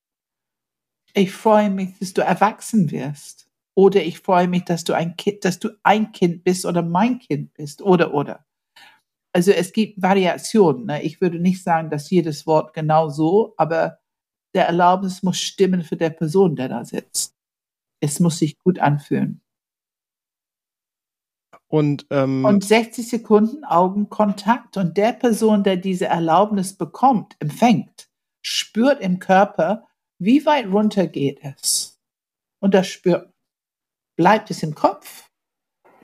Ich 1.14 1.32
freue 1.32 1.70
mich, 1.70 1.97
dass 1.99 2.14
du 2.14 2.22
erwachsen 2.22 2.91
wirst. 2.91 3.49
Oder 3.74 4.03
ich 4.03 4.20
freue 4.20 4.47
mich, 4.47 4.66
dass 4.66 4.84
du 4.84 4.93
ein 4.93 5.16
Kind, 5.16 5.45
dass 5.45 5.59
du 5.59 5.70
ein 5.84 6.12
Kind 6.12 6.43
bist 6.43 6.66
oder 6.66 6.82
mein 6.82 7.20
Kind 7.20 7.53
bist. 7.53 7.82
Oder, 7.82 8.14
oder 8.14 8.45
also 9.34 9.51
es 9.51 9.72
gibt 9.72 10.01
Variationen. 10.01 10.86
Ne? 10.86 11.03
Ich 11.03 11.22
würde 11.22 11.39
nicht 11.39 11.64
sagen, 11.64 11.89
dass 11.89 12.09
jedes 12.09 12.45
Wort 12.45 12.74
genau 12.74 13.09
so, 13.09 13.53
aber 13.57 13.99
der 14.53 14.68
Erlaubnis 14.68 15.24
muss 15.24 15.38
stimmen 15.38 15.84
für 15.84 15.95
der 15.95 16.09
Person, 16.09 16.55
der 16.55 16.68
da 16.68 16.84
sitzt. 16.84 17.36
Es 18.01 18.20
muss 18.20 18.39
sich 18.39 18.57
gut 18.59 18.80
anfühlen. 18.80 19.41
Und, 21.68 22.05
ähm, 22.09 22.43
und 22.43 22.66
60 22.66 23.07
Sekunden 23.07 23.64
Augenkontakt 23.64 24.76
und 24.76 24.97
der 24.97 25.14
Person, 25.14 25.64
der 25.64 25.78
diese 25.78 26.07
Erlaubnis 26.07 26.74
bekommt, 26.74 27.38
empfängt, 27.39 28.09
spürt 28.41 28.99
im 28.99 29.20
Körper, 29.20 29.88
wie 30.22 30.45
weit 30.45 30.67
runter 30.67 31.07
geht 31.07 31.39
es. 31.43 31.99
Und 32.61 32.74
das 32.74 32.88
spürt. 32.88 33.34
Bleibt 34.17 34.51
es 34.51 34.63
im 34.63 34.76
Kopf? 34.76 35.30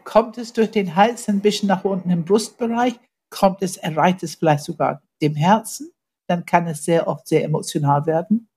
Kommt 0.04 0.38
es 0.38 0.54
durch 0.54 0.72
den 0.72 0.96
Hals 0.96 1.28
ein 1.28 1.42
bisschen 1.42 1.68
nach 1.68 1.84
unten 1.84 2.10
im 2.10 2.26
Brustbereich? 2.26 3.00
kommt 3.30 3.62
es, 3.62 3.78
erreicht 3.78 4.24
es 4.24 4.36
vielleicht 4.36 4.64
sogar 4.64 5.04
dem 5.22 5.36
Herzen, 5.36 5.92
dann 6.30 6.46
kann 6.46 6.68
es 6.68 6.86
sehr 6.86 7.08
oft 7.08 7.28
sehr 7.28 7.44
emotional 7.44 8.06
werden. 8.06 8.50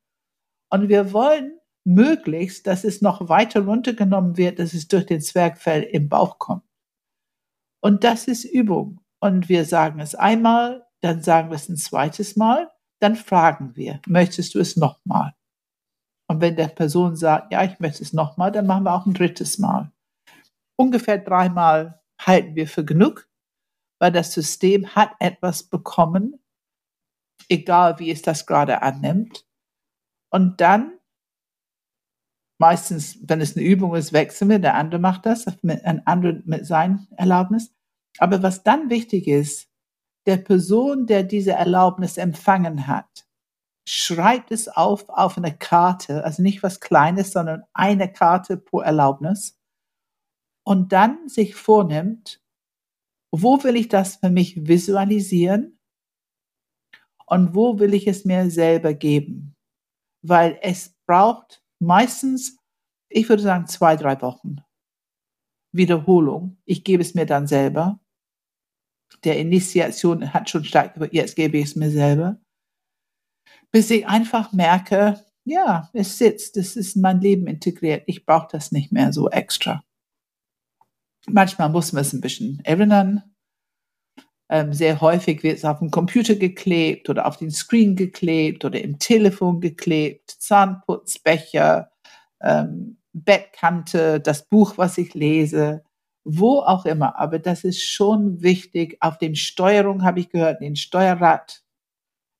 Und 0.70 0.88
wir 0.88 1.12
wollen 1.12 1.58
möglichst, 1.84 2.66
dass 2.66 2.84
es 2.84 3.02
noch 3.02 3.28
weiter 3.28 3.64
runtergenommen 3.64 4.36
wird, 4.36 4.58
dass 4.58 4.74
es 4.74 4.88
durch 4.88 5.06
den 5.06 5.20
Zwergfell 5.20 5.82
im 5.82 6.08
Bauch 6.08 6.38
kommt. 6.38 6.64
Und 7.82 8.04
das 8.04 8.28
ist 8.28 8.44
Übung. 8.44 9.00
Und 9.20 9.48
wir 9.48 9.64
sagen 9.64 10.00
es 10.00 10.14
einmal, 10.14 10.86
dann 11.02 11.22
sagen 11.22 11.50
wir 11.50 11.56
es 11.56 11.68
ein 11.68 11.76
zweites 11.76 12.36
Mal, 12.36 12.70
dann 13.00 13.16
fragen 13.16 13.74
wir, 13.76 14.00
möchtest 14.06 14.54
du 14.54 14.60
es 14.60 14.76
nochmal? 14.76 15.34
Und 16.30 16.40
wenn 16.40 16.54
der 16.54 16.68
Person 16.68 17.16
sagt, 17.16 17.52
ja, 17.52 17.64
ich 17.64 17.80
möchte 17.80 18.02
es 18.02 18.12
nochmal, 18.12 18.52
dann 18.52 18.66
machen 18.66 18.84
wir 18.84 18.94
auch 18.94 19.06
ein 19.06 19.14
drittes 19.14 19.58
Mal. 19.58 19.90
Ungefähr 20.76 21.18
dreimal 21.18 22.00
halten 22.18 22.54
wir 22.54 22.68
für 22.68 22.84
genug 22.84 23.30
weil 24.00 24.10
das 24.10 24.32
System 24.32 24.94
hat 24.96 25.12
etwas 25.20 25.62
bekommen, 25.62 26.40
egal 27.48 27.98
wie 27.98 28.10
es 28.10 28.22
das 28.22 28.46
gerade 28.46 28.82
annimmt. 28.82 29.46
Und 30.30 30.60
dann, 30.60 30.98
meistens, 32.58 33.18
wenn 33.22 33.40
es 33.40 33.56
eine 33.56 33.66
Übung 33.66 33.94
ist, 33.94 34.12
wechseln 34.12 34.50
wir, 34.50 34.58
der 34.58 34.74
andere 34.74 35.00
macht 35.00 35.26
das, 35.26 35.46
ein 35.62 36.06
anderer 36.06 36.40
mit 36.44 36.66
seinem 36.66 37.06
Erlaubnis. 37.16 37.72
Aber 38.18 38.42
was 38.42 38.62
dann 38.64 38.90
wichtig 38.90 39.28
ist, 39.28 39.68
der 40.26 40.38
Person, 40.38 41.06
der 41.06 41.22
diese 41.22 41.52
Erlaubnis 41.52 42.16
empfangen 42.16 42.86
hat, 42.86 43.26
schreibt 43.86 44.52
es 44.52 44.68
auf 44.68 45.08
auf 45.08 45.36
eine 45.36 45.56
Karte, 45.56 46.24
also 46.24 46.42
nicht 46.42 46.62
was 46.62 46.80
Kleines, 46.80 47.32
sondern 47.32 47.64
eine 47.72 48.12
Karte 48.12 48.56
pro 48.56 48.80
Erlaubnis 48.80 49.58
und 50.64 50.92
dann 50.92 51.28
sich 51.28 51.54
vornimmt, 51.54 52.40
wo 53.32 53.62
will 53.64 53.76
ich 53.76 53.88
das 53.88 54.16
für 54.16 54.30
mich 54.30 54.66
visualisieren 54.66 55.78
und 57.26 57.54
wo 57.54 57.78
will 57.78 57.94
ich 57.94 58.06
es 58.06 58.24
mir 58.24 58.50
selber 58.50 58.94
geben? 58.94 59.56
weil 60.22 60.58
es 60.62 60.94
braucht 61.06 61.62
meistens, 61.78 62.58
ich 63.08 63.28
würde 63.28 63.42
sagen, 63.42 63.66
zwei, 63.66 63.96
drei 63.96 64.20
Wochen 64.22 64.56
Wiederholung. 65.72 66.58
Ich 66.64 66.84
gebe 66.84 67.02
es 67.02 67.14
mir 67.14 67.26
dann 67.26 67.46
selber. 67.46 68.00
Der 69.24 69.38
Initiation 69.38 70.32
hat 70.32 70.50
schon 70.50 70.64
stark, 70.64 70.96
jetzt 71.12 71.36
gebe 71.36 71.58
ich 71.58 71.66
es 71.66 71.76
mir 71.76 71.90
selber. 71.90 72.40
Bis 73.72 73.90
ich 73.90 74.06
einfach 74.06 74.52
merke, 74.52 75.24
ja, 75.44 75.88
es 75.92 76.18
sitzt, 76.18 76.56
es 76.56 76.76
ist 76.76 76.96
in 76.96 77.02
mein 77.02 77.20
Leben 77.20 77.46
integriert. 77.46 78.04
Ich 78.06 78.26
brauche 78.26 78.48
das 78.50 78.72
nicht 78.72 78.92
mehr 78.92 79.12
so 79.12 79.30
extra. 79.30 79.82
Manchmal 81.26 81.68
muss 81.68 81.92
man 81.92 82.02
es 82.02 82.12
ein 82.12 82.20
bisschen 82.20 82.60
erinnern. 82.64 83.22
Ähm, 84.48 84.72
sehr 84.72 85.00
häufig 85.00 85.44
wird 85.44 85.58
es 85.58 85.64
auf 85.64 85.78
dem 85.78 85.92
Computer 85.92 86.34
geklebt 86.34 87.08
oder 87.08 87.26
auf 87.26 87.36
den 87.36 87.52
Screen 87.52 87.94
geklebt 87.94 88.64
oder 88.64 88.82
im 88.82 88.98
Telefon 88.98 89.60
geklebt, 89.60 90.30
Zahnputzbecher, 90.30 91.92
ähm, 92.40 92.98
Bettkante, 93.12 94.20
das 94.20 94.46
Buch, 94.48 94.76
was 94.76 94.98
ich 94.98 95.14
lese, 95.14 95.84
wo 96.24 96.60
auch 96.60 96.84
immer. 96.84 97.18
Aber 97.18 97.38
das 97.38 97.62
ist 97.62 97.82
schon 97.82 98.42
wichtig. 98.42 98.96
Auf 99.00 99.18
den 99.18 99.36
Steuerung 99.36 100.02
habe 100.02 100.20
ich 100.20 100.30
gehört, 100.30 100.60
den 100.60 100.76
Steuerrad, 100.76 101.62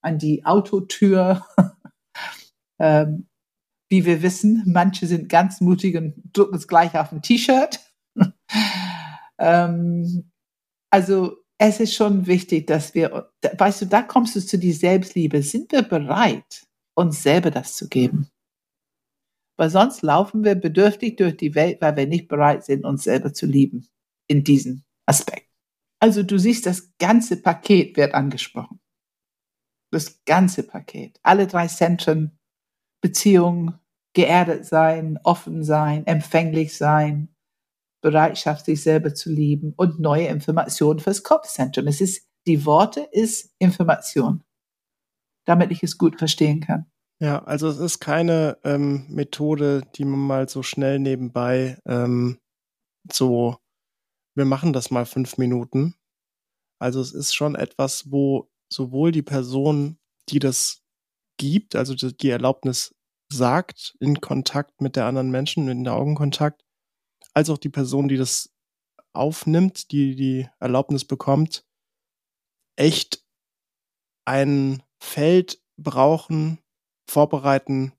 an 0.03 0.19
die 0.19 0.45
Autotür. 0.45 1.47
ähm, 2.79 3.27
wie 3.89 4.05
wir 4.05 4.23
wissen, 4.23 4.63
manche 4.67 5.07
sind 5.07 5.29
ganz 5.29 5.61
mutig 5.61 5.97
und 5.97 6.15
drucken 6.33 6.55
es 6.55 6.69
gleich 6.69 6.97
auf 6.97 7.11
ein 7.11 7.23
T-Shirt. 7.23 7.81
ähm, 9.39 10.31
also 10.91 11.37
es 11.59 11.81
ist 11.81 11.95
schon 11.95 12.27
wichtig, 12.27 12.69
dass 12.69 12.95
wir, 12.95 13.33
weißt 13.43 13.83
du, 13.83 13.87
da 13.87 14.03
kommst 14.03 14.37
du 14.37 14.41
zu 14.41 14.59
die 14.59 14.73
Selbstliebe. 14.73 15.43
Sind 15.43 15.73
wir 15.73 15.83
bereit, 15.83 16.67
uns 16.95 17.23
selber 17.23 17.51
das 17.51 17.75
zu 17.75 17.89
geben? 17.89 18.31
weil 19.61 19.69
sonst 19.69 20.01
laufen 20.01 20.43
wir 20.43 20.55
bedürftig 20.55 21.17
durch 21.17 21.37
die 21.37 21.55
Welt, 21.55 21.83
weil 21.83 21.95
wir 21.95 22.07
nicht 22.07 22.29
bereit 22.29 22.65
sind, 22.65 22.87
uns 22.87 23.05
selber 23.05 23.35
zu 23.35 23.45
lieben 23.45 23.87
in 24.27 24.43
diesem 24.43 24.85
Aspekt. 25.05 25.51
Also 25.99 26.23
du 26.23 26.39
siehst, 26.39 26.65
das 26.65 26.97
ganze 26.97 27.43
Paket 27.43 27.95
wird 27.99 28.15
angesprochen. 28.15 28.80
Das 29.91 30.25
ganze 30.25 30.63
Paket. 30.63 31.19
Alle 31.23 31.47
drei 31.47 31.67
Zentren, 31.67 32.39
Beziehung, 33.03 33.79
geerdet 34.15 34.67
sein, 34.67 35.19
offen 35.25 35.63
sein, 35.65 36.07
empfänglich 36.07 36.77
sein, 36.77 37.35
Bereitschaft, 38.03 38.65
sich 38.65 38.83
selber 38.83 39.15
zu 39.15 39.31
lieben 39.31 39.75
und 39.77 40.01
neue 40.01 40.27
Informationen 40.27 41.01
fürs 41.01 41.23
Kopfzentrum. 41.23 41.87
Es 41.87 42.01
ist, 42.01 42.27
die 42.47 42.65
Worte 42.65 43.09
ist 43.13 43.55
Information, 43.59 44.43
damit 45.47 45.71
ich 45.71 45.83
es 45.83 45.99
gut 45.99 46.19
verstehen 46.19 46.61
kann. 46.61 46.91
Ja, 47.21 47.45
also 47.45 47.69
es 47.69 47.79
ist 47.79 48.01
keine 48.01 48.59
ähm, 48.65 49.07
Methode, 49.11 49.83
die 49.97 50.07
man 50.07 50.21
mal 50.21 50.49
so 50.49 50.63
schnell 50.63 50.99
nebenbei 50.99 51.79
ähm, 51.87 52.39
so, 53.13 53.59
wir 54.35 54.45
machen 54.45 54.73
das 54.73 54.91
mal 54.91 55.07
fünf 55.07 55.39
Minuten. 55.39 55.95
Also 56.81 57.01
es 57.01 57.13
ist 57.13 57.35
schon 57.35 57.55
etwas, 57.55 58.11
wo 58.11 58.49
sowohl 58.73 59.13
die 59.13 59.23
Person, 59.23 59.99
die 60.29 60.39
das 60.39 60.83
gibt, 61.39 61.77
also 61.77 61.95
die 61.95 62.31
Erlaubnis 62.31 62.95
sagt, 63.33 63.97
in 64.01 64.21
Kontakt 64.21 64.81
mit 64.81 64.97
der 64.97 65.07
anderen 65.07 65.31
Menschen, 65.31 65.69
in 65.69 65.85
der 65.85 65.95
Augenkontakt, 65.95 66.65
als 67.35 67.51
auch 67.51 67.59
die 67.59 67.69
Person, 67.69 68.09
die 68.09 68.17
das 68.17 68.53
aufnimmt, 69.13 69.93
die 69.93 70.15
die 70.15 70.49
Erlaubnis 70.59 71.05
bekommt, 71.05 71.65
echt 72.77 73.25
ein 74.25 74.83
Feld 75.03 75.63
brauchen, 75.77 76.59
vorbereiten 77.09 77.93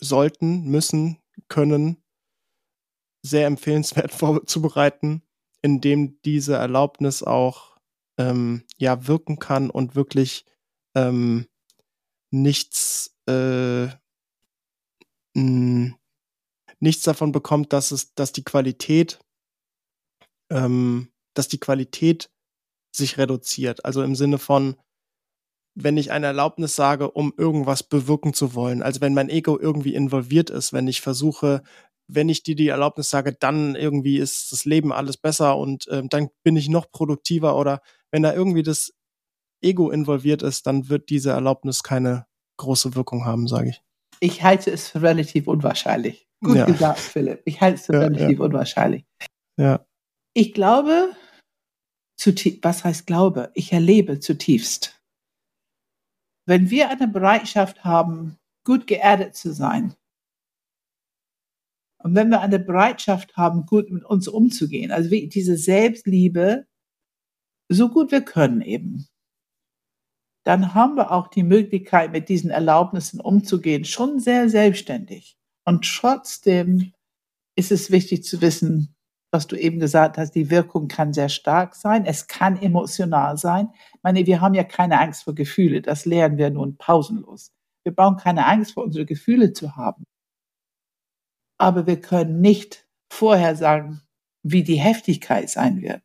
sollten, 0.00 0.64
müssen, 0.64 1.18
können, 1.48 2.02
sehr 3.24 3.46
empfehlenswert 3.46 4.12
vorzubereiten, 4.12 5.22
indem 5.62 6.20
diese 6.22 6.54
Erlaubnis 6.56 7.22
auch 7.22 7.73
ähm, 8.18 8.64
ja 8.78 9.06
wirken 9.06 9.38
kann 9.38 9.70
und 9.70 9.94
wirklich 9.94 10.44
ähm, 10.94 11.46
nichts 12.30 13.16
äh, 13.26 13.88
nichts 15.34 17.02
davon 17.02 17.32
bekommt, 17.32 17.72
dass 17.72 17.90
es, 17.90 18.14
dass 18.14 18.32
die 18.32 18.44
Qualität, 18.44 19.18
ähm, 20.50 21.08
dass 21.34 21.48
die 21.48 21.58
Qualität 21.58 22.30
sich 22.94 23.18
reduziert. 23.18 23.84
Also 23.84 24.02
im 24.02 24.14
Sinne 24.14 24.38
von, 24.38 24.76
wenn 25.74 25.96
ich 25.96 26.12
eine 26.12 26.26
Erlaubnis 26.26 26.76
sage, 26.76 27.10
um 27.10 27.32
irgendwas 27.36 27.82
bewirken 27.82 28.32
zu 28.32 28.54
wollen. 28.54 28.82
Also 28.82 29.00
wenn 29.00 29.14
mein 29.14 29.28
Ego 29.28 29.58
irgendwie 29.58 29.94
involviert 29.94 30.50
ist, 30.50 30.72
wenn 30.72 30.86
ich 30.86 31.00
versuche, 31.00 31.64
wenn 32.06 32.28
ich 32.28 32.44
dir 32.44 32.54
die 32.54 32.68
Erlaubnis 32.68 33.10
sage, 33.10 33.32
dann 33.32 33.74
irgendwie 33.74 34.18
ist 34.18 34.52
das 34.52 34.64
Leben 34.64 34.92
alles 34.92 35.16
besser 35.16 35.56
und 35.56 35.88
äh, 35.88 36.02
dann 36.08 36.28
bin 36.44 36.54
ich 36.54 36.68
noch 36.68 36.92
produktiver 36.92 37.56
oder 37.56 37.80
wenn 38.14 38.22
da 38.22 38.32
irgendwie 38.32 38.62
das 38.62 38.94
Ego 39.60 39.90
involviert 39.90 40.44
ist, 40.44 40.68
dann 40.68 40.88
wird 40.88 41.10
diese 41.10 41.30
Erlaubnis 41.30 41.82
keine 41.82 42.26
große 42.58 42.94
Wirkung 42.94 43.24
haben, 43.24 43.48
sage 43.48 43.70
ich. 43.70 43.82
Ich 44.20 44.44
halte 44.44 44.70
es 44.70 44.88
für 44.88 45.02
relativ 45.02 45.48
unwahrscheinlich. 45.48 46.28
Gut 46.40 46.54
ja. 46.54 46.64
gesagt, 46.64 47.00
Philipp. 47.00 47.42
Ich 47.44 47.60
halte 47.60 47.74
es 47.74 47.86
für 47.86 47.94
ja, 47.94 47.98
relativ 47.98 48.38
ja. 48.38 48.44
unwahrscheinlich. 48.44 49.04
Ja. 49.58 49.84
Ich 50.32 50.54
glaube, 50.54 51.10
was 52.62 52.84
heißt 52.84 53.04
Glaube? 53.08 53.50
Ich 53.54 53.72
erlebe 53.72 54.20
zutiefst, 54.20 55.02
wenn 56.46 56.70
wir 56.70 56.90
eine 56.90 57.08
Bereitschaft 57.08 57.82
haben, 57.82 58.36
gut 58.64 58.86
geerdet 58.86 59.34
zu 59.34 59.52
sein, 59.52 59.96
und 61.98 62.14
wenn 62.14 62.28
wir 62.28 62.42
eine 62.42 62.60
Bereitschaft 62.60 63.36
haben, 63.36 63.66
gut 63.66 63.90
mit 63.90 64.04
uns 64.04 64.28
umzugehen, 64.28 64.92
also 64.92 65.10
diese 65.10 65.56
Selbstliebe, 65.56 66.68
so 67.68 67.88
gut 67.88 68.10
wir 68.12 68.22
können 68.22 68.60
eben, 68.60 69.08
dann 70.44 70.74
haben 70.74 70.96
wir 70.96 71.10
auch 71.10 71.28
die 71.28 71.42
Möglichkeit, 71.42 72.12
mit 72.12 72.28
diesen 72.28 72.50
Erlaubnissen 72.50 73.20
umzugehen, 73.20 73.84
schon 73.84 74.20
sehr 74.20 74.48
selbstständig. 74.50 75.38
Und 75.64 75.84
trotzdem 75.84 76.92
ist 77.56 77.72
es 77.72 77.90
wichtig 77.90 78.24
zu 78.24 78.42
wissen, 78.42 78.94
was 79.30 79.46
du 79.46 79.56
eben 79.56 79.80
gesagt 79.80 80.16
hast, 80.18 80.32
die 80.32 80.50
Wirkung 80.50 80.86
kann 80.86 81.12
sehr 81.12 81.28
stark 81.28 81.74
sein. 81.74 82.04
Es 82.06 82.28
kann 82.28 82.60
emotional 82.60 83.36
sein. 83.36 83.70
Ich 83.94 84.02
meine, 84.02 84.26
wir 84.26 84.40
haben 84.40 84.54
ja 84.54 84.64
keine 84.64 85.00
Angst 85.00 85.24
vor 85.24 85.34
Gefühle. 85.34 85.82
Das 85.82 86.04
lernen 86.04 86.38
wir 86.38 86.50
nun 86.50 86.76
pausenlos. 86.76 87.52
Wir 87.82 87.94
brauchen 87.94 88.16
keine 88.16 88.46
Angst 88.46 88.74
vor 88.74 88.84
unsere 88.84 89.06
Gefühle 89.06 89.52
zu 89.52 89.76
haben. 89.76 90.04
Aber 91.58 91.86
wir 91.86 92.00
können 92.00 92.40
nicht 92.40 92.86
vorher 93.10 93.56
sagen, 93.56 94.02
wie 94.42 94.62
die 94.62 94.78
Heftigkeit 94.78 95.50
sein 95.50 95.82
wird. 95.82 96.02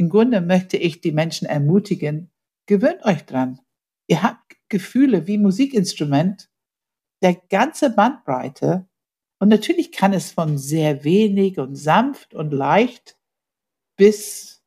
Im 0.00 0.08
Grunde 0.08 0.40
möchte 0.40 0.78
ich 0.78 1.02
die 1.02 1.12
Menschen 1.12 1.46
ermutigen, 1.46 2.30
gewöhnt 2.64 3.04
euch 3.04 3.26
dran. 3.26 3.60
Ihr 4.06 4.22
habt 4.22 4.56
Gefühle 4.70 5.26
wie 5.26 5.36
Musikinstrument, 5.36 6.48
der 7.22 7.34
ganze 7.34 7.90
Bandbreite 7.90 8.88
und 9.40 9.50
natürlich 9.50 9.92
kann 9.92 10.14
es 10.14 10.32
von 10.32 10.56
sehr 10.56 11.04
wenig 11.04 11.58
und 11.58 11.76
sanft 11.76 12.32
und 12.32 12.50
leicht 12.50 13.18
bis 13.98 14.62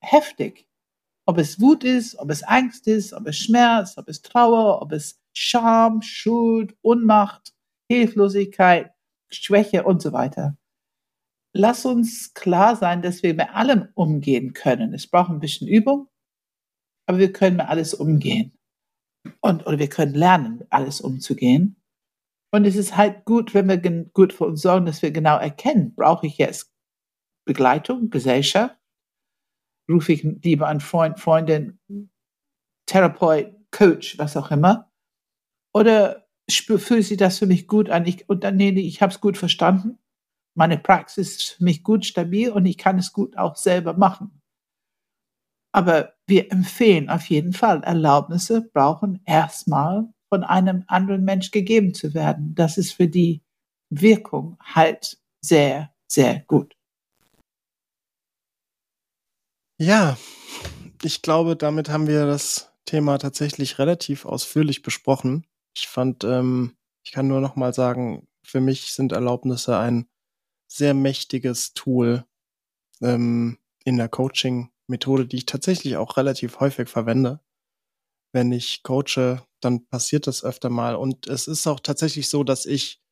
heftig. 0.00 0.66
Ob 1.26 1.36
es 1.36 1.60
Wut 1.60 1.84
ist, 1.84 2.16
ob 2.18 2.30
es 2.30 2.42
Angst 2.42 2.88
ist, 2.88 3.12
ob 3.12 3.26
es 3.26 3.36
Schmerz, 3.36 3.98
ob 3.98 4.08
es 4.08 4.22
Trauer, 4.22 4.80
ob 4.80 4.92
es 4.92 5.20
Scham, 5.34 6.00
Schuld, 6.00 6.74
Unmacht, 6.80 7.52
Hilflosigkeit, 7.90 8.90
Schwäche 9.30 9.84
und 9.84 10.00
so 10.00 10.14
weiter. 10.14 10.56
Lass 11.54 11.84
uns 11.84 12.32
klar 12.34 12.76
sein, 12.76 13.02
dass 13.02 13.22
wir 13.22 13.34
mit 13.34 13.50
allem 13.50 13.88
umgehen 13.94 14.54
können. 14.54 14.94
Es 14.94 15.06
braucht 15.06 15.30
ein 15.30 15.40
bisschen 15.40 15.68
Übung, 15.68 16.08
aber 17.06 17.18
wir 17.18 17.32
können 17.32 17.56
mit 17.56 17.66
alles 17.66 17.94
umgehen. 17.94 18.58
Und, 19.40 19.66
oder 19.66 19.78
wir 19.78 19.88
können 19.88 20.14
lernen, 20.14 20.58
mit 20.58 20.72
alles 20.72 21.00
umzugehen. 21.00 21.76
Und 22.54 22.64
es 22.64 22.76
ist 22.76 22.96
halt 22.96 23.24
gut, 23.24 23.54
wenn 23.54 23.68
wir 23.68 24.04
gut 24.12 24.32
für 24.32 24.44
uns 24.46 24.62
sorgen, 24.62 24.86
dass 24.86 25.02
wir 25.02 25.10
genau 25.10 25.38
erkennen, 25.38 25.94
brauche 25.94 26.26
ich 26.26 26.38
jetzt 26.38 26.72
Begleitung, 27.46 28.10
Gesellschaft? 28.10 28.76
Rufe 29.90 30.12
ich 30.12 30.22
lieber 30.22 30.68
einen 30.68 30.80
Freund, 30.80 31.18
Freundin, 31.18 31.80
Therapeut, 32.86 33.54
Coach, 33.70 34.18
was 34.18 34.36
auch 34.36 34.50
immer? 34.50 34.90
Oder 35.74 36.28
fühlt 36.50 37.04
sich 37.04 37.16
das 37.16 37.38
für 37.38 37.46
mich 37.46 37.66
gut 37.66 37.90
an? 37.90 38.06
Ich, 38.06 38.28
und 38.28 38.44
dann, 38.44 38.56
nee, 38.56 38.70
ich 38.70 39.00
habe 39.02 39.12
es 39.12 39.20
gut 39.20 39.38
verstanden. 39.38 39.98
Meine 40.54 40.78
Praxis 40.78 41.36
ist 41.36 41.50
für 41.52 41.64
mich 41.64 41.82
gut 41.82 42.04
stabil 42.04 42.50
und 42.50 42.66
ich 42.66 42.76
kann 42.76 42.98
es 42.98 43.12
gut 43.12 43.36
auch 43.38 43.56
selber 43.56 43.94
machen. 43.94 44.42
Aber 45.74 46.12
wir 46.26 46.52
empfehlen 46.52 47.08
auf 47.08 47.30
jeden 47.30 47.54
Fall, 47.54 47.82
Erlaubnisse 47.82 48.70
brauchen 48.74 49.22
erstmal 49.24 50.12
von 50.28 50.44
einem 50.44 50.84
anderen 50.86 51.24
Mensch 51.24 51.50
gegeben 51.50 51.94
zu 51.94 52.14
werden. 52.14 52.54
Das 52.54 52.76
ist 52.76 52.92
für 52.92 53.08
die 53.08 53.42
Wirkung 53.90 54.58
halt 54.62 55.18
sehr, 55.42 55.94
sehr 56.10 56.40
gut. 56.40 56.74
Ja, 59.78 60.16
ich 61.02 61.22
glaube, 61.22 61.56
damit 61.56 61.88
haben 61.88 62.06
wir 62.06 62.26
das 62.26 62.72
Thema 62.84 63.18
tatsächlich 63.18 63.78
relativ 63.78 64.26
ausführlich 64.26 64.82
besprochen. 64.82 65.46
Ich 65.74 65.88
fand, 65.88 66.24
ähm, 66.24 66.76
ich 67.04 67.12
kann 67.12 67.26
nur 67.26 67.40
noch 67.40 67.56
mal 67.56 67.72
sagen, 67.72 68.26
für 68.44 68.60
mich 68.60 68.92
sind 68.92 69.12
Erlaubnisse 69.12 69.78
ein 69.78 70.06
sehr 70.76 70.94
mächtiges 70.94 71.74
Tool 71.74 72.24
ähm, 73.00 73.58
in 73.84 73.96
der 73.96 74.08
Coaching-Methode, 74.08 75.26
die 75.26 75.36
ich 75.36 75.46
tatsächlich 75.46 75.96
auch 75.96 76.16
relativ 76.16 76.60
häufig 76.60 76.88
verwende. 76.88 77.40
Wenn 78.32 78.52
ich 78.52 78.82
coache, 78.82 79.42
dann 79.60 79.86
passiert 79.86 80.26
das 80.26 80.42
öfter 80.42 80.70
mal. 80.70 80.94
Und 80.94 81.26
es 81.26 81.46
ist 81.46 81.66
auch 81.66 81.80
tatsächlich 81.80 82.30
so, 82.30 82.44
dass 82.44 82.64
ich 82.64 83.02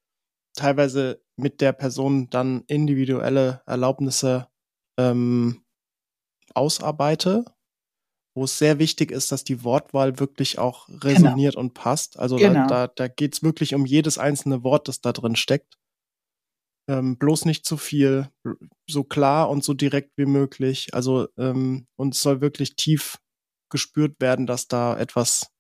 teilweise 0.55 1.23
mit 1.37 1.61
der 1.61 1.73
Person 1.73 2.31
dann 2.31 2.65
individuelle 2.67 3.63
Erlaubnisse 3.67 4.49
ähm, 4.99 5.63
ausarbeite, 6.55 7.45
wo 8.35 8.45
es 8.45 8.59
sehr 8.59 8.79
wichtig 8.79 9.11
ist, 9.11 9.33
dass 9.33 9.45
die 9.45 9.65
Wortwahl 9.65 10.19
wirklich 10.19 10.59
auch 10.59 10.87
genau. 10.87 11.01
resoniert 11.03 11.55
genau. 11.55 11.65
und 11.65 11.75
passt. 11.75 12.19
Also 12.19 12.37
genau. 12.37 12.67
da, 12.67 12.87
da, 12.87 12.89
da 12.89 13.09
geht 13.09 13.35
es 13.35 13.43
wirklich 13.43 13.75
um 13.75 13.85
jedes 13.85 14.19
einzelne 14.19 14.65
Wort, 14.65 14.89
das 14.89 15.01
da 15.01 15.13
drin 15.13 15.37
steckt. 15.37 15.80
Ähm, 16.91 17.19
bloß 17.19 17.45
nicht 17.45 17.65
zu 17.65 17.77
viel, 17.77 18.31
so 18.91 19.05
klar 19.05 19.49
und 19.49 19.63
so 19.63 19.75
direkt 19.75 20.11
wie 20.17 20.27
möglich. 20.27 20.93
Also 20.93 21.29
ähm, 21.39 21.87
und 21.97 22.17
es 22.17 22.23
soll 22.23 22.41
wirklich 22.41 22.75
tief 22.75 23.19
gespürt 23.71 24.21
werden, 24.21 24.49
dass 24.49 24.67
da 24.67 24.99
etwas, 24.99 25.53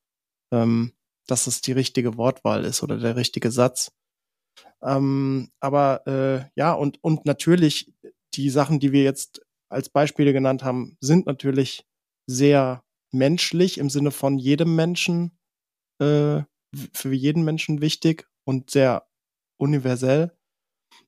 ähm, 0.52 0.92
dass 1.28 1.46
es 1.46 1.60
die 1.60 1.72
richtige 1.72 2.16
Wortwahl 2.16 2.64
ist 2.64 2.82
oder 2.82 2.98
der 2.98 3.14
richtige 3.14 3.52
Satz. 3.52 3.92
Ähm, 4.82 5.50
aber 5.60 6.06
äh, 6.08 6.50
ja, 6.56 6.72
und, 6.72 6.98
und 7.04 7.26
natürlich 7.26 7.94
die 8.34 8.50
Sachen, 8.50 8.80
die 8.80 8.92
wir 8.92 9.04
jetzt 9.04 9.42
als 9.70 9.88
Beispiele 9.88 10.32
genannt 10.32 10.64
haben, 10.64 10.96
sind 11.00 11.26
natürlich 11.26 11.86
sehr 12.28 12.82
menschlich 13.12 13.78
im 13.78 13.90
Sinne 13.90 14.10
von 14.10 14.38
jedem 14.38 14.74
Menschen, 14.74 15.38
äh, 16.00 16.42
für 16.92 17.12
jeden 17.12 17.44
Menschen 17.44 17.80
wichtig 17.80 18.28
und 18.44 18.70
sehr 18.70 19.06
universell. 19.60 20.36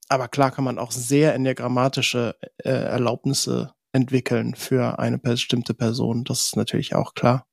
Aber 0.08 0.28
klar 0.28 0.50
kann 0.50 0.64
man 0.64 0.78
auch 0.78 0.92
sehr 0.92 1.34
enneagrammatische 1.34 2.36
äh, 2.58 2.70
Erlaubnisse 2.70 3.74
entwickeln 3.92 4.54
für 4.54 4.98
eine 4.98 5.18
bestimmte 5.18 5.74
Person. 5.74 6.24
Das 6.24 6.44
ist 6.44 6.56
natürlich 6.56 6.94
auch 6.94 7.14
klar. 7.14 7.46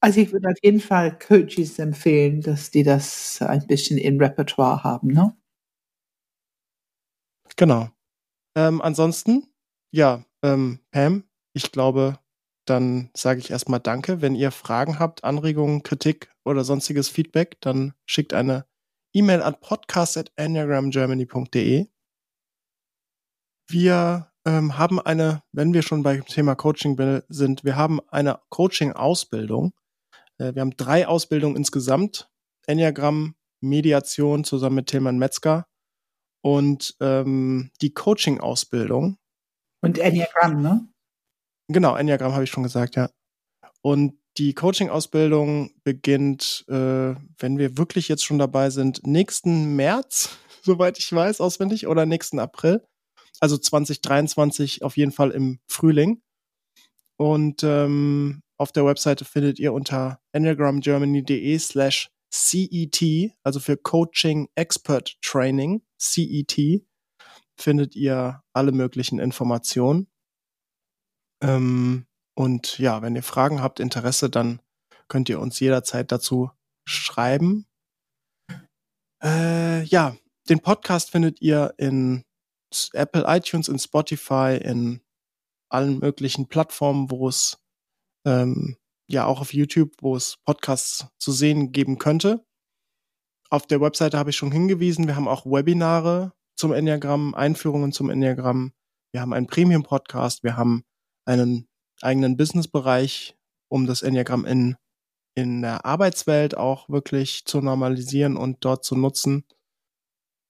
Also 0.00 0.20
ich 0.20 0.32
würde 0.32 0.48
auf 0.48 0.58
jeden 0.62 0.80
Fall 0.80 1.18
Coaches 1.18 1.78
empfehlen, 1.80 2.40
dass 2.40 2.70
die 2.70 2.84
das 2.84 3.42
ein 3.42 3.66
bisschen 3.66 3.98
im 3.98 4.18
Repertoire 4.20 4.84
haben, 4.84 5.08
ne? 5.08 5.36
Genau. 7.56 7.88
Ähm, 8.56 8.80
ansonsten, 8.82 9.48
ja, 9.92 10.24
ähm, 10.42 10.80
Pam, 10.92 11.24
ich 11.54 11.72
glaube, 11.72 12.18
dann 12.66 13.10
sage 13.16 13.40
ich 13.40 13.50
erstmal 13.50 13.80
Danke. 13.80 14.22
Wenn 14.22 14.34
ihr 14.36 14.52
Fragen 14.52 14.98
habt, 14.98 15.24
Anregungen, 15.24 15.82
Kritik 15.82 16.30
oder 16.44 16.64
sonstiges 16.64 17.08
Feedback, 17.08 17.60
dann 17.60 17.94
schickt 18.06 18.34
eine 18.34 18.66
E-Mail 19.12 19.42
an 19.42 19.56
podcast.enneagramgermany.de. 19.60 21.88
Wir 23.70 24.32
ähm, 24.46 24.78
haben 24.78 25.00
eine, 25.00 25.42
wenn 25.52 25.74
wir 25.74 25.82
schon 25.82 26.02
beim 26.02 26.24
Thema 26.24 26.54
Coaching 26.54 27.22
sind, 27.28 27.64
wir 27.64 27.76
haben 27.76 28.00
eine 28.08 28.40
Coaching-Ausbildung. 28.48 29.74
Äh, 30.38 30.54
wir 30.54 30.62
haben 30.62 30.76
drei 30.76 31.06
Ausbildungen 31.06 31.56
insgesamt. 31.56 32.30
Enneagramm, 32.66 33.34
Mediation 33.60 34.44
zusammen 34.44 34.76
mit 34.76 34.86
Tilman 34.88 35.18
Metzger 35.18 35.66
und 36.42 36.96
ähm, 37.00 37.70
die 37.80 37.92
Coaching-Ausbildung. 37.92 39.18
Und 39.82 39.98
Enneagramm, 39.98 40.62
ne? 40.62 40.88
Genau, 41.68 41.96
Enneagramm 41.96 42.32
habe 42.32 42.44
ich 42.44 42.50
schon 42.50 42.62
gesagt, 42.62 42.96
ja. 42.96 43.10
Und 43.82 44.18
die 44.38 44.54
Coaching-Ausbildung 44.54 45.72
beginnt, 45.82 46.64
äh, 46.68 47.14
wenn 47.38 47.58
wir 47.58 47.76
wirklich 47.76 48.08
jetzt 48.08 48.24
schon 48.24 48.38
dabei 48.38 48.70
sind, 48.70 49.06
nächsten 49.06 49.74
März, 49.74 50.36
soweit 50.62 50.98
ich 50.98 51.12
weiß, 51.12 51.40
auswendig, 51.40 51.86
oder 51.86 52.06
nächsten 52.06 52.38
April. 52.38 52.86
Also 53.40 53.58
2023 53.58 54.82
auf 54.82 54.96
jeden 54.96 55.12
Fall 55.12 55.30
im 55.30 55.58
Frühling. 55.66 56.22
Und 57.16 57.62
ähm, 57.64 58.42
auf 58.56 58.72
der 58.72 58.84
Webseite 58.84 59.24
findet 59.24 59.58
ihr 59.58 59.72
unter 59.72 60.20
enneagramgermany.de 60.32 61.58
slash 61.58 62.10
CET, 62.30 63.32
also 63.42 63.58
für 63.58 63.76
Coaching 63.76 64.48
Expert 64.54 65.16
Training, 65.22 65.82
CET, 65.98 66.82
findet 67.56 67.96
ihr 67.96 68.42
alle 68.52 68.72
möglichen 68.72 69.18
Informationen. 69.18 70.08
Ähm, 71.40 72.07
und 72.38 72.78
ja, 72.78 73.02
wenn 73.02 73.16
ihr 73.16 73.24
Fragen 73.24 73.60
habt, 73.62 73.80
Interesse, 73.80 74.30
dann 74.30 74.62
könnt 75.08 75.28
ihr 75.28 75.40
uns 75.40 75.58
jederzeit 75.58 76.12
dazu 76.12 76.52
schreiben. 76.88 77.66
Äh, 79.20 79.82
ja, 79.82 80.16
den 80.48 80.60
Podcast 80.60 81.10
findet 81.10 81.42
ihr 81.42 81.74
in 81.78 82.22
Apple 82.92 83.24
iTunes, 83.26 83.66
in 83.66 83.80
Spotify, 83.80 84.56
in 84.62 85.00
allen 85.68 85.98
möglichen 85.98 86.46
Plattformen, 86.46 87.10
wo 87.10 87.28
es 87.28 87.58
ähm, 88.24 88.76
ja 89.10 89.24
auch 89.24 89.40
auf 89.40 89.52
YouTube, 89.52 89.94
wo 90.00 90.14
es 90.14 90.36
Podcasts 90.44 91.08
zu 91.18 91.32
sehen 91.32 91.72
geben 91.72 91.98
könnte. 91.98 92.46
Auf 93.50 93.66
der 93.66 93.80
Webseite 93.80 94.16
habe 94.16 94.30
ich 94.30 94.36
schon 94.36 94.52
hingewiesen, 94.52 95.08
wir 95.08 95.16
haben 95.16 95.26
auch 95.26 95.44
Webinare 95.44 96.32
zum 96.54 96.72
Enneagramm, 96.72 97.34
Einführungen 97.34 97.90
zum 97.90 98.10
Enneagramm. 98.10 98.72
Wir 99.10 99.22
haben 99.22 99.32
einen 99.32 99.48
Premium-Podcast, 99.48 100.44
wir 100.44 100.56
haben 100.56 100.84
einen 101.24 101.67
eigenen 102.02 102.36
Business-Bereich, 102.36 103.36
um 103.68 103.86
das 103.86 104.02
Enneagramm 104.02 104.44
in, 104.44 104.76
in 105.34 105.62
der 105.62 105.84
Arbeitswelt 105.84 106.56
auch 106.56 106.88
wirklich 106.88 107.44
zu 107.44 107.60
normalisieren 107.60 108.36
und 108.36 108.64
dort 108.64 108.84
zu 108.84 108.96
nutzen. 108.96 109.44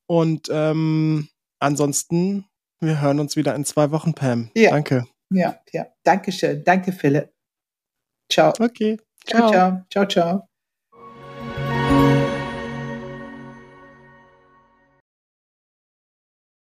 Und 0.06 0.48
ähm, 0.50 1.28
ansonsten, 1.58 2.46
wir 2.80 3.00
hören 3.00 3.20
uns 3.20 3.36
wieder 3.36 3.54
in 3.54 3.64
zwei 3.64 3.90
Wochen, 3.90 4.14
Pam. 4.14 4.50
Ja. 4.54 4.70
Danke. 4.70 5.06
Ja, 5.30 5.60
ja. 5.72 5.86
Dankeschön. 6.04 6.64
Danke, 6.64 6.92
Philipp. 6.92 7.30
Ciao. 8.30 8.52
Okay. 8.58 8.98
Ciao, 9.26 9.50
ciao. 9.50 9.84
Ciao, 9.90 10.06
ciao. 10.06 10.47